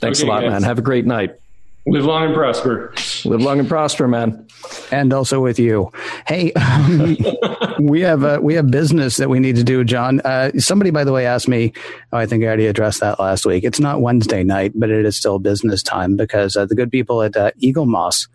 Thanks 0.00 0.20
okay, 0.20 0.28
a 0.28 0.32
lot, 0.32 0.40
guys. 0.40 0.50
man. 0.50 0.62
Have 0.62 0.78
a 0.78 0.82
great 0.82 1.04
night. 1.04 1.38
Live 1.86 2.04
long 2.04 2.24
and 2.24 2.34
prosper. 2.34 2.94
Live 3.26 3.42
long 3.42 3.58
and 3.58 3.68
prosper, 3.68 4.08
man. 4.08 4.46
And 4.92 5.12
also 5.12 5.40
with 5.40 5.58
you. 5.58 5.92
Hey, 6.26 6.52
um, 6.54 7.16
we 7.80 8.00
have 8.02 8.24
uh, 8.24 8.38
we 8.42 8.54
have 8.54 8.70
business 8.70 9.16
that 9.16 9.28
we 9.28 9.40
need 9.40 9.56
to 9.56 9.64
do, 9.64 9.84
John. 9.84 10.20
Uh, 10.20 10.50
somebody, 10.58 10.90
by 10.90 11.04
the 11.04 11.12
way, 11.12 11.26
asked 11.26 11.48
me. 11.48 11.72
Oh, 12.12 12.18
I 12.18 12.26
think 12.26 12.42
I 12.42 12.46
already 12.46 12.66
addressed 12.66 13.00
that 13.00 13.20
last 13.20 13.46
week. 13.46 13.64
It's 13.64 13.80
not 13.80 14.00
Wednesday 14.00 14.42
night, 14.42 14.72
but 14.74 14.90
it 14.90 15.04
is 15.04 15.16
still 15.16 15.38
business 15.38 15.82
time 15.82 16.16
because 16.16 16.56
uh, 16.56 16.66
the 16.66 16.74
good 16.74 16.90
people 16.90 17.22
at 17.22 17.36
uh, 17.36 17.52
Eaglemoss 17.62 18.28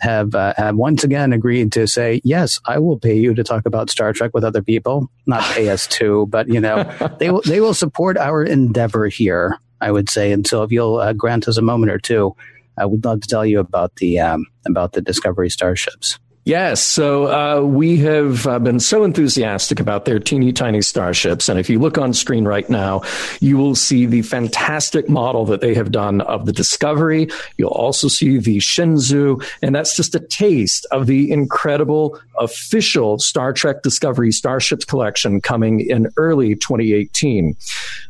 have 0.00 0.34
uh, 0.34 0.54
have 0.56 0.76
once 0.76 1.04
again 1.04 1.32
agreed 1.32 1.72
to 1.72 1.86
say 1.86 2.20
yes, 2.24 2.60
I 2.66 2.78
will 2.78 2.98
pay 2.98 3.16
you 3.16 3.34
to 3.34 3.42
talk 3.42 3.66
about 3.66 3.90
Star 3.90 4.12
Trek 4.12 4.32
with 4.34 4.44
other 4.44 4.62
people. 4.62 5.10
Not 5.26 5.42
pay 5.42 5.68
us 5.70 5.86
to, 5.88 6.26
but 6.26 6.48
you 6.48 6.60
know 6.60 6.84
they 7.18 7.30
will 7.30 7.42
they 7.42 7.60
will 7.60 7.74
support 7.74 8.16
our 8.16 8.42
endeavor 8.42 9.06
here. 9.08 9.58
I 9.80 9.90
would 9.90 10.08
say, 10.08 10.32
and 10.32 10.46
so 10.46 10.62
if 10.62 10.72
you'll 10.72 10.96
uh, 10.96 11.12
grant 11.12 11.48
us 11.48 11.58
a 11.58 11.62
moment 11.62 11.92
or 11.92 11.98
two 11.98 12.34
I 12.78 12.86
would 12.86 13.04
love 13.04 13.20
to 13.22 13.28
tell 13.28 13.46
you 13.46 13.60
about 13.60 13.96
the 13.96 14.18
um, 14.20 14.46
about 14.66 14.92
the 14.92 15.00
Discovery 15.00 15.50
starships. 15.50 16.18
Yes. 16.46 16.80
So 16.80 17.26
uh, 17.26 17.62
we 17.62 17.96
have 17.96 18.46
uh, 18.46 18.60
been 18.60 18.78
so 18.78 19.02
enthusiastic 19.02 19.80
about 19.80 20.04
their 20.04 20.20
teeny 20.20 20.52
tiny 20.52 20.80
starships. 20.80 21.48
And 21.48 21.58
if 21.58 21.68
you 21.68 21.80
look 21.80 21.98
on 21.98 22.14
screen 22.14 22.44
right 22.44 22.70
now, 22.70 23.02
you 23.40 23.56
will 23.56 23.74
see 23.74 24.06
the 24.06 24.22
fantastic 24.22 25.08
model 25.08 25.44
that 25.46 25.60
they 25.60 25.74
have 25.74 25.90
done 25.90 26.20
of 26.20 26.46
the 26.46 26.52
Discovery. 26.52 27.26
You'll 27.56 27.70
also 27.70 28.06
see 28.06 28.38
the 28.38 28.58
Shenzhou. 28.58 29.44
And 29.60 29.74
that's 29.74 29.96
just 29.96 30.14
a 30.14 30.20
taste 30.20 30.86
of 30.92 31.08
the 31.08 31.32
incredible 31.32 32.16
official 32.38 33.18
Star 33.18 33.52
Trek 33.52 33.82
Discovery 33.82 34.30
Starships 34.30 34.84
collection 34.84 35.40
coming 35.40 35.80
in 35.80 36.06
early 36.16 36.54
2018. 36.54 37.56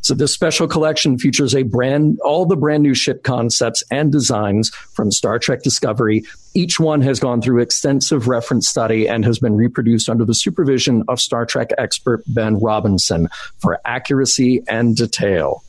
So 0.01 0.13
this 0.13 0.31
special 0.31 0.67
collection 0.67 1.17
features 1.17 1.55
a 1.55 1.63
brand, 1.63 2.19
all 2.23 2.45
the 2.45 2.55
brand 2.55 2.83
new 2.83 2.93
ship 2.93 3.23
concepts 3.23 3.83
and 3.89 4.11
designs 4.11 4.69
from 4.93 5.11
Star 5.11 5.39
Trek 5.39 5.63
Discovery 5.63 6.23
each 6.57 6.79
one 6.79 7.01
has 7.01 7.19
gone 7.19 7.39
through 7.39 7.61
extensive 7.61 8.27
reference 8.27 8.67
study 8.67 9.07
and 9.07 9.23
has 9.23 9.37
been 9.37 9.55
reproduced 9.55 10.09
under 10.09 10.25
the 10.25 10.33
supervision 10.33 11.03
of 11.07 11.21
Star 11.21 11.45
Trek 11.45 11.69
expert 11.77 12.23
Ben 12.25 12.59
Robinson 12.59 13.29
for 13.59 13.79
accuracy 13.85 14.63
and 14.67 14.95
detail. 14.95 15.63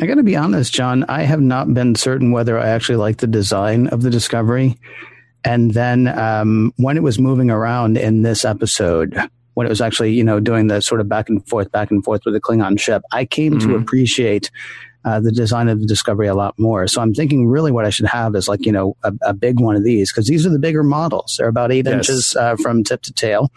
I 0.00 0.06
got 0.06 0.16
to 0.16 0.24
be 0.24 0.34
honest, 0.34 0.74
John, 0.74 1.04
I 1.04 1.22
have 1.22 1.40
not 1.40 1.72
been 1.72 1.94
certain 1.94 2.32
whether 2.32 2.58
I 2.58 2.70
actually 2.70 2.96
like 2.96 3.18
the 3.18 3.28
design 3.28 3.86
of 3.88 4.02
the 4.02 4.10
Discovery. 4.10 4.76
And 5.44 5.74
then 5.74 6.08
um, 6.08 6.72
when 6.76 6.96
it 6.96 7.04
was 7.04 7.20
moving 7.20 7.50
around 7.50 7.96
in 7.96 8.22
this 8.22 8.44
episode, 8.44 9.16
when 9.54 9.66
it 9.66 9.70
was 9.70 9.80
actually, 9.80 10.12
you 10.12 10.24
know, 10.24 10.40
doing 10.40 10.66
the 10.66 10.80
sort 10.80 11.00
of 11.00 11.08
back 11.08 11.28
and 11.28 11.46
forth, 11.46 11.70
back 11.70 11.92
and 11.92 12.02
forth 12.02 12.22
with 12.24 12.34
the 12.34 12.40
Klingon 12.40 12.80
ship, 12.80 13.02
I 13.12 13.26
came 13.26 13.54
mm-hmm. 13.54 13.70
to 13.70 13.76
appreciate 13.76 14.50
uh, 15.04 15.20
the 15.20 15.32
design 15.32 15.68
of 15.68 15.80
the 15.80 15.86
Discovery 15.86 16.28
a 16.28 16.34
lot 16.34 16.58
more. 16.58 16.86
So 16.86 17.00
I'm 17.00 17.14
thinking 17.14 17.46
really 17.46 17.72
what 17.72 17.84
I 17.84 17.90
should 17.90 18.06
have 18.06 18.34
is 18.34 18.48
like, 18.48 18.64
you 18.64 18.72
know, 18.72 18.96
a, 19.02 19.12
a 19.22 19.34
big 19.34 19.60
one 19.60 19.76
of 19.76 19.84
these 19.84 20.12
because 20.12 20.26
these 20.26 20.46
are 20.46 20.50
the 20.50 20.58
bigger 20.58 20.82
models. 20.82 21.36
They're 21.38 21.48
about 21.48 21.72
eight 21.72 21.86
yes. 21.86 21.94
inches 21.94 22.36
uh, 22.36 22.56
from 22.56 22.84
tip 22.84 23.02
to 23.02 23.12
tail. 23.12 23.50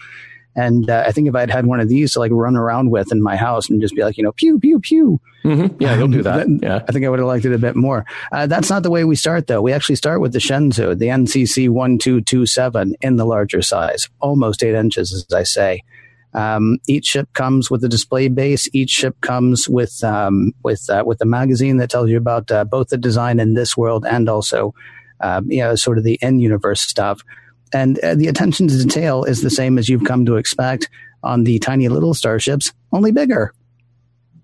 And 0.55 0.89
uh, 0.89 1.03
I 1.05 1.11
think 1.11 1.27
if 1.27 1.35
I'd 1.35 1.51
had 1.51 1.65
one 1.65 1.81
of 1.81 1.89
these 1.89 2.13
to 2.13 2.19
like 2.19 2.31
run 2.31 2.55
around 2.55 2.89
with 2.89 3.11
in 3.11 3.21
my 3.21 3.35
house 3.35 3.69
and 3.69 3.81
just 3.81 3.93
be 3.93 4.03
like, 4.03 4.17
you 4.17 4.23
know, 4.23 4.31
pew, 4.31 4.57
pew, 4.57 4.79
pew. 4.79 5.19
Mm-hmm. 5.43 5.81
Yeah, 5.81 5.97
you'll 5.97 6.07
do 6.07 6.23
that. 6.23 6.47
Yeah. 6.61 6.81
I 6.87 6.91
think 6.91 7.05
I 7.05 7.09
would 7.09 7.19
have 7.19 7.27
liked 7.27 7.45
it 7.45 7.53
a 7.53 7.57
bit 7.57 7.75
more. 7.75 8.05
Uh, 8.31 8.47
that's 8.47 8.69
not 8.69 8.83
the 8.83 8.89
way 8.89 9.03
we 9.03 9.15
start, 9.15 9.47
though. 9.47 9.61
We 9.61 9.73
actually 9.73 9.95
start 9.95 10.21
with 10.21 10.31
the 10.31 10.39
Shenzhou, 10.39 10.97
the 10.97 11.07
NCC 11.07 11.69
1227 11.69 12.95
in 13.01 13.15
the 13.17 13.25
larger 13.25 13.61
size, 13.61 14.09
almost 14.21 14.63
eight 14.63 14.75
inches, 14.75 15.13
as 15.13 15.33
I 15.33 15.43
say. 15.43 15.83
Um, 16.35 16.79
each 16.87 17.05
ship 17.05 17.31
comes 17.33 17.71
with 17.71 17.83
a 17.83 17.89
display 17.89 18.27
base. 18.27 18.69
Each 18.73 18.89
ship 18.89 19.15
comes 19.21 19.69
with 19.69 20.03
um, 20.03 20.53
with 20.63 20.89
uh, 20.89 21.03
with 21.05 21.21
a 21.21 21.25
magazine 21.25 21.77
that 21.77 21.89
tells 21.89 22.09
you 22.09 22.17
about 22.17 22.51
uh, 22.51 22.65
both 22.65 22.89
the 22.89 22.97
design 22.97 23.39
in 23.39 23.53
this 23.53 23.77
world 23.77 24.05
and 24.05 24.27
also, 24.27 24.73
um, 25.21 25.49
you 25.49 25.61
know, 25.61 25.75
sort 25.75 25.97
of 25.97 26.03
the 26.03 26.19
in 26.21 26.41
universe 26.41 26.81
stuff. 26.81 27.21
And 27.73 27.97
uh, 27.99 28.15
the 28.15 28.27
attention 28.27 28.67
to 28.67 28.77
detail 28.77 29.23
is 29.23 29.41
the 29.41 29.49
same 29.49 29.77
as 29.77 29.87
you've 29.87 30.03
come 30.03 30.25
to 30.25 30.35
expect 30.35 30.89
on 31.23 31.45
the 31.45 31.57
tiny 31.59 31.87
little 31.87 32.13
starships, 32.13 32.71
only 32.91 33.11
bigger. 33.11 33.53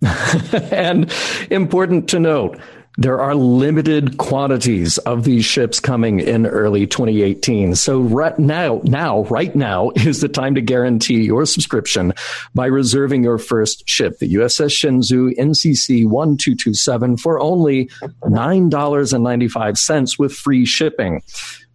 and 0.72 1.14
important 1.52 2.10
to 2.10 2.20
note, 2.20 2.58
there 2.98 3.22
are 3.22 3.36
limited 3.36 4.18
quantities 4.18 4.98
of 5.00 5.24
these 5.24 5.46
ships 5.46 5.80
coming 5.80 6.20
in 6.20 6.46
early 6.46 6.86
2018. 6.86 7.76
So 7.76 8.02
right 8.02 8.38
now, 8.38 8.82
now, 8.84 9.24
right 9.24 9.56
now 9.56 9.92
is 9.96 10.22
the 10.22 10.28
time 10.28 10.56
to 10.56 10.62
guarantee 10.62 11.24
your 11.24 11.46
subscription 11.46 12.14
by 12.54 12.66
reserving 12.68 13.24
your 13.24 13.38
first 13.38 13.88
ship, 13.88 14.20
the 14.20 14.34
USS 14.36 14.72
Shenzhou 14.72 15.38
NCC 15.38 16.06
1227 16.06 17.18
for 17.18 17.40
only 17.40 17.86
$9.95 18.24 20.20
with 20.20 20.34
free 20.34 20.66
shipping. 20.66 21.22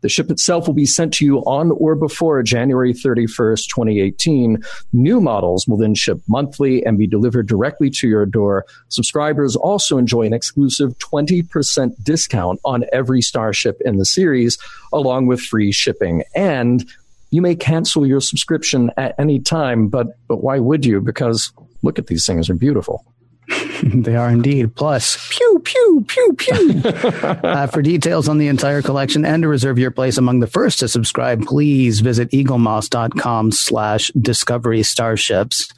The 0.07 0.11
ship 0.11 0.31
itself 0.31 0.69
will 0.69 0.75
be 0.75 0.87
sent 0.87 1.15
to 1.15 1.25
you 1.25 1.39
on 1.47 1.73
or 1.73 1.97
before 1.97 2.41
January 2.45 2.95
31st, 2.95 3.67
2018. 3.67 4.63
New 4.93 5.21
models 5.21 5.67
will 5.67 5.79
then 5.79 5.97
ship 5.97 6.21
monthly 6.29 6.87
and 6.87 6.97
be 6.97 7.09
delivered 7.09 7.49
directly 7.49 7.91
to 7.91 8.07
your 8.07 8.25
door. 8.25 8.67
Subscribers 8.89 9.57
also 9.57 9.99
enjoy 9.99 10.23
an 10.23 10.33
exclusive 10.33 10.97
20% 10.99 12.05
discount 12.05 12.61
on 12.65 12.85
every 12.93 13.21
Starship 13.21 13.81
in 13.85 13.97
the 13.97 14.05
series, 14.05 14.59
along 14.93 15.27
with 15.27 15.41
free 15.41 15.73
shipping. 15.73 16.23
And 16.37 16.89
you 17.33 17.43
may 17.43 17.57
cancel 17.57 18.07
your 18.07 18.21
subscription 18.21 18.93
at 18.97 19.17
any 19.19 19.41
time, 19.41 19.89
but, 19.89 20.17
but 20.29 20.37
why 20.37 20.61
would 20.61 20.87
you? 20.87 21.01
Because 21.01 21.51
look 21.83 21.99
at 21.99 22.07
these 22.07 22.25
things, 22.25 22.47
they're 22.47 22.55
beautiful. 22.55 23.05
they 23.95 24.17
are 24.17 24.31
indeed. 24.31 24.75
Plus, 24.75 25.29
pew, 25.31 25.61
pew, 25.65 26.05
pew, 26.07 26.35
pew. 26.37 26.83
uh, 26.85 27.67
for 27.67 27.83
details 27.83 28.29
on 28.29 28.39
the 28.39 28.49
entire 28.49 28.83
collection 28.83 29.25
and 29.25 29.43
to 29.43 29.49
reserve 29.49 29.79
your 29.79 29.91
place 29.91 30.19
among 30.19 30.41
the 30.41 30.47
first 30.47 30.81
to 30.81 30.89
subscribe, 30.89 31.45
please 31.45 32.01
visit 32.01 32.31
eaglemoss.com 32.31 33.53
slash 33.53 34.11
discovery 34.21 34.83
starships. 34.83 35.73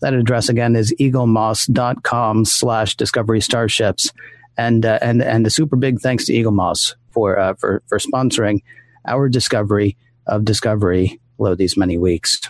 That 0.00 0.14
address 0.14 0.48
again 0.48 0.76
is 0.76 0.94
eaglemoss.com 1.00 2.44
slash 2.44 2.94
discovery 2.96 3.40
starships. 3.40 4.12
And, 4.56 4.84
uh, 4.84 4.98
and, 5.02 5.22
and 5.22 5.46
a 5.46 5.50
super 5.50 5.76
big 5.76 6.00
thanks 6.00 6.26
to 6.26 6.32
Eaglemoss 6.32 6.94
for, 7.10 7.38
uh, 7.38 7.54
for, 7.54 7.82
for 7.86 7.98
sponsoring 7.98 8.62
our 9.06 9.28
discovery 9.28 9.96
of 10.26 10.44
Discovery 10.44 11.20
Low 11.38 11.54
these 11.54 11.76
many 11.76 11.96
weeks. 11.96 12.40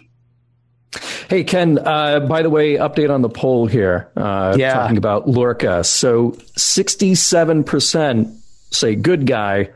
Hey, 1.28 1.45
Ken, 1.45 1.78
uh, 1.78 2.20
by 2.20 2.43
the 2.43 2.51
way, 2.51 2.74
update 2.74 3.11
on 3.11 3.22
the 3.22 3.28
poll 3.28 3.66
here. 3.66 4.11
Uh, 4.16 4.57
yeah. 4.59 4.72
Talking 4.74 4.97
about 4.97 5.28
Lorca. 5.28 5.84
So 5.84 6.30
67% 6.57 8.41
say 8.70 8.95
good 8.95 9.26
guy, 9.26 9.70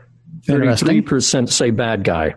33% 0.47 1.49
say 1.49 1.69
bad 1.71 2.03
guy. 2.03 2.35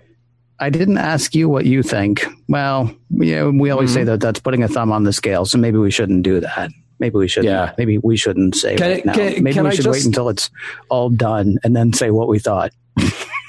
I 0.58 0.70
didn't 0.70 0.98
ask 0.98 1.34
you 1.34 1.48
what 1.48 1.66
you 1.66 1.82
think. 1.82 2.26
Well, 2.48 2.94
we, 3.10 3.42
we 3.50 3.70
always 3.70 3.90
mm-hmm. 3.90 3.94
say 3.94 4.04
that 4.04 4.20
that's 4.20 4.40
putting 4.40 4.62
a 4.62 4.68
thumb 4.68 4.90
on 4.90 5.04
the 5.04 5.12
scale, 5.12 5.44
so 5.44 5.58
maybe 5.58 5.78
we 5.78 5.90
shouldn't 5.90 6.22
do 6.22 6.40
that. 6.40 6.70
Maybe 6.98 7.16
we 7.16 7.28
shouldn't. 7.28 7.50
Yeah. 7.50 7.74
Maybe 7.76 7.98
we 7.98 8.16
shouldn't 8.16 8.54
say 8.54 8.76
can, 8.76 8.90
right 8.90 9.04
now. 9.04 9.12
Can, 9.12 9.42
maybe 9.42 9.52
can 9.52 9.64
we 9.64 9.72
should 9.72 9.84
just, 9.84 9.92
wait 9.92 10.06
until 10.06 10.30
it's 10.30 10.50
all 10.88 11.10
done 11.10 11.58
and 11.62 11.76
then 11.76 11.92
say 11.92 12.10
what 12.10 12.28
we 12.28 12.38
thought. 12.38 12.72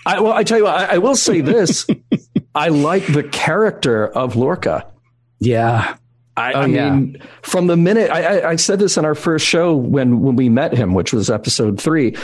I, 0.05 0.19
well, 0.19 0.33
I 0.33 0.43
tell 0.43 0.57
you 0.57 0.65
what, 0.65 0.75
I, 0.75 0.95
I 0.95 0.97
will 0.97 1.15
say 1.15 1.41
this. 1.41 1.87
I 2.55 2.69
like 2.69 3.05
the 3.05 3.23
character 3.23 4.07
of 4.07 4.35
Lorca. 4.35 4.85
Yeah. 5.39 5.95
I, 6.35 6.53
oh, 6.53 6.61
I 6.61 6.67
mean, 6.67 7.17
yeah. 7.19 7.25
from 7.41 7.65
the 7.67 7.75
minute 7.75 8.11
I, 8.11 8.51
I, 8.51 8.55
said 8.57 8.77
this 8.77 8.95
in 8.95 9.05
our 9.05 9.15
first 9.15 9.43
show 9.43 9.75
when 9.75 10.21
when 10.21 10.35
we 10.35 10.49
met 10.49 10.71
him, 10.71 10.93
which 10.93 11.11
was 11.11 11.31
episode 11.31 11.81
three, 11.81 12.15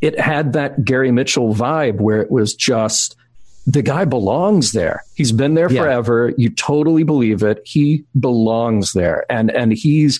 it 0.00 0.18
had 0.18 0.54
that 0.54 0.84
Gary 0.84 1.12
Mitchell 1.12 1.54
vibe 1.54 2.00
where 2.00 2.20
it 2.20 2.32
was 2.32 2.52
just 2.54 3.14
the 3.64 3.80
guy 3.80 4.04
belongs 4.04 4.72
there. 4.72 5.04
He's 5.14 5.30
been 5.30 5.54
there 5.54 5.70
yeah. 5.70 5.82
forever. 5.82 6.34
You 6.36 6.50
totally 6.50 7.04
believe 7.04 7.44
it. 7.44 7.62
He 7.64 8.04
belongs 8.18 8.92
there, 8.92 9.24
and 9.30 9.52
and 9.52 9.72
he's 9.72 10.18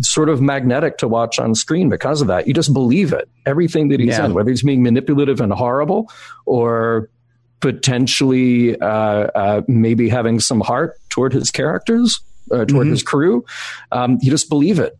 sort 0.00 0.28
of 0.28 0.42
magnetic 0.42 0.98
to 0.98 1.08
watch 1.08 1.38
on 1.38 1.54
screen 1.54 1.88
because 1.88 2.20
of 2.20 2.28
that. 2.28 2.46
You 2.46 2.52
just 2.52 2.72
believe 2.74 3.12
it. 3.12 3.28
Everything 3.46 3.88
that 3.88 4.00
he's 4.00 4.18
yeah. 4.18 4.26
in, 4.26 4.34
whether 4.34 4.50
he's 4.50 4.62
being 4.62 4.82
manipulative 4.82 5.40
and 5.40 5.52
horrible 5.52 6.10
or 6.44 7.08
potentially 7.60 8.78
uh, 8.80 8.86
uh, 8.86 9.62
maybe 9.66 10.08
having 10.08 10.40
some 10.40 10.60
heart 10.60 10.98
toward 11.08 11.32
his 11.32 11.50
characters, 11.50 12.20
uh, 12.50 12.64
toward 12.64 12.84
mm-hmm. 12.84 12.90
his 12.90 13.02
crew. 13.02 13.44
Um, 13.92 14.18
you 14.20 14.30
just 14.30 14.48
believe 14.48 14.78
it. 14.78 14.98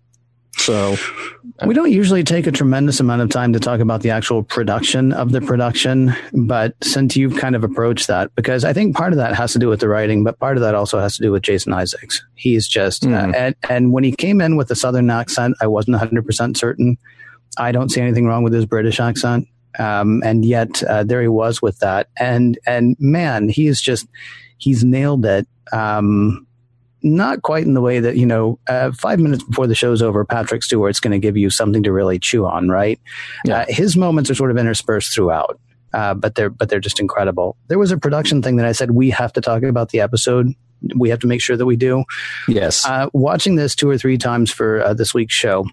So 0.59 0.97
we 1.65 1.75
don't 1.75 1.93
usually 1.93 2.25
take 2.25 2.47
a 2.47 2.53
tremendous 2.53 2.99
amount 2.99 3.23
of 3.23 3.31
time 3.31 3.53
to 3.53 3.61
talk 3.61 3.81
about 3.81 4.01
the 4.01 4.11
actual 4.11 4.43
production 4.43 5.13
of 5.13 5.31
the 5.31 5.41
production, 5.41 6.15
but 6.33 6.75
since 6.83 7.15
you've 7.15 7.37
kind 7.37 7.55
of 7.55 7.63
approached 7.63 8.07
that, 8.09 8.35
because 8.35 8.65
I 8.65 8.73
think 8.73 8.97
part 8.97 9.13
of 9.13 9.19
that 9.19 9.35
has 9.35 9.53
to 9.53 9.59
do 9.59 9.69
with 9.69 9.81
the 9.81 9.89
writing, 9.89 10.25
but 10.25 10.39
part 10.39 10.57
of 10.57 10.63
that 10.63 10.75
also 10.75 10.99
has 10.99 11.17
to 11.17 11.23
do 11.23 11.31
with 11.31 11.43
Jason 11.43 11.73
Isaacs. 11.73 12.25
He's 12.35 12.67
just, 12.67 13.03
mm. 13.03 13.15
uh, 13.15 13.37
and, 13.37 13.55
and 13.69 13.93
when 13.93 14.03
he 14.03 14.13
came 14.13 14.41
in 14.41 14.57
with 14.57 14.71
a 14.71 14.75
Southern 14.75 15.11
accent, 15.11 15.57
I 15.61 15.67
wasn't 15.67 15.99
100% 15.99 16.57
certain. 16.57 16.97
I 17.59 17.71
don't 17.71 17.91
see 17.91 18.01
anything 18.01 18.27
wrong 18.27 18.43
with 18.43 18.53
his 18.53 18.67
British 18.67 18.99
accent. 18.99 19.47
Um, 19.79 20.23
and 20.25 20.45
yet 20.45 20.83
uh, 20.85 21.05
there 21.05 21.23
he 21.23 21.29
was 21.29 21.61
with 21.61 21.79
that. 21.81 22.09
And, 22.19 22.59
and 22.67 22.97
man, 22.99 23.49
he 23.49 23.67
is 23.67 23.81
just, 23.81 24.07
he's 24.59 24.85
nailed 24.85 25.27
it. 25.27 25.47
Um, 25.73 26.47
not 27.03 27.43
quite 27.43 27.65
in 27.65 27.75
the 27.75 27.81
way 27.81 28.01
that, 28.01 28.17
you 28.17 28.27
know, 28.27 28.59
uh, 28.67 28.91
five 28.93 29.21
minutes 29.21 29.45
before 29.45 29.67
the 29.67 29.75
show's 29.75 30.03
over, 30.03 30.25
Patrick 30.25 30.63
Stewart's 30.63 31.01
going 31.01 31.13
to 31.13 31.19
give 31.19 31.37
you 31.37 31.51
something 31.51 31.83
to 31.83 31.93
really 31.93 32.19
chew 32.19 32.47
on, 32.47 32.69
right? 32.69 32.99
Yeah. 33.45 33.59
Uh, 33.59 33.65
his 33.69 33.97
moments 33.97 34.31
are 34.31 34.35
sort 34.35 34.51
of 34.51 34.57
interspersed 34.57 35.15
throughout. 35.15 35.61
Uh, 35.95 36.13
but 36.13 36.35
they're 36.35 36.51
but 36.51 36.69
they're 36.69 36.81
just 36.81 37.01
incredible. 37.01 37.57
There 37.69 37.79
was 37.79 37.91
a 37.91 37.97
production 37.97 38.43
thing 38.43 38.57
that 38.57 38.67
I 38.67 38.73
said 38.73 38.91
we 38.91 39.09
have 39.11 39.33
to 39.35 39.41
talk 39.41 39.63
about 39.63 39.91
the 39.91 40.01
episode. 40.01 40.53
We 40.95 41.09
have 41.09 41.21
to 41.21 41.27
make 41.27 41.41
sure 41.41 41.57
that 41.57 41.65
we 41.65 41.77
do. 41.77 42.05
Yes. 42.49 42.85
Uh, 42.85 43.09
watching 43.15 43.55
this 43.55 43.75
two 43.75 43.89
or 43.89 43.97
three 43.97 44.19
times 44.19 44.51
for 44.51 44.83
uh, 44.83 44.93
this 44.93 45.15
week's 45.15 45.33
show, 45.33 45.65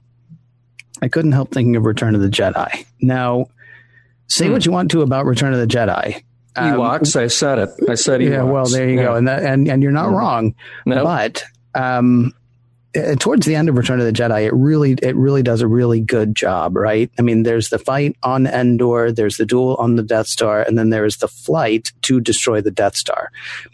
I 1.01 1.09
couldn't 1.09 1.33
help 1.33 1.51
thinking 1.51 1.75
of 1.75 1.85
Return 1.85 2.15
of 2.15 2.21
the 2.21 2.29
Jedi. 2.29 2.85
Now, 3.01 3.47
Say 4.27 4.47
hmm. 4.47 4.53
what 4.53 4.65
you 4.65 4.71
want 4.71 4.91
to 4.91 5.01
about 5.01 5.25
Return 5.25 5.53
of 5.53 5.59
the 5.59 5.67
Jedi. 5.67 6.23
Um, 6.55 6.73
Ewoks, 6.73 7.15
I 7.15 7.27
said 7.27 7.59
it. 7.59 7.69
I 7.89 7.95
said 7.95 8.21
Ewoks. 8.21 8.29
Yeah, 8.29 8.43
well, 8.43 8.65
there 8.65 8.87
you 8.87 8.97
yeah. 8.97 9.03
go, 9.03 9.15
and 9.15 9.27
that, 9.27 9.43
and 9.43 9.67
and 9.67 9.81
you're 9.81 9.91
not 9.91 10.09
mm. 10.09 10.17
wrong. 10.17 10.55
Nope. 10.85 11.03
But 11.03 11.43
um, 11.73 12.33
uh, 12.95 13.15
towards 13.15 13.47
the 13.47 13.55
end 13.55 13.69
of 13.69 13.77
Return 13.77 13.99
of 13.99 14.05
the 14.05 14.11
Jedi, 14.13 14.45
it 14.45 14.53
really 14.53 14.95
it 15.01 15.15
really 15.15 15.41
does 15.41 15.61
a 15.61 15.67
really 15.67 15.99
good 15.99 16.35
job, 16.35 16.75
right? 16.75 17.09
I 17.17 17.23
mean, 17.23 17.43
there's 17.43 17.69
the 17.69 17.79
fight 17.79 18.15
on 18.21 18.45
Endor, 18.45 19.11
there's 19.11 19.37
the 19.37 19.45
duel 19.45 19.75
on 19.77 19.95
the 19.95 20.03
Death 20.03 20.27
Star, 20.27 20.61
and 20.61 20.77
then 20.77 20.91
there's 20.91 21.17
the 21.17 21.27
flight 21.27 21.91
to 22.03 22.21
destroy 22.21 22.61
the 22.61 22.71
Death 22.71 22.95
Star, 22.95 23.31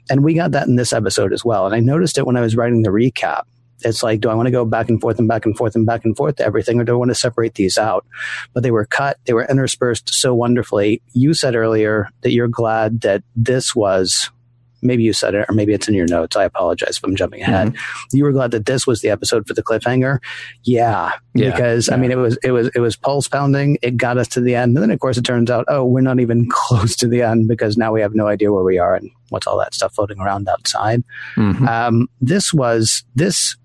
and 0.10 0.24
we 0.24 0.34
got 0.34 0.52
that 0.52 0.68
in 0.68 0.78
this 0.78 0.94
episode 0.94 1.34
as 1.34 1.44
well. 1.44 1.66
And 1.66 1.76
I 1.76 1.82
noticed 1.82 2.18
it 2.18 2.26
when 2.26 2.38
I 2.38 2.42
was 2.42 2.56
writing 2.56 2.84
the 2.84 2.92
recap 2.92 3.44
it's 3.84 4.04
like, 4.04 4.20
do 4.20 4.30
I 4.30 4.34
want 4.34 4.48
to 4.48 4.52
go 4.52 4.66
back 4.66 4.90
and 4.90 5.00
forth 5.00 5.20
and 5.20 5.28
back 5.28 5.46
and 5.46 5.56
forth 5.58 5.76
and 5.76 5.86
back 5.86 6.06
and 6.06 6.16
forth 6.16 6.38
to 6.38 6.46
everything, 6.46 6.80
or 6.80 6.84
do 6.84 6.94
I 6.94 6.96
want 6.96 7.10
to 7.10 7.16
separate 7.16 7.56
these 7.56 7.78
out? 7.78 8.06
But 8.54 8.64
they 8.64 8.72
were 8.72 8.86
cut, 8.86 9.18
they 9.26 9.34
were 9.34 9.46
interspersed 9.46 10.14
so 10.14 10.34
wonderfully. 10.36 11.02
You 11.14 11.34
said 11.34 11.56
earlier 11.56 12.10
that 12.22 12.32
you're 12.32 12.48
glad 12.48 13.02
that 13.02 13.24
this 13.36 13.76
was 13.76 14.30
maybe 14.82 15.04
you 15.04 15.14
said 15.14 15.36
it 15.36 15.46
or 15.50 15.54
maybe 15.54 15.74
it's 15.74 15.88
in 15.88 15.94
your 15.94 16.08
notes. 16.08 16.36
I 16.36 16.44
apologize 16.44 16.98
if 16.98 17.04
I'm 17.04 17.16
jumping 17.16 17.42
ahead. 17.42 17.70
Mm-hmm. 17.70 18.18
You 18.18 18.24
were 18.24 18.32
glad 18.32 18.52
that 18.52 18.66
this 18.66 18.88
was 18.88 19.02
the 19.02 19.10
episode 19.10 19.48
for 19.48 19.54
the 19.54 19.64
cliffhanger. 19.64 20.20
Yeah. 20.64 21.12
yeah 21.34 21.52
because 21.52 21.88
yeah. 21.88 21.96
I 21.96 21.98
mean, 21.98 22.12
it 22.12 22.18
was, 22.18 22.38
it 22.44 22.52
was, 22.52 22.70
it 22.76 22.80
was 22.80 22.96
pulse 22.96 23.28
pounding. 23.28 23.78
It 23.82 23.98
got 23.98 24.18
us 24.18 24.28
to 24.30 24.42
the 24.42 24.56
end. 24.56 24.76
And 24.76 24.84
then 24.84 24.92
of 24.92 25.00
course 25.00 25.18
it 25.18 25.26
turns 25.26 25.50
out, 25.50 25.66
oh, 25.68 25.86
we're 25.86 26.02
not 26.02 26.20
even 26.20 26.50
close 26.52 26.96
to 26.98 27.08
the 27.08 27.22
end 27.22 27.48
because 27.48 27.78
now 27.78 27.92
we 27.92 28.02
have 28.02 28.16
no 28.16 28.28
idea 28.28 28.52
where 28.52 28.64
we 28.64 28.78
are 28.78 28.96
and 28.96 29.10
what's 29.30 29.48
all 29.48 29.58
that 29.60 29.74
stuff 29.74 29.94
floating 29.94 30.20
around 30.20 30.48
outside. 30.48 31.04
Mm-hmm. 31.36 31.68
Um, 31.68 32.10
this 32.22 32.54
was, 32.54 33.04
this 33.16 33.58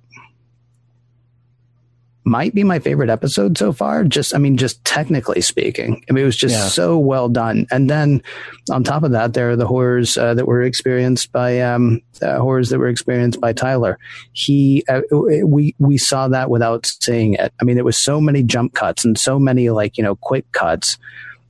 might 2.24 2.54
be 2.54 2.64
my 2.64 2.78
favorite 2.78 3.10
episode 3.10 3.56
so 3.58 3.72
far. 3.72 4.02
Just, 4.04 4.34
I 4.34 4.38
mean, 4.38 4.56
just 4.56 4.84
technically 4.84 5.40
speaking, 5.40 6.02
I 6.08 6.12
mean, 6.12 6.22
it 6.22 6.26
was 6.26 6.36
just 6.36 6.54
yeah. 6.54 6.68
so 6.68 6.98
well 6.98 7.28
done. 7.28 7.66
And 7.70 7.88
then 7.88 8.22
on 8.70 8.82
top 8.82 9.02
of 9.02 9.12
that, 9.12 9.34
there 9.34 9.50
are 9.50 9.56
the 9.56 9.66
horrors 9.66 10.16
uh, 10.16 10.34
that 10.34 10.46
were 10.46 10.62
experienced 10.62 11.32
by 11.32 11.60
um, 11.60 12.00
uh, 12.22 12.38
horrors 12.38 12.70
that 12.70 12.78
were 12.78 12.88
experienced 12.88 13.40
by 13.40 13.52
Tyler. 13.52 13.98
He, 14.32 14.84
uh, 14.88 15.02
we 15.10 15.74
we 15.78 15.98
saw 15.98 16.28
that 16.28 16.50
without 16.50 16.86
seeing 16.86 17.34
it. 17.34 17.52
I 17.60 17.64
mean, 17.64 17.76
there 17.76 17.84
was 17.84 17.98
so 17.98 18.20
many 18.20 18.42
jump 18.42 18.74
cuts 18.74 19.04
and 19.04 19.18
so 19.18 19.38
many 19.38 19.70
like 19.70 19.98
you 19.98 20.04
know 20.04 20.16
quick 20.16 20.50
cuts 20.52 20.98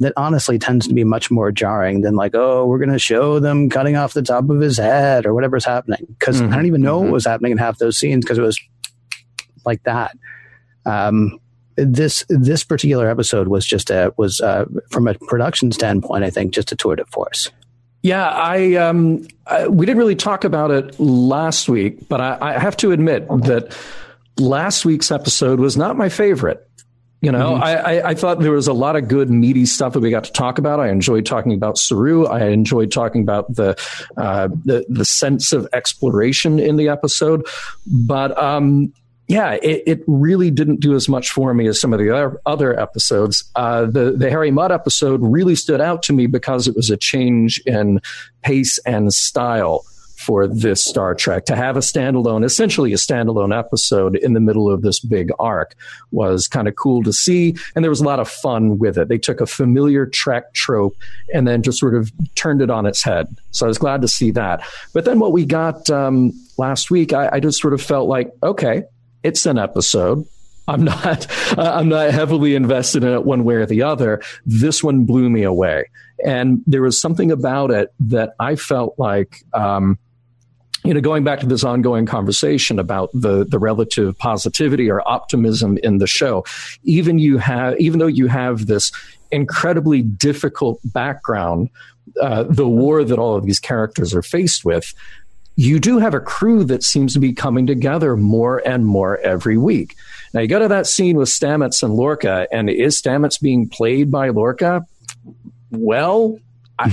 that 0.00 0.12
honestly 0.16 0.58
tends 0.58 0.88
to 0.88 0.94
be 0.94 1.04
much 1.04 1.30
more 1.30 1.52
jarring 1.52 2.00
than 2.00 2.16
like, 2.16 2.34
oh, 2.34 2.66
we're 2.66 2.78
going 2.78 2.90
to 2.90 2.98
show 2.98 3.38
them 3.38 3.70
cutting 3.70 3.96
off 3.96 4.12
the 4.12 4.22
top 4.22 4.50
of 4.50 4.60
his 4.60 4.76
head 4.76 5.24
or 5.24 5.34
whatever's 5.34 5.64
happening. 5.64 6.04
Because 6.18 6.42
mm-hmm. 6.42 6.52
I 6.52 6.56
don't 6.56 6.66
even 6.66 6.82
know 6.82 6.96
mm-hmm. 6.96 7.06
what 7.06 7.14
was 7.14 7.26
happening 7.26 7.52
in 7.52 7.58
half 7.58 7.78
those 7.78 7.96
scenes 7.96 8.24
because 8.24 8.38
it 8.38 8.42
was 8.42 8.60
like 9.64 9.82
that. 9.84 10.16
Um, 10.86 11.38
this 11.76 12.24
this 12.28 12.62
particular 12.62 13.08
episode 13.08 13.48
was 13.48 13.66
just 13.66 13.90
a 13.90 14.12
was 14.16 14.40
uh, 14.40 14.66
from 14.90 15.08
a 15.08 15.14
production 15.14 15.72
standpoint, 15.72 16.24
I 16.24 16.30
think, 16.30 16.52
just 16.52 16.72
a 16.72 16.76
tour 16.76 16.96
de 16.96 17.04
force. 17.06 17.50
Yeah, 18.02 18.28
I, 18.28 18.74
um, 18.74 19.26
I, 19.46 19.66
we 19.66 19.86
didn't 19.86 19.98
really 19.98 20.14
talk 20.14 20.44
about 20.44 20.70
it 20.70 21.00
last 21.00 21.70
week, 21.70 22.06
but 22.06 22.20
I, 22.20 22.36
I, 22.38 22.58
have 22.58 22.76
to 22.78 22.92
admit 22.92 23.26
that 23.28 23.74
last 24.36 24.84
week's 24.84 25.10
episode 25.10 25.58
was 25.58 25.78
not 25.78 25.96
my 25.96 26.10
favorite. 26.10 26.68
You 27.22 27.32
know, 27.32 27.54
mm-hmm. 27.54 27.62
I, 27.62 28.02
I, 28.08 28.14
thought 28.14 28.40
there 28.40 28.52
was 28.52 28.68
a 28.68 28.74
lot 28.74 28.96
of 28.96 29.08
good 29.08 29.30
meaty 29.30 29.64
stuff 29.64 29.94
that 29.94 30.00
we 30.00 30.10
got 30.10 30.24
to 30.24 30.32
talk 30.32 30.58
about. 30.58 30.80
I 30.80 30.90
enjoyed 30.90 31.24
talking 31.24 31.54
about 31.54 31.78
Saru. 31.78 32.26
I 32.26 32.48
enjoyed 32.48 32.92
talking 32.92 33.22
about 33.22 33.54
the 33.54 33.74
uh, 34.18 34.48
the 34.66 34.84
the 34.90 35.06
sense 35.06 35.54
of 35.54 35.66
exploration 35.72 36.58
in 36.58 36.76
the 36.76 36.90
episode, 36.90 37.46
but 37.86 38.36
um, 38.36 38.92
yeah, 39.26 39.52
it, 39.62 39.82
it, 39.86 40.04
really 40.06 40.50
didn't 40.50 40.80
do 40.80 40.94
as 40.94 41.08
much 41.08 41.30
for 41.30 41.54
me 41.54 41.66
as 41.66 41.80
some 41.80 41.92
of 41.92 41.98
the 41.98 42.10
other, 42.10 42.40
other 42.44 42.78
episodes. 42.78 43.50
Uh, 43.56 43.86
the 43.86 44.12
the 44.12 44.28
Harry 44.28 44.50
Mudd 44.50 44.70
episode 44.70 45.20
really 45.22 45.54
stood 45.54 45.80
out 45.80 46.02
to 46.04 46.12
me 46.12 46.26
because 46.26 46.68
it 46.68 46.76
was 46.76 46.90
a 46.90 46.96
change 46.96 47.62
in 47.64 48.00
pace 48.42 48.78
and 48.84 49.12
style 49.14 49.84
for 50.24 50.46
this 50.46 50.82
Star 50.82 51.14
Trek. 51.14 51.44
To 51.46 51.56
have 51.56 51.76
a 51.76 51.80
standalone, 51.80 52.44
essentially 52.44 52.92
a 52.92 52.96
standalone 52.96 53.56
episode 53.56 54.16
in 54.16 54.32
the 54.32 54.40
middle 54.40 54.70
of 54.70 54.82
this 54.82 55.00
big 55.00 55.30
arc 55.38 55.74
was 56.10 56.48
kind 56.48 56.68
of 56.68 56.76
cool 56.76 57.02
to 57.02 57.12
see. 57.12 57.56
And 57.74 57.84
there 57.84 57.90
was 57.90 58.00
a 58.00 58.04
lot 58.04 58.20
of 58.20 58.28
fun 58.28 58.78
with 58.78 58.96
it. 58.96 59.08
They 59.08 59.18
took 59.18 59.40
a 59.40 59.46
familiar 59.46 60.06
Trek 60.06 60.54
trope 60.54 60.96
and 61.32 61.46
then 61.46 61.62
just 61.62 61.78
sort 61.78 61.94
of 61.94 62.10
turned 62.34 62.62
it 62.62 62.70
on 62.70 62.86
its 62.86 63.02
head. 63.02 63.36
So 63.50 63.66
I 63.66 63.68
was 63.68 63.78
glad 63.78 64.02
to 64.02 64.08
see 64.08 64.30
that. 64.32 64.62
But 64.92 65.04
then 65.04 65.18
what 65.18 65.32
we 65.32 65.44
got 65.44 65.90
um, 65.90 66.32
last 66.58 66.90
week, 66.90 67.12
I, 67.12 67.28
I 67.32 67.40
just 67.40 67.60
sort 67.60 67.74
of 67.74 67.82
felt 67.82 68.08
like, 68.08 68.32
okay, 68.42 68.84
it's 69.24 69.46
an 69.46 69.58
episode. 69.58 70.26
I'm 70.68 70.84
not 70.84 71.26
I'm 71.58 71.88
not 71.88 72.10
heavily 72.12 72.54
invested 72.54 73.02
in 73.02 73.12
it 73.12 73.24
one 73.24 73.44
way 73.44 73.56
or 73.56 73.66
the 73.66 73.82
other. 73.82 74.22
This 74.46 74.84
one 74.84 75.04
blew 75.04 75.28
me 75.28 75.42
away, 75.42 75.90
and 76.24 76.62
there 76.66 76.82
was 76.82 77.00
something 77.00 77.32
about 77.32 77.70
it 77.70 77.92
that 78.00 78.34
I 78.38 78.56
felt 78.56 78.94
like. 78.98 79.42
Um, 79.52 79.98
you 80.84 80.92
know, 80.92 81.00
going 81.00 81.24
back 81.24 81.40
to 81.40 81.46
this 81.46 81.64
ongoing 81.64 82.04
conversation 82.04 82.78
about 82.78 83.10
the 83.14 83.44
the 83.44 83.58
relative 83.58 84.16
positivity 84.18 84.90
or 84.90 85.06
optimism 85.08 85.78
in 85.82 85.96
the 85.96 86.06
show, 86.06 86.44
even 86.82 87.18
you 87.18 87.38
have, 87.38 87.78
even 87.80 87.98
though 87.98 88.06
you 88.06 88.26
have 88.26 88.66
this 88.66 88.92
incredibly 89.30 90.02
difficult 90.02 90.78
background, 90.84 91.70
uh, 92.20 92.44
the 92.44 92.68
war 92.68 93.02
that 93.02 93.18
all 93.18 93.34
of 93.34 93.46
these 93.46 93.58
characters 93.58 94.14
are 94.14 94.22
faced 94.22 94.64
with, 94.64 94.92
you 95.56 95.78
do 95.78 95.98
have 95.98 96.14
a 96.14 96.20
crew 96.20 96.64
that 96.64 96.82
seems 96.82 97.12
to 97.14 97.20
be 97.20 97.32
coming 97.32 97.66
together 97.66 98.16
more 98.16 98.66
and 98.66 98.86
more 98.86 99.18
every 99.18 99.56
week. 99.56 99.96
Now 100.32 100.40
you 100.40 100.48
go 100.48 100.58
to 100.58 100.68
that 100.68 100.86
scene 100.86 101.16
with 101.16 101.28
Stamets 101.28 101.82
and 101.82 101.94
Lorca, 101.94 102.48
and 102.50 102.68
is 102.68 103.00
Stamets 103.00 103.40
being 103.40 103.68
played 103.68 104.10
by 104.10 104.30
Lorca? 104.30 104.84
Well, 105.70 106.38
I, 106.78 106.90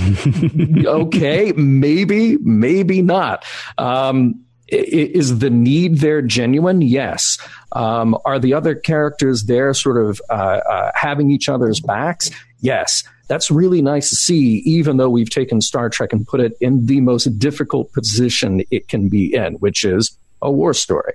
okay, 0.86 1.52
maybe, 1.56 2.36
maybe 2.38 3.02
not. 3.02 3.44
Um, 3.78 4.44
is 4.68 5.38
the 5.40 5.50
need 5.50 5.98
there 5.98 6.22
genuine? 6.22 6.80
Yes. 6.80 7.36
Um, 7.72 8.16
are 8.24 8.38
the 8.38 8.54
other 8.54 8.74
characters 8.74 9.44
there 9.44 9.74
sort 9.74 10.02
of 10.02 10.20
uh, 10.30 10.32
uh, 10.32 10.92
having 10.94 11.30
each 11.30 11.48
other's 11.48 11.80
backs? 11.80 12.30
Yes 12.62 13.04
that's 13.32 13.50
really 13.50 13.80
nice 13.80 14.10
to 14.10 14.16
see, 14.16 14.58
even 14.66 14.98
though 14.98 15.08
we've 15.08 15.30
taken 15.30 15.62
Star 15.62 15.88
Trek 15.88 16.12
and 16.12 16.26
put 16.26 16.38
it 16.38 16.52
in 16.60 16.84
the 16.84 17.00
most 17.00 17.24
difficult 17.38 17.90
position 17.94 18.62
it 18.70 18.88
can 18.88 19.08
be 19.08 19.34
in, 19.34 19.54
which 19.54 19.86
is 19.86 20.14
a 20.42 20.52
war 20.52 20.74
story. 20.74 21.14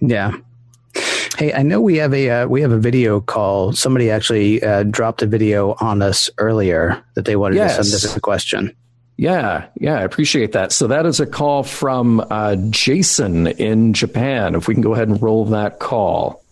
Yeah. 0.00 0.36
Hey, 1.38 1.52
I 1.54 1.62
know 1.62 1.80
we 1.80 1.98
have 1.98 2.12
a 2.12 2.28
uh, 2.30 2.46
we 2.48 2.62
have 2.62 2.72
a 2.72 2.78
video 2.78 3.20
call. 3.20 3.72
Somebody 3.72 4.10
actually 4.10 4.60
uh, 4.60 4.82
dropped 4.82 5.22
a 5.22 5.26
video 5.26 5.76
on 5.78 6.02
us 6.02 6.28
earlier 6.38 7.00
that 7.14 7.26
they 7.26 7.36
wanted 7.36 7.56
yes. 7.56 7.76
to 7.76 7.84
send 7.84 7.94
us 7.94 8.16
a 8.16 8.20
question. 8.20 8.74
Yeah, 9.16 9.68
yeah, 9.76 10.00
I 10.00 10.02
appreciate 10.02 10.50
that. 10.52 10.72
So 10.72 10.88
that 10.88 11.06
is 11.06 11.20
a 11.20 11.26
call 11.26 11.62
from 11.62 12.26
uh, 12.28 12.56
Jason 12.70 13.46
in 13.46 13.92
Japan. 13.92 14.56
If 14.56 14.66
we 14.66 14.74
can 14.74 14.82
go 14.82 14.94
ahead 14.94 15.06
and 15.06 15.22
roll 15.22 15.44
that 15.44 15.78
call. 15.78 16.42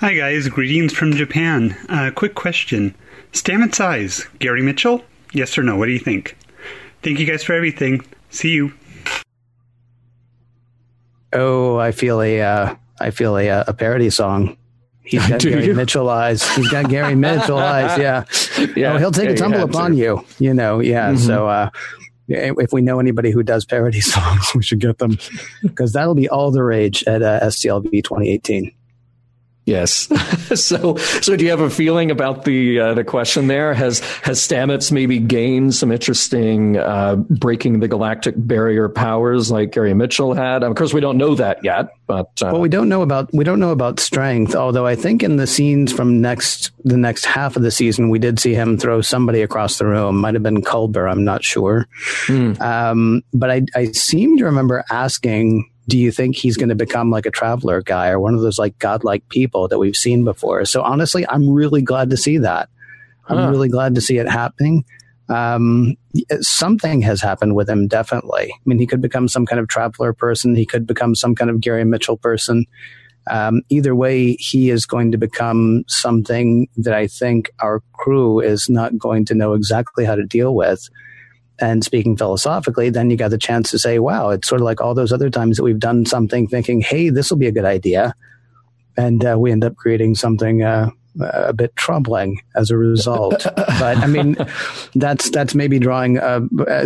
Hi 0.00 0.14
guys, 0.14 0.46
greetings 0.46 0.92
from 0.92 1.12
Japan. 1.12 1.76
Uh, 1.88 2.12
quick 2.14 2.36
question. 2.36 2.94
Stamets 3.32 3.80
eyes, 3.80 4.24
Gary 4.38 4.62
Mitchell? 4.62 5.02
Yes 5.32 5.58
or 5.58 5.64
no? 5.64 5.76
What 5.76 5.86
do 5.86 5.90
you 5.90 5.98
think? 5.98 6.36
Thank 7.02 7.18
you 7.18 7.26
guys 7.26 7.42
for 7.42 7.52
everything. 7.52 8.04
See 8.30 8.50
you. 8.50 8.72
Oh, 11.32 11.78
I 11.78 11.90
feel 11.90 12.22
a, 12.22 12.40
uh, 12.40 12.76
I 13.00 13.10
feel 13.10 13.36
a, 13.36 13.50
uh, 13.50 13.64
a 13.66 13.74
parody 13.74 14.08
song. 14.08 14.56
He's 15.02 15.26
got 15.28 15.40
Gary 15.40 15.66
you? 15.66 15.74
Mitchell 15.74 16.08
eyes. 16.08 16.48
He's 16.54 16.68
got 16.68 16.88
Gary 16.88 17.16
Mitchell 17.16 17.58
eyes. 17.58 17.98
Yeah. 17.98 18.22
yeah. 18.76 18.92
Oh, 18.92 18.98
he'll 18.98 19.10
take 19.10 19.30
a 19.30 19.34
tumble 19.34 19.64
upon 19.64 19.90
to. 19.90 19.96
you, 19.96 20.24
you 20.38 20.54
know. 20.54 20.78
Yeah. 20.78 21.08
Mm-hmm. 21.08 21.26
So, 21.26 21.48
uh, 21.48 21.70
if 22.28 22.72
we 22.72 22.82
know 22.82 23.00
anybody 23.00 23.32
who 23.32 23.42
does 23.42 23.64
parody 23.64 24.00
songs, 24.00 24.46
we 24.54 24.62
should 24.62 24.78
get 24.78 24.98
them 24.98 25.18
because 25.62 25.92
that'll 25.92 26.14
be 26.14 26.28
all 26.28 26.52
the 26.52 26.62
rage 26.62 27.02
at 27.08 27.20
uh, 27.20 27.40
STLV 27.40 27.90
2018. 27.90 28.72
Yes. 29.68 30.08
so, 30.54 30.96
so 30.96 31.36
do 31.36 31.44
you 31.44 31.50
have 31.50 31.60
a 31.60 31.68
feeling 31.68 32.10
about 32.10 32.46
the 32.46 32.80
uh, 32.80 32.94
the 32.94 33.04
question 33.04 33.48
there? 33.48 33.74
Has 33.74 34.00
has 34.22 34.40
Stamets 34.40 34.90
maybe 34.90 35.18
gained 35.18 35.74
some 35.74 35.92
interesting 35.92 36.78
uh, 36.78 37.16
breaking 37.16 37.80
the 37.80 37.88
galactic 37.88 38.34
barrier 38.38 38.88
powers 38.88 39.50
like 39.50 39.72
Gary 39.72 39.92
Mitchell 39.92 40.32
had? 40.32 40.62
Of 40.62 40.74
course, 40.74 40.94
we 40.94 41.02
don't 41.02 41.18
know 41.18 41.34
that 41.34 41.62
yet, 41.62 41.90
but 42.06 42.30
uh, 42.40 42.48
well, 42.52 42.62
we 42.62 42.70
don't 42.70 42.88
know 42.88 43.02
about 43.02 43.28
we 43.34 43.44
don't 43.44 43.60
know 43.60 43.72
about 43.72 44.00
strength. 44.00 44.54
Although 44.54 44.86
I 44.86 44.94
think 44.94 45.22
in 45.22 45.36
the 45.36 45.46
scenes 45.46 45.92
from 45.92 46.22
next 46.22 46.72
the 46.84 46.96
next 46.96 47.26
half 47.26 47.54
of 47.54 47.62
the 47.62 47.70
season, 47.70 48.08
we 48.08 48.18
did 48.18 48.40
see 48.40 48.54
him 48.54 48.78
throw 48.78 49.02
somebody 49.02 49.42
across 49.42 49.76
the 49.76 49.84
room. 49.84 50.16
Might 50.16 50.32
have 50.32 50.42
been 50.42 50.62
Culber. 50.62 51.10
I'm 51.10 51.24
not 51.24 51.44
sure. 51.44 51.86
Mm. 52.26 52.58
Um, 52.62 53.22
but 53.34 53.50
I 53.50 53.66
I 53.74 53.92
seem 53.92 54.38
to 54.38 54.46
remember 54.46 54.82
asking 54.90 55.70
do 55.88 55.98
you 55.98 56.12
think 56.12 56.36
he's 56.36 56.56
going 56.56 56.68
to 56.68 56.74
become 56.74 57.10
like 57.10 57.26
a 57.26 57.30
traveler 57.30 57.82
guy 57.82 58.10
or 58.10 58.20
one 58.20 58.34
of 58.34 58.42
those 58.42 58.58
like 58.58 58.78
godlike 58.78 59.28
people 59.30 59.68
that 59.68 59.78
we've 59.78 59.96
seen 59.96 60.22
before? 60.22 60.64
So 60.66 60.82
honestly, 60.82 61.26
I'm 61.28 61.48
really 61.48 61.82
glad 61.82 62.10
to 62.10 62.16
see 62.16 62.38
that. 62.38 62.68
I'm 63.26 63.50
really 63.50 63.68
glad 63.68 63.94
to 63.94 64.00
see 64.00 64.18
it 64.18 64.28
happening. 64.28 64.84
Um, 65.28 65.96
something 66.40 67.02
has 67.02 67.20
happened 67.20 67.54
with 67.54 67.68
him, 67.68 67.86
definitely. 67.86 68.50
I 68.54 68.60
mean, 68.64 68.78
he 68.78 68.86
could 68.86 69.02
become 69.02 69.28
some 69.28 69.44
kind 69.44 69.60
of 69.60 69.68
traveler 69.68 70.14
person. 70.14 70.54
He 70.54 70.64
could 70.64 70.86
become 70.86 71.14
some 71.14 71.34
kind 71.34 71.50
of 71.50 71.60
Gary 71.60 71.84
Mitchell 71.84 72.16
person. 72.16 72.64
Um, 73.30 73.60
either 73.68 73.94
way, 73.94 74.34
he 74.34 74.70
is 74.70 74.86
going 74.86 75.12
to 75.12 75.18
become 75.18 75.84
something 75.86 76.68
that 76.78 76.94
I 76.94 77.06
think 77.06 77.50
our 77.60 77.82
crew 77.92 78.40
is 78.40 78.70
not 78.70 78.96
going 78.96 79.26
to 79.26 79.34
know 79.34 79.52
exactly 79.52 80.06
how 80.06 80.14
to 80.14 80.24
deal 80.24 80.54
with 80.54 80.88
and 81.60 81.84
speaking 81.84 82.16
philosophically, 82.16 82.90
then 82.90 83.10
you 83.10 83.16
got 83.16 83.30
the 83.30 83.38
chance 83.38 83.70
to 83.70 83.78
say, 83.78 83.98
wow, 83.98 84.30
it's 84.30 84.48
sort 84.48 84.60
of 84.60 84.64
like 84.64 84.80
all 84.80 84.94
those 84.94 85.12
other 85.12 85.30
times 85.30 85.56
that 85.56 85.62
we've 85.62 85.78
done 85.78 86.06
something 86.06 86.46
thinking, 86.46 86.80
hey, 86.80 87.10
this 87.10 87.30
will 87.30 87.38
be 87.38 87.46
a 87.46 87.52
good 87.52 87.64
idea. 87.64 88.14
And 88.96 89.24
uh, 89.24 89.36
we 89.38 89.52
end 89.52 89.64
up 89.64 89.76
creating 89.76 90.14
something 90.14 90.62
uh, 90.62 90.90
a 91.20 91.52
bit 91.52 91.74
troubling 91.76 92.40
as 92.56 92.70
a 92.70 92.76
result. 92.76 93.44
but 93.56 93.98
I 93.98 94.06
mean, 94.06 94.36
that's 94.94 95.30
that's 95.30 95.54
maybe 95.54 95.78
drawing 95.78 96.18
uh, 96.18 96.40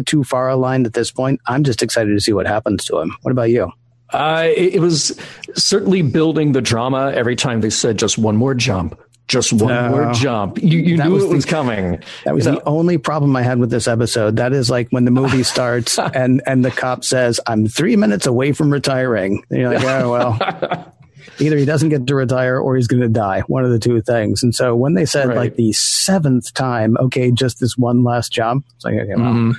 too 0.07 0.25
far 0.25 0.49
a 0.49 0.57
line 0.57 0.87
at 0.87 0.95
this 0.95 1.11
point. 1.11 1.41
I'm 1.47 1.65
just 1.65 1.83
excited 1.83 2.13
to 2.13 2.21
see 2.21 2.33
what 2.33 2.47
happens 2.47 2.85
to 2.87 2.99
him. 2.99 3.17
What 3.23 3.33
about 3.33 3.51
you? 3.51 3.73
Uh, 4.11 4.49
it, 4.55 4.75
it, 4.75 4.81
was 4.81 5.19
certainly 5.55 6.03
building 6.03 6.53
the 6.53 6.61
drama 6.61 7.13
every 7.15 7.35
time 7.35 7.63
they 7.63 7.71
said 7.71 7.99
just 7.99 8.19
one 8.19 8.37
more 8.37 8.55
jump, 8.55 9.01
just 9.33 9.53
one 9.53 9.73
no. 9.73 9.89
more 9.89 10.13
jump. 10.13 10.63
You, 10.63 10.79
you 10.79 10.97
knew 10.99 11.11
was 11.11 11.25
it 11.25 11.29
was 11.31 11.45
coming. 11.47 12.03
That 12.25 12.35
was 12.35 12.45
you 12.45 12.53
the 12.53 12.65
only 12.65 12.99
problem 12.99 13.35
I 13.35 13.43
had 13.43 13.59
with 13.59 13.71
this 13.71 13.89
episode. 13.89 14.37
That 14.37 14.53
is 14.53 14.69
like 14.69 14.89
when 14.91 15.07
the 15.07 15.11
movie 15.11 15.43
starts 15.55 15.99
and 15.99 16.43
and 16.47 16.65
the 16.65 16.71
cop 16.71 17.03
says, 17.03 17.41
"I'm 17.47 17.67
three 17.67 17.97
minutes 17.97 18.27
away 18.27 18.53
from 18.53 18.71
retiring." 18.71 19.43
And 19.51 19.59
you're 19.59 19.73
like, 19.73 19.83
"Yeah, 19.83 20.07
well." 20.07 20.93
Either 21.39 21.57
he 21.57 21.65
doesn't 21.65 21.89
get 21.89 22.07
to 22.07 22.15
retire 22.15 22.59
or 22.59 22.77
he's 22.77 22.89
going 22.89 23.01
to 23.01 23.09
die. 23.09 23.41
One 23.47 23.65
of 23.65 23.71
the 23.71 23.79
two 23.79 24.03
things. 24.03 24.43
And 24.43 24.55
so 24.55 24.77
when 24.77 24.95
they 24.95 25.07
said 25.07 25.29
right. 25.29 25.37
like 25.37 25.57
the 25.57 25.73
seventh 25.73 26.53
time, 26.53 26.97
okay, 26.99 27.31
just 27.31 27.59
this 27.59 27.77
one 27.77 28.05
last 28.05 28.33
jump, 28.33 28.67
it's 28.75 28.85
like, 28.85 28.95
okay, 28.95 29.15
well, 29.17 29.33
mm-hmm. 29.33 29.53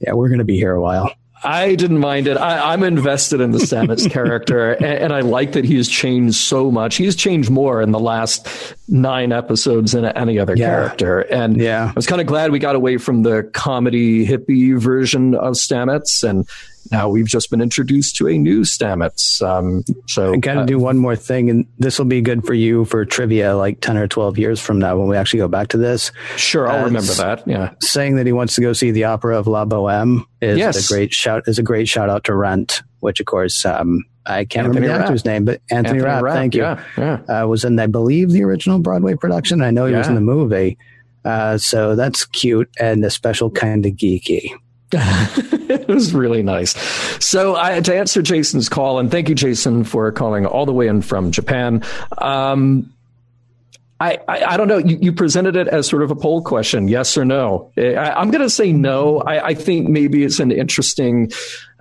yeah, 0.00 0.12
we're 0.14 0.28
going 0.28 0.40
to 0.40 0.44
be 0.44 0.56
here 0.56 0.72
a 0.72 0.80
while. 0.80 1.12
I 1.44 1.74
didn't 1.74 1.98
mind 1.98 2.26
it. 2.26 2.36
I, 2.36 2.74
am 2.74 2.82
invested 2.82 3.40
in 3.40 3.52
the 3.52 3.58
Stamets 3.58 4.10
character, 4.12 4.72
and, 4.72 4.84
and, 4.84 5.12
I 5.12 5.20
like 5.20 5.52
that 5.52 5.64
he's 5.64 5.88
changed 5.88 6.36
so 6.36 6.70
much. 6.70 6.96
He's 6.96 7.14
changed 7.14 7.50
more 7.50 7.80
in 7.80 7.92
the 7.92 8.00
last 8.00 8.74
nine 8.88 9.32
episodes 9.32 9.92
than 9.92 10.04
any 10.04 10.38
other 10.38 10.56
yeah. 10.56 10.66
character. 10.66 11.20
And 11.20 11.60
yeah. 11.60 11.90
I 11.90 11.92
was 11.94 12.06
kind 12.06 12.20
of 12.20 12.26
glad 12.26 12.50
we 12.50 12.58
got 12.58 12.74
away 12.74 12.96
from 12.96 13.22
the 13.22 13.48
comedy 13.52 14.26
hippie 14.26 14.78
version 14.78 15.34
of 15.34 15.54
Stamets 15.54 16.28
and 16.28 16.48
now 16.90 17.08
we've 17.08 17.26
just 17.26 17.50
been 17.50 17.60
introduced 17.60 18.16
to 18.16 18.28
a 18.28 18.38
new 18.38 18.62
Stamets. 18.62 19.42
Um, 19.42 19.84
so 20.06 20.32
I 20.32 20.36
got 20.36 20.54
to 20.54 20.60
uh, 20.60 20.66
do 20.66 20.78
one 20.78 20.98
more 20.98 21.16
thing, 21.16 21.50
and 21.50 21.66
this 21.78 21.98
will 21.98 22.06
be 22.06 22.20
good 22.20 22.46
for 22.46 22.54
you 22.54 22.84
for 22.84 23.04
trivia, 23.04 23.56
like 23.56 23.80
ten 23.80 23.96
or 23.96 24.08
twelve 24.08 24.38
years 24.38 24.60
from 24.60 24.78
now 24.78 24.96
when 24.96 25.08
we 25.08 25.16
actually 25.16 25.38
go 25.38 25.48
back 25.48 25.68
to 25.68 25.76
this. 25.76 26.12
Sure, 26.36 26.68
I'll 26.68 26.82
uh, 26.82 26.84
remember 26.84 27.12
that. 27.14 27.46
Yeah, 27.46 27.74
saying 27.80 28.16
that 28.16 28.26
he 28.26 28.32
wants 28.32 28.54
to 28.56 28.60
go 28.60 28.72
see 28.72 28.90
the 28.90 29.04
opera 29.04 29.38
of 29.38 29.46
La 29.46 29.64
Boheme 29.64 30.24
is 30.40 30.58
yes. 30.58 30.90
a 30.90 30.92
great 30.92 31.12
shout. 31.12 31.44
Is 31.46 31.58
a 31.58 31.62
great 31.62 31.88
shout 31.88 32.08
out 32.08 32.24
to 32.24 32.34
Rent, 32.34 32.82
which 33.00 33.20
of 33.20 33.26
course 33.26 33.64
um, 33.64 34.04
I 34.26 34.44
can't 34.44 34.66
Anthony 34.66 34.86
remember 34.86 34.98
the 34.98 35.04
actor's 35.04 35.24
name, 35.24 35.44
but 35.44 35.60
Anthony, 35.70 35.98
Anthony 35.98 36.02
Rapp, 36.02 36.22
Rapp, 36.22 36.34
thank 36.34 36.54
you. 36.54 36.62
Yeah, 36.62 36.84
yeah. 36.96 37.42
Uh, 37.42 37.46
was 37.46 37.64
in, 37.64 37.78
I 37.78 37.86
believe, 37.86 38.30
the 38.30 38.44
original 38.44 38.78
Broadway 38.78 39.14
production. 39.14 39.62
I 39.62 39.70
know 39.70 39.86
he 39.86 39.92
yeah. 39.92 39.98
was 39.98 40.08
in 40.08 40.14
the 40.14 40.20
movie. 40.20 40.76
Uh, 41.24 41.58
so 41.58 41.96
that's 41.96 42.24
cute 42.24 42.70
and 42.78 43.04
a 43.04 43.10
special 43.10 43.50
kind 43.50 43.84
of 43.84 43.92
geeky. 43.92 44.50
it 44.92 45.86
was 45.86 46.14
really 46.14 46.42
nice. 46.42 46.70
So, 47.24 47.56
I, 47.56 47.80
to 47.80 47.94
answer 47.94 48.22
Jason's 48.22 48.68
call, 48.68 48.98
and 48.98 49.10
thank 49.10 49.28
you, 49.28 49.34
Jason, 49.34 49.84
for 49.84 50.10
calling 50.12 50.46
all 50.46 50.64
the 50.64 50.72
way 50.72 50.88
in 50.88 51.02
from 51.02 51.30
Japan. 51.30 51.82
Um, 52.16 52.92
I, 54.00 54.18
I, 54.28 54.44
I, 54.44 54.56
don't 54.56 54.68
know. 54.68 54.78
You, 54.78 54.98
you, 55.00 55.12
presented 55.12 55.56
it 55.56 55.66
as 55.68 55.88
sort 55.88 56.02
of 56.02 56.10
a 56.10 56.16
poll 56.16 56.42
question, 56.42 56.88
yes 56.88 57.18
or 57.18 57.24
no. 57.24 57.70
I, 57.76 58.20
am 58.20 58.30
going 58.30 58.42
to 58.42 58.50
say 58.50 58.72
no. 58.72 59.18
I, 59.18 59.48
I, 59.48 59.54
think 59.54 59.88
maybe 59.88 60.22
it's 60.22 60.38
an 60.38 60.52
interesting. 60.52 61.32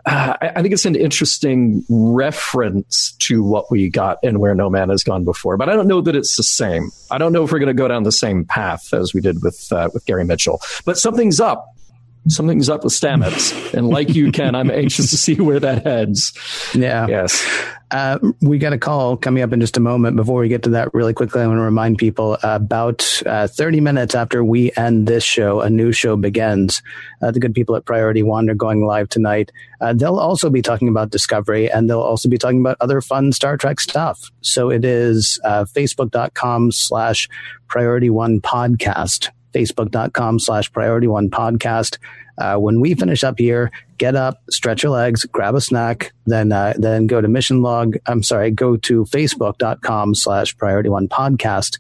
Uh, 0.05 0.35
I 0.41 0.61
think 0.61 0.73
it's 0.73 0.85
an 0.85 0.95
interesting 0.95 1.85
reference 1.89 3.11
to 3.19 3.43
what 3.43 3.69
we 3.69 3.89
got 3.89 4.17
and 4.23 4.39
Where 4.39 4.55
No 4.55 4.69
Man 4.69 4.89
Has 4.89 5.03
Gone 5.03 5.25
Before, 5.25 5.57
but 5.57 5.69
I 5.69 5.75
don't 5.75 5.87
know 5.87 6.01
that 6.01 6.15
it's 6.15 6.37
the 6.37 6.43
same. 6.43 6.91
I 7.11 7.17
don't 7.17 7.33
know 7.33 7.43
if 7.43 7.51
we're 7.51 7.59
going 7.59 7.67
to 7.67 7.73
go 7.73 7.87
down 7.87 8.03
the 8.03 8.11
same 8.11 8.45
path 8.45 8.93
as 8.93 9.13
we 9.13 9.21
did 9.21 9.43
with 9.43 9.71
uh, 9.71 9.89
with 9.93 10.05
Gary 10.05 10.25
Mitchell. 10.25 10.59
But 10.85 10.97
something's 10.97 11.39
up 11.39 11.76
something's 12.29 12.69
up 12.69 12.83
with 12.83 12.93
Stamets. 12.93 13.73
and 13.73 13.87
like 13.87 14.09
you, 14.09 14.31
Ken, 14.31 14.55
I'm 14.55 14.71
anxious 14.71 15.11
to 15.11 15.17
see 15.17 15.35
where 15.35 15.59
that 15.59 15.83
heads. 15.83 16.33
Yeah. 16.73 17.07
Yes. 17.07 17.45
Uh, 17.89 18.19
we 18.41 18.57
got 18.57 18.73
a 18.73 18.77
call 18.77 19.15
coming 19.15 19.43
up 19.43 19.53
in 19.53 19.61
just 19.61 19.77
a 19.77 19.79
moment. 19.79 20.17
Before 20.17 20.41
we 20.41 20.49
get 20.49 20.63
to 20.63 20.71
that, 20.71 20.93
really 20.93 21.13
quickly, 21.13 21.41
I 21.41 21.47
want 21.47 21.57
to 21.57 21.61
remind 21.63 21.97
people 21.97 22.33
uh, 22.43 22.55
about 22.55 23.21
uh, 23.25 23.47
30 23.47 23.79
minutes 23.79 24.13
after 24.13 24.43
we 24.43 24.71
end 24.75 25.07
this 25.07 25.23
show, 25.23 25.61
a 25.61 25.69
new 25.69 25.91
show 25.93 26.17
begins. 26.17 26.81
Uh, 27.21 27.31
the 27.31 27.39
good 27.39 27.53
people 27.53 27.75
at 27.75 27.85
Priority 27.85 28.23
One 28.23 28.49
are 28.49 28.55
going 28.55 28.85
live 28.85 29.07
tonight. 29.07 29.51
Uh, 29.79 29.93
they'll 29.93 30.19
also 30.19 30.49
be 30.49 30.61
talking 30.61 30.89
about 30.89 31.11
Discovery 31.11 31.71
and 31.71 31.89
they'll 31.89 32.01
also 32.01 32.27
be 32.27 32.37
talking 32.37 32.59
about 32.59 32.77
other 32.81 32.99
fun 32.99 33.31
Star 33.31 33.55
Trek 33.55 33.79
stuff. 33.79 34.31
So 34.41 34.69
it 34.69 34.83
is 34.83 35.39
uh, 35.45 35.65
facebook.com 35.65 36.73
slash 36.73 37.29
Priority 37.67 38.09
One 38.09 38.41
podcast 38.41 39.29
facebook.com 39.57 40.39
slash 40.39 40.71
priority 40.71 41.07
one 41.07 41.29
podcast. 41.29 41.97
Uh, 42.37 42.57
when 42.57 42.79
we 42.79 42.93
finish 42.93 43.23
up 43.23 43.39
here, 43.39 43.71
get 43.97 44.15
up, 44.15 44.43
stretch 44.49 44.83
your 44.83 44.91
legs, 44.91 45.25
grab 45.25 45.55
a 45.55 45.61
snack, 45.61 46.11
then 46.27 46.51
uh, 46.51 46.73
then 46.77 47.07
go 47.07 47.19
to 47.19 47.27
mission 47.27 47.61
log. 47.61 47.97
I'm 48.05 48.21
sorry, 48.21 48.51
go 48.51 48.77
to 48.77 49.05
facebook.com 49.05 50.13
slash 50.13 50.55
priority 50.55 50.89
one 50.89 51.07
podcast 51.07 51.79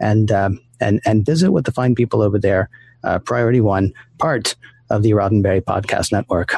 and 0.00 0.30
um, 0.32 0.60
and 0.80 1.00
and 1.04 1.24
visit 1.24 1.52
with 1.52 1.64
the 1.64 1.72
fine 1.72 1.94
people 1.94 2.22
over 2.22 2.38
there. 2.38 2.68
Uh, 3.04 3.18
priority 3.20 3.60
one, 3.60 3.92
part 4.18 4.56
of 4.90 5.02
the 5.02 5.12
Roddenberry 5.12 5.60
Podcast 5.62 6.12
Network. 6.12 6.54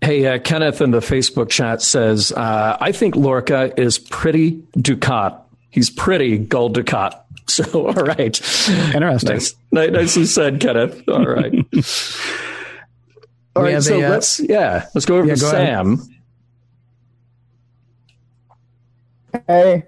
Hey, 0.00 0.26
uh, 0.26 0.38
Kenneth 0.38 0.80
in 0.80 0.90
the 0.90 1.00
Facebook 1.00 1.48
chat 1.48 1.80
says, 1.80 2.32
uh, 2.32 2.76
I 2.80 2.92
think 2.92 3.14
Lorca 3.14 3.72
is 3.80 3.98
pretty 3.98 4.62
Dukat. 4.76 5.40
He's 5.70 5.90
pretty 5.90 6.38
Gul 6.38 6.70
Dukat. 6.70 7.18
So, 7.62 7.88
all 7.88 7.92
right. 7.92 8.40
Interesting. 8.94 9.40
Nice, 9.72 9.90
nicely 9.90 10.24
said, 10.24 10.58
Kenneth. 10.58 11.06
All 11.06 11.26
right. 11.26 11.52
all 13.56 13.62
right. 13.62 13.82
So 13.82 14.00
a, 14.00 14.06
uh, 14.06 14.10
let's, 14.10 14.40
yeah, 14.40 14.86
let's 14.94 15.04
go 15.04 15.18
over 15.18 15.26
yeah, 15.26 15.34
to 15.34 15.40
go 15.40 15.50
Sam. 15.50 16.08
Ahead. 19.34 19.44
Hey. 19.46 19.82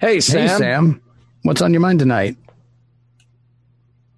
Hey, 0.00 0.20
Sam. 0.20 0.48
Hey, 0.48 0.56
Sam. 0.56 1.02
What's 1.42 1.62
on 1.62 1.72
your 1.72 1.80
mind 1.80 1.98
tonight? 1.98 2.36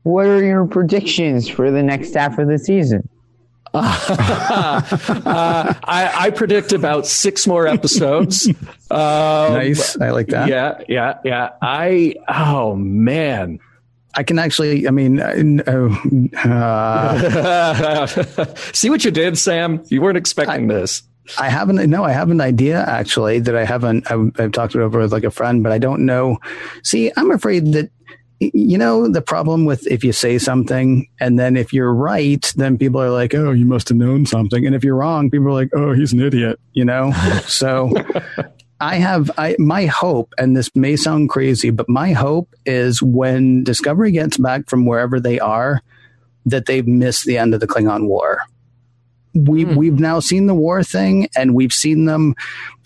What 0.02 0.26
are 0.26 0.44
your 0.44 0.66
predictions 0.66 1.48
for 1.48 1.70
the 1.70 1.82
next 1.82 2.14
half 2.14 2.38
of 2.38 2.48
the 2.48 2.58
season? 2.58 3.08
uh, 5.26 5.74
I, 5.84 6.12
I, 6.14 6.30
predict 6.30 6.72
about 6.72 7.06
six 7.06 7.46
more 7.46 7.66
episodes. 7.66 8.48
Um, 8.88 9.54
nice. 9.54 10.00
I 10.00 10.10
like 10.10 10.28
that. 10.28 10.48
Yeah, 10.48 10.80
yeah, 10.88 11.18
yeah. 11.24 11.50
I, 11.60 12.14
oh, 12.28 12.76
man. 12.76 13.58
I 14.14 14.22
can 14.22 14.38
actually, 14.38 14.86
I 14.86 14.92
mean, 14.92 15.18
uh, 15.20 15.34
uh, 16.44 18.06
see 18.72 18.88
what 18.88 19.04
you 19.04 19.10
did, 19.10 19.36
Sam? 19.38 19.82
You 19.88 20.02
weren't 20.02 20.16
expecting 20.16 20.70
I, 20.70 20.74
this. 20.74 21.02
I 21.38 21.48
haven't. 21.48 21.90
No, 21.90 22.04
I 22.04 22.12
have 22.12 22.30
an 22.30 22.40
idea 22.40 22.84
actually 22.84 23.40
that 23.40 23.56
I 23.56 23.64
haven't. 23.64 24.10
I've, 24.10 24.30
I've, 24.38 24.52
talked 24.52 24.76
it 24.76 24.80
over 24.80 25.00
with 25.00 25.12
like 25.12 25.24
a 25.24 25.30
friend, 25.30 25.62
but 25.64 25.72
I 25.72 25.78
don't 25.78 26.06
know. 26.06 26.38
See, 26.84 27.10
I'm 27.16 27.32
afraid 27.32 27.72
that 27.72 27.90
you 28.40 28.76
know 28.76 29.08
the 29.08 29.22
problem 29.22 29.64
with 29.64 29.86
if 29.86 30.04
you 30.04 30.12
say 30.12 30.38
something 30.38 31.08
and 31.20 31.38
then 31.38 31.56
if 31.56 31.72
you're 31.72 31.92
right 31.92 32.52
then 32.56 32.76
people 32.76 33.00
are 33.00 33.10
like 33.10 33.34
oh 33.34 33.50
you 33.50 33.64
must 33.64 33.88
have 33.88 33.98
known 33.98 34.26
something. 34.26 34.66
And 34.66 34.74
if 34.74 34.84
you're 34.84 34.96
wrong 34.96 35.30
people 35.30 35.48
are 35.48 35.52
like 35.52 35.70
oh 35.74 35.92
he's 35.92 36.12
an 36.12 36.20
idiot 36.20 36.60
you 36.72 36.84
know? 36.84 37.12
So 37.46 37.92
i 38.80 38.96
have 38.96 39.30
i 39.38 39.56
my 39.58 39.86
hope 39.86 40.34
and 40.36 40.54
this 40.54 40.74
may 40.76 40.96
sound 40.96 41.30
crazy 41.30 41.70
but 41.70 41.88
my 41.88 42.12
hope 42.12 42.54
is 42.66 43.02
when 43.02 43.64
discovery 43.64 44.10
gets 44.10 44.36
back 44.36 44.68
from 44.68 44.84
wherever 44.84 45.18
they 45.18 45.40
are 45.40 45.82
that 46.44 46.66
they've 46.66 46.86
missed 46.86 47.24
the 47.24 47.38
end 47.38 47.54
of 47.54 47.60
the 47.60 47.66
klingon 47.66 48.06
war 48.06 48.42
we 49.36 49.64
mm. 49.64 49.76
we've 49.76 50.00
now 50.00 50.20
seen 50.20 50.46
the 50.46 50.54
war 50.54 50.82
thing 50.82 51.28
and 51.36 51.54
we've 51.54 51.72
seen 51.72 52.06
them 52.06 52.34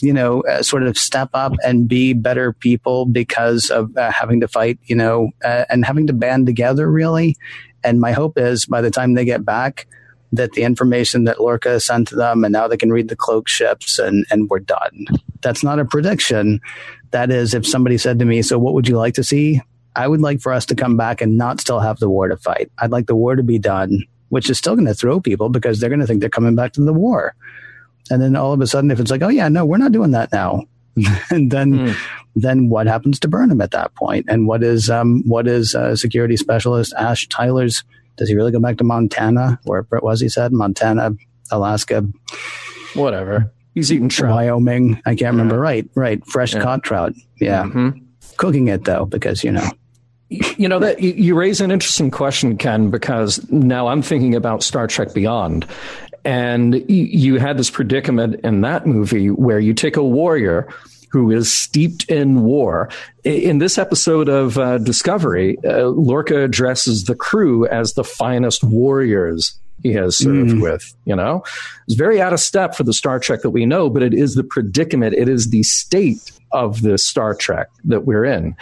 you 0.02 0.12
know 0.12 0.42
uh, 0.42 0.62
sort 0.62 0.82
of 0.82 0.98
step 0.98 1.30
up 1.34 1.52
and 1.64 1.88
be 1.88 2.12
better 2.12 2.52
people 2.52 3.06
because 3.06 3.70
of 3.70 3.96
uh, 3.96 4.10
having 4.10 4.40
to 4.40 4.48
fight 4.48 4.78
you 4.84 4.96
know 4.96 5.30
uh, 5.44 5.64
and 5.70 5.84
having 5.84 6.06
to 6.06 6.12
band 6.12 6.46
together 6.46 6.90
really. 6.90 7.36
And 7.82 8.00
my 8.00 8.12
hope 8.12 8.36
is 8.36 8.66
by 8.66 8.82
the 8.82 8.90
time 8.90 9.14
they 9.14 9.24
get 9.24 9.44
back 9.44 9.86
that 10.32 10.52
the 10.52 10.62
information 10.62 11.24
that 11.24 11.40
Lorca 11.40 11.80
sent 11.80 12.08
to 12.08 12.14
them 12.14 12.44
and 12.44 12.52
now 12.52 12.68
they 12.68 12.76
can 12.76 12.92
read 12.92 13.08
the 13.08 13.16
cloak 13.16 13.48
ships 13.48 13.98
and 13.98 14.26
and 14.30 14.48
we're 14.50 14.60
done. 14.60 15.06
That's 15.40 15.62
not 15.62 15.78
a 15.78 15.84
prediction. 15.84 16.60
That 17.12 17.30
is 17.30 17.54
if 17.54 17.66
somebody 17.66 17.98
said 17.98 18.18
to 18.18 18.24
me 18.24 18.42
so 18.42 18.58
what 18.58 18.74
would 18.74 18.88
you 18.88 18.98
like 18.98 19.14
to 19.14 19.24
see? 19.24 19.62
I 19.96 20.06
would 20.06 20.20
like 20.20 20.40
for 20.40 20.52
us 20.52 20.66
to 20.66 20.76
come 20.76 20.96
back 20.96 21.20
and 21.20 21.36
not 21.36 21.60
still 21.60 21.80
have 21.80 21.98
the 21.98 22.08
war 22.08 22.28
to 22.28 22.36
fight. 22.36 22.70
I'd 22.78 22.92
like 22.92 23.06
the 23.06 23.16
war 23.16 23.34
to 23.34 23.42
be 23.42 23.58
done 23.58 24.04
which 24.30 24.48
is 24.48 24.56
still 24.56 24.74
going 24.74 24.86
to 24.86 24.94
throw 24.94 25.20
people 25.20 25.50
because 25.50 25.78
they're 25.78 25.90
going 25.90 26.00
to 26.00 26.06
think 26.06 26.20
they're 26.20 26.30
coming 26.30 26.54
back 26.54 26.72
to 26.72 26.80
the 26.80 26.92
war. 26.92 27.34
And 28.10 28.22
then 28.22 28.34
all 28.34 28.52
of 28.52 28.60
a 28.60 28.66
sudden, 28.66 28.90
if 28.90 28.98
it's 28.98 29.10
like, 29.10 29.22
oh 29.22 29.28
yeah, 29.28 29.48
no, 29.48 29.64
we're 29.64 29.76
not 29.76 29.92
doing 29.92 30.12
that 30.12 30.32
now, 30.32 30.64
and 31.30 31.50
then 31.50 31.72
mm. 31.72 31.96
then 32.34 32.68
what 32.68 32.86
happens 32.86 33.20
to 33.20 33.28
Burnham 33.28 33.60
at 33.60 33.70
that 33.70 33.94
point? 33.94 34.26
And 34.28 34.48
what 34.48 34.62
is 34.64 34.90
um, 34.90 35.22
what 35.26 35.46
is 35.46 35.74
uh, 35.74 35.94
security 35.94 36.36
specialist 36.36 36.92
Ash 36.98 37.28
Tyler's? 37.28 37.84
Does 38.16 38.28
he 38.28 38.34
really 38.34 38.52
go 38.52 38.60
back 38.60 38.78
to 38.78 38.84
Montana, 38.84 39.60
where 39.64 39.82
Brett 39.82 40.02
was? 40.02 40.20
He 40.20 40.28
said 40.28 40.52
Montana, 40.52 41.12
Alaska, 41.50 42.04
whatever. 42.94 43.52
He's 43.74 43.92
eating 43.92 44.08
trout. 44.08 44.34
Wyoming. 44.34 45.00
I 45.06 45.14
can't 45.14 45.32
remember. 45.32 45.58
Right, 45.58 45.88
right. 45.94 46.24
Fresh 46.26 46.54
yeah. 46.54 46.62
caught 46.62 46.82
trout. 46.82 47.14
Yeah. 47.40 47.64
Mm-hmm. 47.64 48.00
Cooking 48.36 48.68
it 48.68 48.84
though, 48.84 49.04
because 49.04 49.44
you 49.44 49.52
know 49.52 49.70
you 50.30 50.68
know 50.68 50.78
that 50.78 51.00
you 51.00 51.34
raise 51.34 51.60
an 51.60 51.70
interesting 51.70 52.10
question, 52.10 52.56
Ken, 52.56 52.90
because 52.90 53.50
now 53.50 53.88
I'm 53.88 54.00
thinking 54.00 54.34
about 54.34 54.62
Star 54.62 54.86
Trek 54.86 55.12
Beyond, 55.12 55.66
and 56.24 56.88
you 56.88 57.38
had 57.38 57.58
this 57.58 57.70
predicament 57.70 58.40
in 58.44 58.60
that 58.60 58.86
movie 58.86 59.30
where 59.30 59.58
you 59.58 59.74
take 59.74 59.96
a 59.96 60.04
warrior 60.04 60.72
who 61.10 61.32
is 61.32 61.52
steeped 61.52 62.04
in 62.04 62.42
war. 62.42 62.88
In 63.24 63.58
this 63.58 63.76
episode 63.76 64.28
of 64.28 64.56
uh, 64.56 64.78
Discovery, 64.78 65.58
uh, 65.64 65.88
Lorca 65.88 66.44
addresses 66.44 67.04
the 67.04 67.16
crew 67.16 67.66
as 67.66 67.94
the 67.94 68.04
finest 68.04 68.62
warriors 68.62 69.58
he 69.82 69.92
has 69.94 70.16
served 70.16 70.50
mm. 70.50 70.62
with. 70.62 70.94
You 71.06 71.16
know, 71.16 71.42
it's 71.88 71.96
very 71.96 72.20
out 72.20 72.32
of 72.32 72.38
step 72.38 72.76
for 72.76 72.84
the 72.84 72.92
Star 72.92 73.18
Trek 73.18 73.42
that 73.42 73.50
we 73.50 73.66
know, 73.66 73.90
but 73.90 74.04
it 74.04 74.14
is 74.14 74.36
the 74.36 74.44
predicament. 74.44 75.14
It 75.14 75.28
is 75.28 75.50
the 75.50 75.64
state 75.64 76.30
of 76.52 76.82
the 76.82 76.98
Star 76.98 77.34
Trek 77.34 77.68
that 77.84 78.04
we're 78.04 78.24
in, 78.24 78.54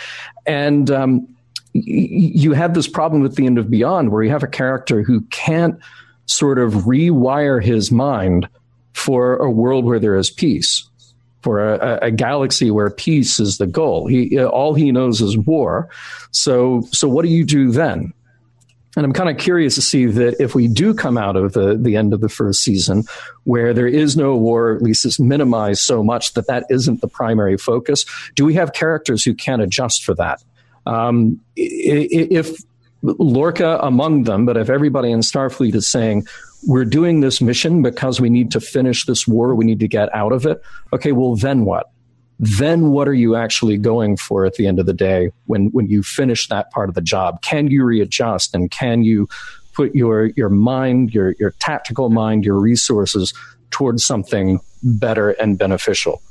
and 0.47 0.91
um, 0.91 1.29
you 1.85 2.53
have 2.53 2.75
this 2.75 2.89
problem 2.89 3.25
at 3.25 3.35
the 3.35 3.47
end 3.47 3.59
of 3.59 3.71
Beyond 3.71 4.11
where 4.11 4.23
you 4.23 4.31
have 4.31 4.43
a 4.43 4.49
character 4.49 5.03
who 5.03 5.23
can't 5.31 5.79
sort 6.27 6.59
of 6.59 6.73
rewire 6.73 7.63
his 7.63 7.91
mind 7.91 8.49
for 8.93 9.37
a 9.37 9.51
world 9.51 9.85
where 9.85 9.99
there 9.99 10.17
is 10.17 10.31
peace, 10.31 10.89
for 11.43 11.75
a, 11.75 11.99
a 12.03 12.11
galaxy 12.11 12.71
where 12.71 12.91
peace 12.91 13.41
is 13.41 13.59
the 13.59 13.67
goal. 13.67 14.07
He 14.07 14.39
uh, 14.39 14.47
all 14.47 14.75
he 14.75 14.93
knows 14.93 15.21
is 15.21 15.39
war. 15.39 15.89
So 16.31 16.83
so 16.93 17.09
what 17.09 17.25
do 17.25 17.29
you 17.29 17.45
do 17.45 17.71
then? 17.71 18.13
And 18.97 19.05
I'm 19.05 19.13
kind 19.13 19.31
of 19.31 19.37
curious 19.37 19.77
to 19.77 19.83
see 19.83 20.07
that 20.07 20.43
if 20.43 20.57
we 20.57 20.67
do 20.67 20.93
come 20.93 21.17
out 21.17 21.37
of 21.37 21.53
the, 21.53 21.77
the 21.77 21.95
end 21.95 22.13
of 22.13 22.21
the 22.21 22.29
first 22.29 22.63
season 22.63 23.05
where 23.45 23.73
there 23.73 23.87
is 23.87 24.17
no 24.17 24.35
war, 24.35 24.75
at 24.75 24.83
least 24.83 25.05
it's 25.05 25.21
minimized 25.21 25.83
so 25.83 26.03
much 26.03 26.33
that 26.35 26.49
that 26.49 26.65
isn't 26.69 27.01
the 27.01 27.07
primary 27.07 27.57
focus, 27.57 28.05
do 28.35 28.45
we 28.45 28.55
have 28.55 28.73
characters 28.73 29.23
who 29.23 29.35
can 29.35 29.61
adjust 29.61 30.05
for 30.05 30.15
that? 30.15 30.43
Um, 30.89 31.41
if 31.55 32.57
Lorca 33.03 33.79
among 33.83 34.25
them, 34.25 34.47
but 34.47 34.57
if 34.57 34.71
everybody 34.71 35.11
in 35.11 35.21
Starfleet 35.21 35.75
is 35.75 35.87
saying, 35.87 36.27
we're 36.67 36.87
doing 36.87 37.21
this 37.21 37.41
mission 37.41 37.83
because 37.83 38.21
we 38.21 38.31
need 38.31 38.51
to 38.53 38.61
finish 38.61 39.05
this 39.05 39.29
war. 39.29 39.55
We 39.55 39.65
need 39.65 39.81
to 39.81 39.89
get 39.89 40.13
out 40.15 40.33
of 40.33 40.47
it. 40.47 40.61
Okay, 40.93 41.13
well, 41.13 41.37
then 41.37 41.65
what? 41.65 41.91
Then 42.41 42.91
what 42.91 43.07
are 43.07 43.15
you 43.15 43.37
actually 43.37 43.77
going 43.77 44.17
for 44.17 44.45
at 44.45 44.55
the 44.55 44.67
end 44.67 44.79
of 44.79 44.87
the 44.87 44.93
day 44.93 45.31
when, 45.47 45.67
when 45.67 45.89
you 45.89 46.03
finish 46.03 46.49
that 46.49 46.71
part 46.71 46.89
of 46.89 46.95
the 46.95 47.01
job? 47.01 47.43
Can 47.43 47.69
you 47.69 47.85
readjust 47.85 48.55
and 48.55 48.71
can 48.71 49.03
you 49.03 49.29
put 49.75 49.95
your, 49.95 50.27
your 50.37 50.49
mind, 50.49 51.13
your, 51.13 51.35
your 51.39 51.51
tactical 51.61 52.11
mind, 52.11 52.45
your 52.45 52.59
resources 52.59 53.35
towards 53.71 54.05
something 54.05 54.61
better 54.83 55.31
and 55.31 55.59
beneficial? 55.59 56.23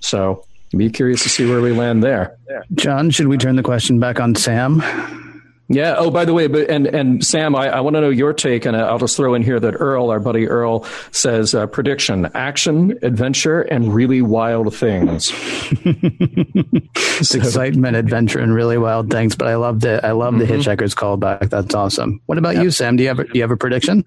So 0.00 0.44
be 0.78 0.90
curious 0.90 1.22
to 1.22 1.28
see 1.28 1.48
where 1.48 1.60
we 1.60 1.72
land 1.72 2.02
there. 2.02 2.36
John, 2.74 3.10
should 3.10 3.28
we 3.28 3.38
turn 3.38 3.56
the 3.56 3.62
question 3.62 3.98
back 3.98 4.20
on 4.20 4.34
Sam? 4.34 4.82
Yeah. 5.68 5.94
Oh, 5.96 6.10
by 6.10 6.24
the 6.24 6.34
way, 6.34 6.48
but 6.48 6.68
and 6.68 6.86
and 6.86 7.24
Sam, 7.24 7.54
I, 7.54 7.68
I 7.68 7.80
want 7.80 7.96
to 7.96 8.00
know 8.00 8.10
your 8.10 8.34
take, 8.34 8.66
and 8.66 8.76
I'll 8.76 8.98
just 8.98 9.16
throw 9.16 9.34
in 9.34 9.42
here 9.42 9.58
that 9.58 9.74
Earl, 9.80 10.10
our 10.10 10.20
buddy 10.20 10.46
Earl, 10.46 10.84
says 11.12 11.54
uh, 11.54 11.66
prediction: 11.66 12.28
action, 12.34 12.98
adventure, 13.02 13.62
and 13.62 13.94
really 13.94 14.20
wild 14.20 14.74
things. 14.74 15.26
so, 17.26 17.38
excitement, 17.38 17.96
adventure, 17.96 18.40
and 18.40 18.54
really 18.54 18.76
wild 18.76 19.10
things. 19.10 19.34
But 19.34 19.48
I 19.48 19.54
love 19.54 19.80
the 19.80 20.04
I 20.04 20.12
love 20.12 20.34
mm-hmm. 20.34 20.46
the 20.46 20.52
Hitchhiker's 20.52 20.94
callback. 20.94 21.48
That's 21.48 21.74
awesome. 21.74 22.20
What 22.26 22.38
about 22.38 22.56
you, 22.56 22.70
Sam? 22.70 22.96
Do 22.96 23.02
you 23.02 23.08
have 23.08 23.20
a, 23.20 23.24
do 23.24 23.30
you 23.34 23.42
have 23.42 23.50
a 23.50 23.56
prediction? 23.56 24.04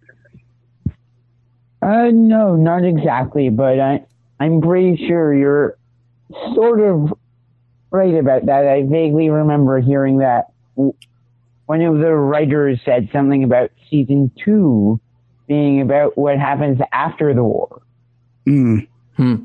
Uh, 1.82 2.10
no, 2.12 2.56
not 2.56 2.84
exactly, 2.84 3.50
but 3.50 3.80
I 3.80 4.06
I'm 4.40 4.62
pretty 4.62 5.08
sure 5.08 5.34
you're 5.34 5.78
sort 6.54 6.82
of 6.82 7.14
right 7.92 8.14
about 8.16 8.46
that. 8.46 8.68
I 8.68 8.84
vaguely 8.84 9.30
remember 9.30 9.80
hearing 9.80 10.20
that 10.20 10.52
one 10.76 11.82
of 11.82 12.00
the 12.00 12.14
writers 12.14 12.80
said 12.86 13.10
something 13.12 13.44
about 13.44 13.72
season 13.90 14.32
two 14.44 15.00
being 15.48 15.82
about 15.82 16.18
what 16.18 16.38
happens 16.38 16.80
after 16.92 17.34
the 17.34 17.44
war. 17.44 17.82
Mm. 18.48 18.88
Hmm. 19.18 19.36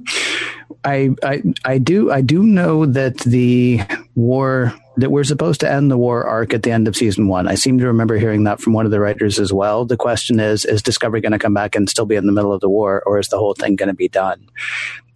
I, 0.85 1.11
I 1.23 1.43
I 1.65 1.79
do 1.79 2.11
I 2.11 2.23
do 2.23 2.43
know 2.43 2.87
that 2.87 3.19
the 3.19 3.81
war 4.15 4.75
that 4.97 5.11
we're 5.11 5.25
supposed 5.25 5.61
to 5.61 5.71
end 5.71 5.91
the 5.91 5.99
war 5.99 6.25
arc 6.25 6.55
at 6.55 6.63
the 6.63 6.71
end 6.71 6.89
of 6.89 6.97
season 6.97 7.29
one. 7.29 7.47
I 7.49 7.55
seem 7.55 7.79
to 7.79 7.87
remember 7.87 8.17
hearing 8.17 8.45
that 8.45 8.61
from 8.61 8.73
one 8.73 8.85
of 8.85 8.91
the 8.91 9.01
writers 9.01 9.39
as 9.39 9.53
well. 9.53 9.85
The 9.85 9.97
question 9.97 10.41
is: 10.41 10.65
Is 10.65 10.83
Discovery 10.83 11.21
going 11.21 11.33
to 11.33 11.39
come 11.39 11.55
back 11.55 11.75
and 11.75 11.89
still 11.89 12.07
be 12.07 12.17
in 12.17 12.27
the 12.27 12.33
middle 12.33 12.53
of 12.53 12.61
the 12.61 12.71
war, 12.71 13.03
or 13.05 13.19
is 13.19 13.29
the 13.29 13.39
whole 13.39 13.55
thing 13.55 13.77
going 13.77 13.89
to 13.89 13.95
be 13.95 14.09
done? 14.09 14.49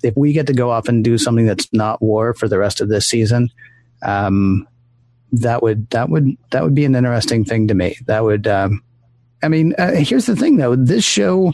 If 0.05 0.17
we 0.17 0.33
get 0.33 0.47
to 0.49 0.53
go 0.53 0.71
off 0.71 0.89
and 0.89 1.03
do 1.03 1.19
something 1.19 1.47
that's 1.47 1.69
not 1.73 2.03
war 2.03 2.35
for 2.35 2.49
the 2.49 2.59
rest 2.59 2.81
of 2.81 2.89
this 2.89 3.07
season, 3.09 3.51
um, 4.03 4.69
that 5.33 5.63
would 5.63 5.89
that 5.91 6.09
would 6.09 6.37
that 6.51 6.63
would 6.63 6.75
be 6.75 6.85
an 6.85 6.95
interesting 6.95 7.45
thing 7.45 7.69
to 7.69 7.75
me. 7.75 7.97
That 8.07 8.23
would, 8.25 8.47
um, 8.47 8.83
I 9.43 9.49
mean, 9.49 9.75
uh, 9.79 9.93
here's 9.93 10.27
the 10.27 10.37
thing 10.37 10.57
though. 10.57 10.77
This 10.77 11.05
show, 11.05 11.53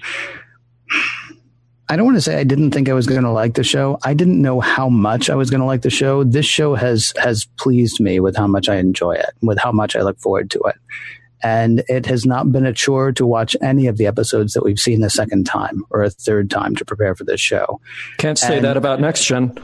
I 1.88 1.96
don't 1.96 2.04
want 2.04 2.16
to 2.16 2.22
say 2.22 2.38
I 2.38 2.44
didn't 2.44 2.72
think 2.72 2.88
I 2.88 2.92
was 2.92 3.06
going 3.06 3.22
to 3.22 3.30
like 3.30 3.54
the 3.54 3.64
show. 3.64 3.98
I 4.02 4.14
didn't 4.14 4.42
know 4.42 4.60
how 4.60 4.88
much 4.88 5.30
I 5.30 5.34
was 5.34 5.50
going 5.50 5.60
to 5.60 5.66
like 5.66 5.82
the 5.82 5.90
show. 5.90 6.24
This 6.24 6.46
show 6.46 6.74
has 6.74 7.12
has 7.16 7.46
pleased 7.58 8.00
me 8.00 8.20
with 8.20 8.36
how 8.36 8.46
much 8.46 8.68
I 8.68 8.76
enjoy 8.76 9.12
it, 9.12 9.30
with 9.42 9.58
how 9.58 9.72
much 9.72 9.96
I 9.96 10.02
look 10.02 10.18
forward 10.18 10.50
to 10.50 10.60
it. 10.60 10.76
And 11.42 11.82
it 11.88 12.06
has 12.06 12.26
not 12.26 12.52
been 12.52 12.66
a 12.66 12.72
chore 12.72 13.12
to 13.12 13.26
watch 13.26 13.56
any 13.62 13.86
of 13.86 13.96
the 13.96 14.06
episodes 14.06 14.52
that 14.52 14.62
we've 14.62 14.78
seen 14.78 15.00
the 15.00 15.10
second 15.10 15.44
time 15.44 15.84
or 15.90 16.02
a 16.02 16.10
third 16.10 16.50
time 16.50 16.76
to 16.76 16.84
prepare 16.84 17.14
for 17.14 17.24
this 17.24 17.40
show. 17.40 17.80
Can't 18.18 18.38
say 18.38 18.56
and, 18.56 18.64
that 18.64 18.76
about 18.76 19.00
next 19.00 19.24
gen. 19.24 19.58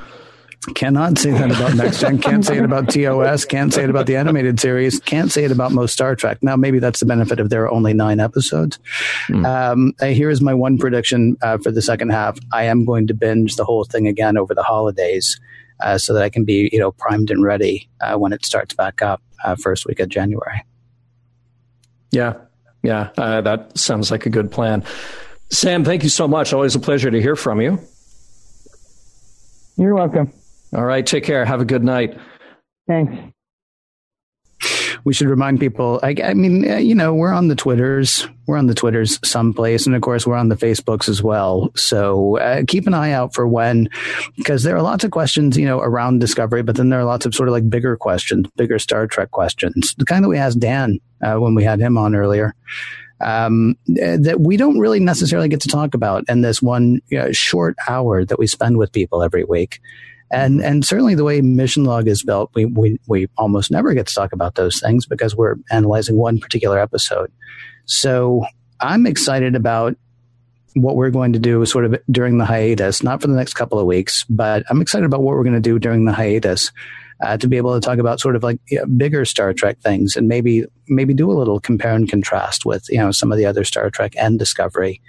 Cannot 0.75 1.19
say 1.19 1.31
that 1.31 1.51
about 1.51 1.75
Next 1.77 2.01
Gen. 2.01 2.19
Can't 2.19 2.45
say 2.45 2.59
it 2.59 2.65
about 2.65 2.89
TOS. 2.89 3.45
Can't 3.45 3.73
say 3.73 3.85
it 3.85 3.91
about 3.91 4.07
the 4.07 4.17
animated 4.17 4.59
series. 4.59 4.99
Can't 4.99 5.31
say 5.31 5.45
it 5.45 5.53
about 5.53 5.71
most 5.73 5.93
Star 5.93 6.17
Trek. 6.17 6.43
Now, 6.43 6.57
maybe 6.57 6.79
that's 6.81 6.99
the 6.99 7.07
benefit 7.07 7.39
of 7.39 7.51
there 7.51 7.63
are 7.63 7.71
only 7.71 7.93
nine 7.93 8.19
episodes. 8.19 8.79
Mm. 9.29 9.47
Um, 9.47 9.93
uh, 10.01 10.07
here 10.07 10.29
is 10.29 10.41
my 10.41 10.55
one 10.55 10.77
prediction 10.77 11.37
uh, 11.43 11.59
for 11.59 11.71
the 11.71 11.83
second 11.83 12.11
half. 12.11 12.39
I 12.53 12.65
am 12.65 12.85
going 12.85 13.07
to 13.07 13.15
binge 13.15 13.57
the 13.57 13.65
whole 13.65 13.85
thing 13.85 14.09
again 14.09 14.37
over 14.37 14.55
the 14.55 14.65
holidays, 14.65 15.39
uh, 15.81 15.99
so 15.99 16.13
that 16.15 16.23
I 16.23 16.31
can 16.31 16.45
be, 16.45 16.69
you 16.73 16.79
know, 16.79 16.91
primed 16.91 17.31
and 17.31 17.45
ready 17.45 17.89
uh, 18.01 18.17
when 18.17 18.33
it 18.33 18.45
starts 18.45 18.75
back 18.75 19.03
up 19.03 19.23
uh, 19.45 19.55
first 19.55 19.87
week 19.87 20.01
of 20.01 20.09
January. 20.09 20.65
Yeah, 22.17 22.33
yeah, 22.83 23.11
uh, 23.19 23.43
that 23.43 23.77
sounds 23.77 24.11
like 24.11 24.25
a 24.25 24.31
good 24.31 24.51
plan. 24.51 24.85
Sam, 25.51 25.85
thank 25.85 26.03
you 26.03 26.09
so 26.09 26.27
much. 26.27 26.55
Always 26.55 26.75
a 26.75 26.81
pleasure 26.81 27.11
to 27.11 27.21
hear 27.21 27.37
from 27.37 27.61
you. 27.61 27.79
You're 29.77 29.95
welcome. 29.95 30.33
All 30.75 30.85
right. 30.85 31.05
Take 31.05 31.25
care. 31.25 31.45
Have 31.45 31.61
a 31.61 31.67
good 31.67 31.85
night. 31.85 32.19
Thanks. 32.89 33.13
We 35.07 35.15
should 35.15 35.29
remind 35.29 35.61
people. 35.61 36.01
I, 36.03 36.15
I 36.23 36.35
mean, 36.35 36.71
uh, 36.71 36.77
you 36.77 36.95
know, 36.95 37.15
we're 37.15 37.33
on 37.33 37.49
the 37.49 37.55
Twitters. 37.55 38.29
We're 38.47 38.59
on 38.59 38.67
the 38.67 38.75
Twitters 38.75 39.19
someplace, 39.25 39.87
and 39.87 39.97
of 39.97 40.03
course, 40.03 40.27
we're 40.27 40.37
on 40.37 40.51
the 40.51 40.57
Facebooks 40.57 41.09
as 41.09 41.23
well. 41.23 41.71
So 41.75 42.39
uh, 42.39 42.65
keep 42.67 42.87
an 42.87 42.95
eye 42.95 43.13
out 43.13 43.33
for 43.33 43.49
when, 43.49 43.89
because 44.37 44.63
there 44.65 44.77
are 44.77 44.83
lots 44.83 45.05
of 45.05 45.13
questions, 45.13 45.57
you 45.57 45.65
know, 45.65 45.81
around 45.81 46.19
Discovery, 46.19 46.63
but 46.63 46.77
then 46.77 46.91
there 46.91 47.01
are 47.01 47.05
lots 47.05 47.25
of 47.25 47.35
sort 47.35 47.49
of 47.49 47.53
like 47.53 47.71
bigger 47.71 47.97
questions, 47.97 48.47
bigger 48.57 48.79
Star 48.79 49.07
Trek 49.07 49.31
questions, 49.31 49.95
the 49.97 50.05
kind 50.05 50.25
that 50.25 50.29
we 50.29 50.39
asked 50.39 50.61
Dan 50.61 50.99
uh, 51.23 51.37
when 51.37 51.55
we 51.55 51.65
had 51.65 51.81
him 51.81 51.97
on 51.97 52.15
earlier 52.15 52.55
um, 53.21 53.77
that 53.87 54.41
we 54.41 54.57
don't 54.57 54.79
really 54.79 55.01
necessarily 55.01 55.49
get 55.49 55.61
to 55.61 55.69
talk 55.69 55.95
about 55.95 56.25
in 56.29 56.43
this 56.43 56.61
one 56.61 57.01
you 57.09 57.19
know, 57.19 57.33
short 57.33 57.77
hour 57.89 58.25
that 58.25 58.39
we 58.39 58.47
spend 58.47 58.77
with 58.77 58.93
people 58.93 59.23
every 59.23 59.45
week. 59.45 59.81
And 60.31 60.61
and 60.61 60.85
certainly 60.85 61.15
the 61.15 61.25
way 61.25 61.41
mission 61.41 61.85
log 61.85 62.09
is 62.09 62.23
built, 62.23 62.51
we, 62.55 62.65
we 62.65 62.99
we 63.07 63.29
almost 63.37 63.71
never 63.71 63.95
get 63.95 64.07
to 64.09 64.15
talk 64.15 64.33
about 64.33 64.57
those 64.57 64.81
things 64.81 65.07
because 65.07 65.37
we're 65.37 65.57
analyzing 65.71 66.17
one 66.17 66.41
particular 66.41 66.79
episode. 66.79 67.31
So 67.85 68.45
I'm 68.81 69.07
excited 69.07 69.55
about 69.55 69.97
what 70.75 70.97
we're 70.97 71.11
going 71.11 71.33
to 71.33 71.39
do 71.39 71.65
sort 71.65 71.85
of 71.85 71.97
during 72.11 72.39
the 72.39 72.45
hiatus, 72.45 73.03
not 73.03 73.23
for 73.23 73.29
the 73.29 73.35
next 73.35 73.55
couple 73.55 73.79
of 73.79 73.87
weeks, 73.87 74.25
but 74.29 74.65
I'm 74.69 74.83
excited 74.83 75.07
about 75.07 75.23
what 75.23 75.35
we're 75.35 75.45
going 75.45 75.55
to 75.55 75.61
do 75.61 75.79
during 75.79 76.05
the 76.05 76.13
hiatus 76.13 76.71
uh, 77.23 77.37
to 77.39 77.49
be 77.49 77.57
able 77.57 77.79
to 77.79 77.81
talk 77.81 77.99
about 77.99 78.21
sort 78.21 78.37
of 78.37 78.43
like 78.43 78.59
you 78.69 78.79
know, 78.79 78.87
bigger 78.87 79.25
Star 79.25 79.53
Trek 79.55 79.79
things 79.81 80.17
and 80.17 80.29
maybe 80.29 80.65
maybe 80.89 81.15
do 81.15 81.31
a 81.31 81.35
little 81.35 81.61
compare 81.61 81.95
and 81.95 82.09
contrast 82.09 82.67
with 82.67 82.87
you 82.91 82.99
know 82.99 83.11
some 83.11 83.33
of 83.33 83.39
the 83.39 83.47
other 83.47 83.65
Star 83.65 83.91
Trek 83.91 84.13
and 84.19 84.39
Discovery 84.39 85.01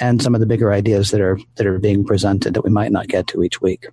and 0.00 0.22
some 0.22 0.34
of 0.34 0.40
the 0.40 0.46
bigger 0.46 0.72
ideas 0.72 1.10
that 1.10 1.20
are 1.20 1.38
that 1.56 1.66
are 1.66 1.78
being 1.78 2.04
presented 2.04 2.54
that 2.54 2.64
we 2.64 2.70
might 2.70 2.92
not 2.92 3.08
get 3.08 3.26
to 3.28 3.42
each 3.42 3.60
week. 3.60 3.86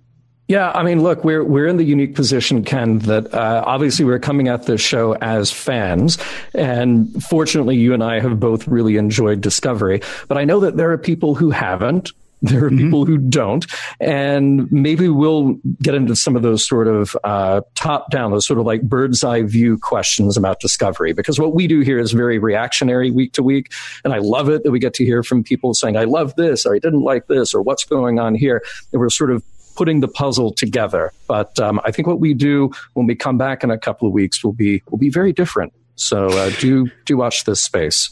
Yeah, 0.48 0.70
I 0.72 0.84
mean, 0.84 1.02
look, 1.02 1.24
we're 1.24 1.42
we're 1.42 1.66
in 1.66 1.76
the 1.76 1.84
unique 1.84 2.14
position, 2.14 2.62
Ken, 2.62 3.00
that 3.00 3.34
uh, 3.34 3.64
obviously 3.66 4.04
we're 4.04 4.20
coming 4.20 4.46
at 4.46 4.66
this 4.66 4.80
show 4.80 5.14
as 5.14 5.50
fans, 5.50 6.18
and 6.54 7.22
fortunately, 7.24 7.76
you 7.76 7.92
and 7.92 8.04
I 8.04 8.20
have 8.20 8.38
both 8.38 8.68
really 8.68 8.96
enjoyed 8.96 9.40
Discovery. 9.40 10.02
But 10.28 10.38
I 10.38 10.44
know 10.44 10.60
that 10.60 10.76
there 10.76 10.92
are 10.92 10.98
people 10.98 11.34
who 11.34 11.50
haven't, 11.50 12.12
there 12.42 12.64
are 12.64 12.70
mm-hmm. 12.70 12.84
people 12.84 13.06
who 13.06 13.18
don't. 13.18 13.66
And 13.98 14.70
maybe 14.70 15.08
we'll 15.08 15.54
get 15.82 15.94
into 15.94 16.14
some 16.14 16.36
of 16.36 16.42
those 16.42 16.66
sort 16.66 16.86
of 16.86 17.16
uh, 17.24 17.62
top 17.74 18.10
down, 18.10 18.30
those 18.30 18.46
sort 18.46 18.60
of 18.60 18.66
like 18.66 18.82
bird's 18.82 19.24
eye 19.24 19.42
view 19.42 19.78
questions 19.78 20.36
about 20.36 20.60
discovery. 20.60 21.12
Because 21.12 21.38
what 21.38 21.54
we 21.54 21.66
do 21.66 21.80
here 21.80 21.98
is 21.98 22.12
very 22.12 22.38
reactionary 22.38 23.10
week 23.10 23.32
to 23.32 23.42
week. 23.42 23.72
And 24.04 24.12
I 24.12 24.18
love 24.18 24.48
it 24.48 24.62
that 24.64 24.70
we 24.70 24.78
get 24.78 24.94
to 24.94 25.04
hear 25.04 25.22
from 25.22 25.42
people 25.42 25.74
saying, 25.74 25.96
I 25.96 26.04
love 26.04 26.36
this, 26.36 26.66
or 26.66 26.74
I 26.74 26.78
didn't 26.78 27.02
like 27.02 27.26
this, 27.26 27.54
or 27.54 27.62
what's 27.62 27.84
going 27.84 28.18
on 28.18 28.34
here. 28.34 28.62
And 28.92 29.00
we're 29.00 29.10
sort 29.10 29.30
of 29.30 29.42
putting 29.76 30.00
the 30.00 30.08
puzzle 30.08 30.52
together. 30.52 31.12
But 31.28 31.58
um, 31.60 31.80
I 31.84 31.90
think 31.92 32.08
what 32.08 32.20
we 32.20 32.34
do 32.34 32.70
when 32.94 33.06
we 33.06 33.14
come 33.14 33.38
back 33.38 33.62
in 33.62 33.70
a 33.70 33.78
couple 33.78 34.08
of 34.08 34.14
weeks 34.14 34.42
will 34.42 34.52
be 34.52 34.82
will 34.90 34.98
be 34.98 35.10
very 35.10 35.32
different. 35.32 35.72
So 35.96 36.26
uh, 36.26 36.50
do 36.58 36.90
do 37.04 37.16
watch 37.16 37.44
this 37.44 37.62
space 37.62 38.10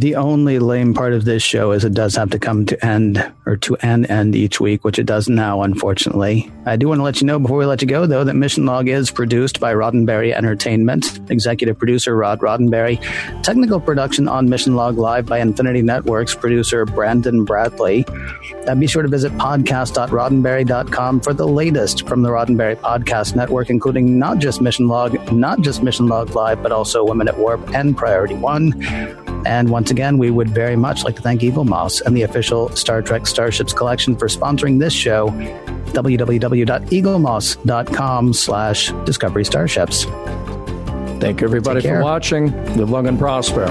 the 0.00 0.16
only 0.16 0.58
lame 0.58 0.92
part 0.94 1.12
of 1.12 1.24
this 1.24 1.42
show 1.42 1.72
is 1.72 1.84
it 1.84 1.94
does 1.94 2.14
have 2.16 2.30
to 2.30 2.38
come 2.38 2.66
to 2.66 2.84
end 2.84 3.32
or 3.46 3.56
to 3.56 3.76
an 3.76 4.04
end 4.06 4.34
each 4.36 4.60
week, 4.60 4.84
which 4.84 4.98
it 4.98 5.06
does 5.06 5.28
now, 5.28 5.62
unfortunately. 5.62 6.50
I 6.66 6.76
do 6.76 6.88
want 6.88 6.98
to 6.98 7.02
let 7.02 7.20
you 7.20 7.26
know 7.26 7.38
before 7.38 7.58
we 7.58 7.64
let 7.64 7.80
you 7.80 7.88
go, 7.88 8.06
though, 8.06 8.24
that 8.24 8.34
Mission 8.34 8.66
Log 8.66 8.88
is 8.88 9.10
produced 9.10 9.60
by 9.60 9.72
Roddenberry 9.72 10.32
Entertainment, 10.32 11.20
executive 11.30 11.78
producer 11.78 12.14
Rod 12.16 12.40
Roddenberry, 12.40 13.00
technical 13.42 13.80
production 13.80 14.28
on 14.28 14.48
Mission 14.48 14.76
Log 14.76 14.98
Live 14.98 15.26
by 15.26 15.38
Infinity 15.38 15.82
Networks, 15.82 16.34
producer 16.34 16.84
Brandon 16.84 17.44
Bradley. 17.44 18.04
And 18.66 18.80
be 18.80 18.86
sure 18.86 19.02
to 19.02 19.08
visit 19.08 19.32
podcast.roddenberry.com 19.32 21.20
for 21.20 21.32
the 21.32 21.46
latest 21.46 22.06
from 22.08 22.22
the 22.22 22.30
Roddenberry 22.30 22.76
Podcast 22.76 23.36
Network, 23.36 23.70
including 23.70 24.18
not 24.18 24.38
just 24.38 24.60
Mission 24.60 24.88
Log, 24.88 25.32
not 25.32 25.60
just 25.60 25.82
Mission 25.82 26.08
Log 26.08 26.34
Live, 26.34 26.62
but 26.62 26.72
also 26.72 27.04
Women 27.04 27.28
at 27.28 27.38
Warp 27.38 27.74
and 27.74 27.96
Priority 27.96 28.34
One. 28.34 28.74
And 29.46 29.70
once 29.70 29.85
again, 29.90 30.18
we 30.18 30.30
would 30.30 30.50
very 30.50 30.76
much 30.76 31.02
like 31.04 31.16
to 31.16 31.22
thank 31.22 31.40
Eaglemoss 31.40 32.02
and 32.02 32.14
the 32.16 32.22
official 32.22 32.68
Star 32.76 33.02
Trek 33.02 33.26
Starships 33.26 33.72
collection 33.72 34.14
for 34.16 34.28
sponsoring 34.28 34.78
this 34.78 34.92
show. 34.92 35.30
www.eaglemoss.com 35.92 38.32
slash 38.32 38.92
discovery 39.04 39.44
starships. 39.44 40.04
Thank 41.20 41.40
you, 41.40 41.46
everybody, 41.46 41.80
for 41.80 42.02
watching. 42.02 42.52
Live 42.76 42.90
long 42.90 43.06
and 43.06 43.18
prosper. 43.18 43.66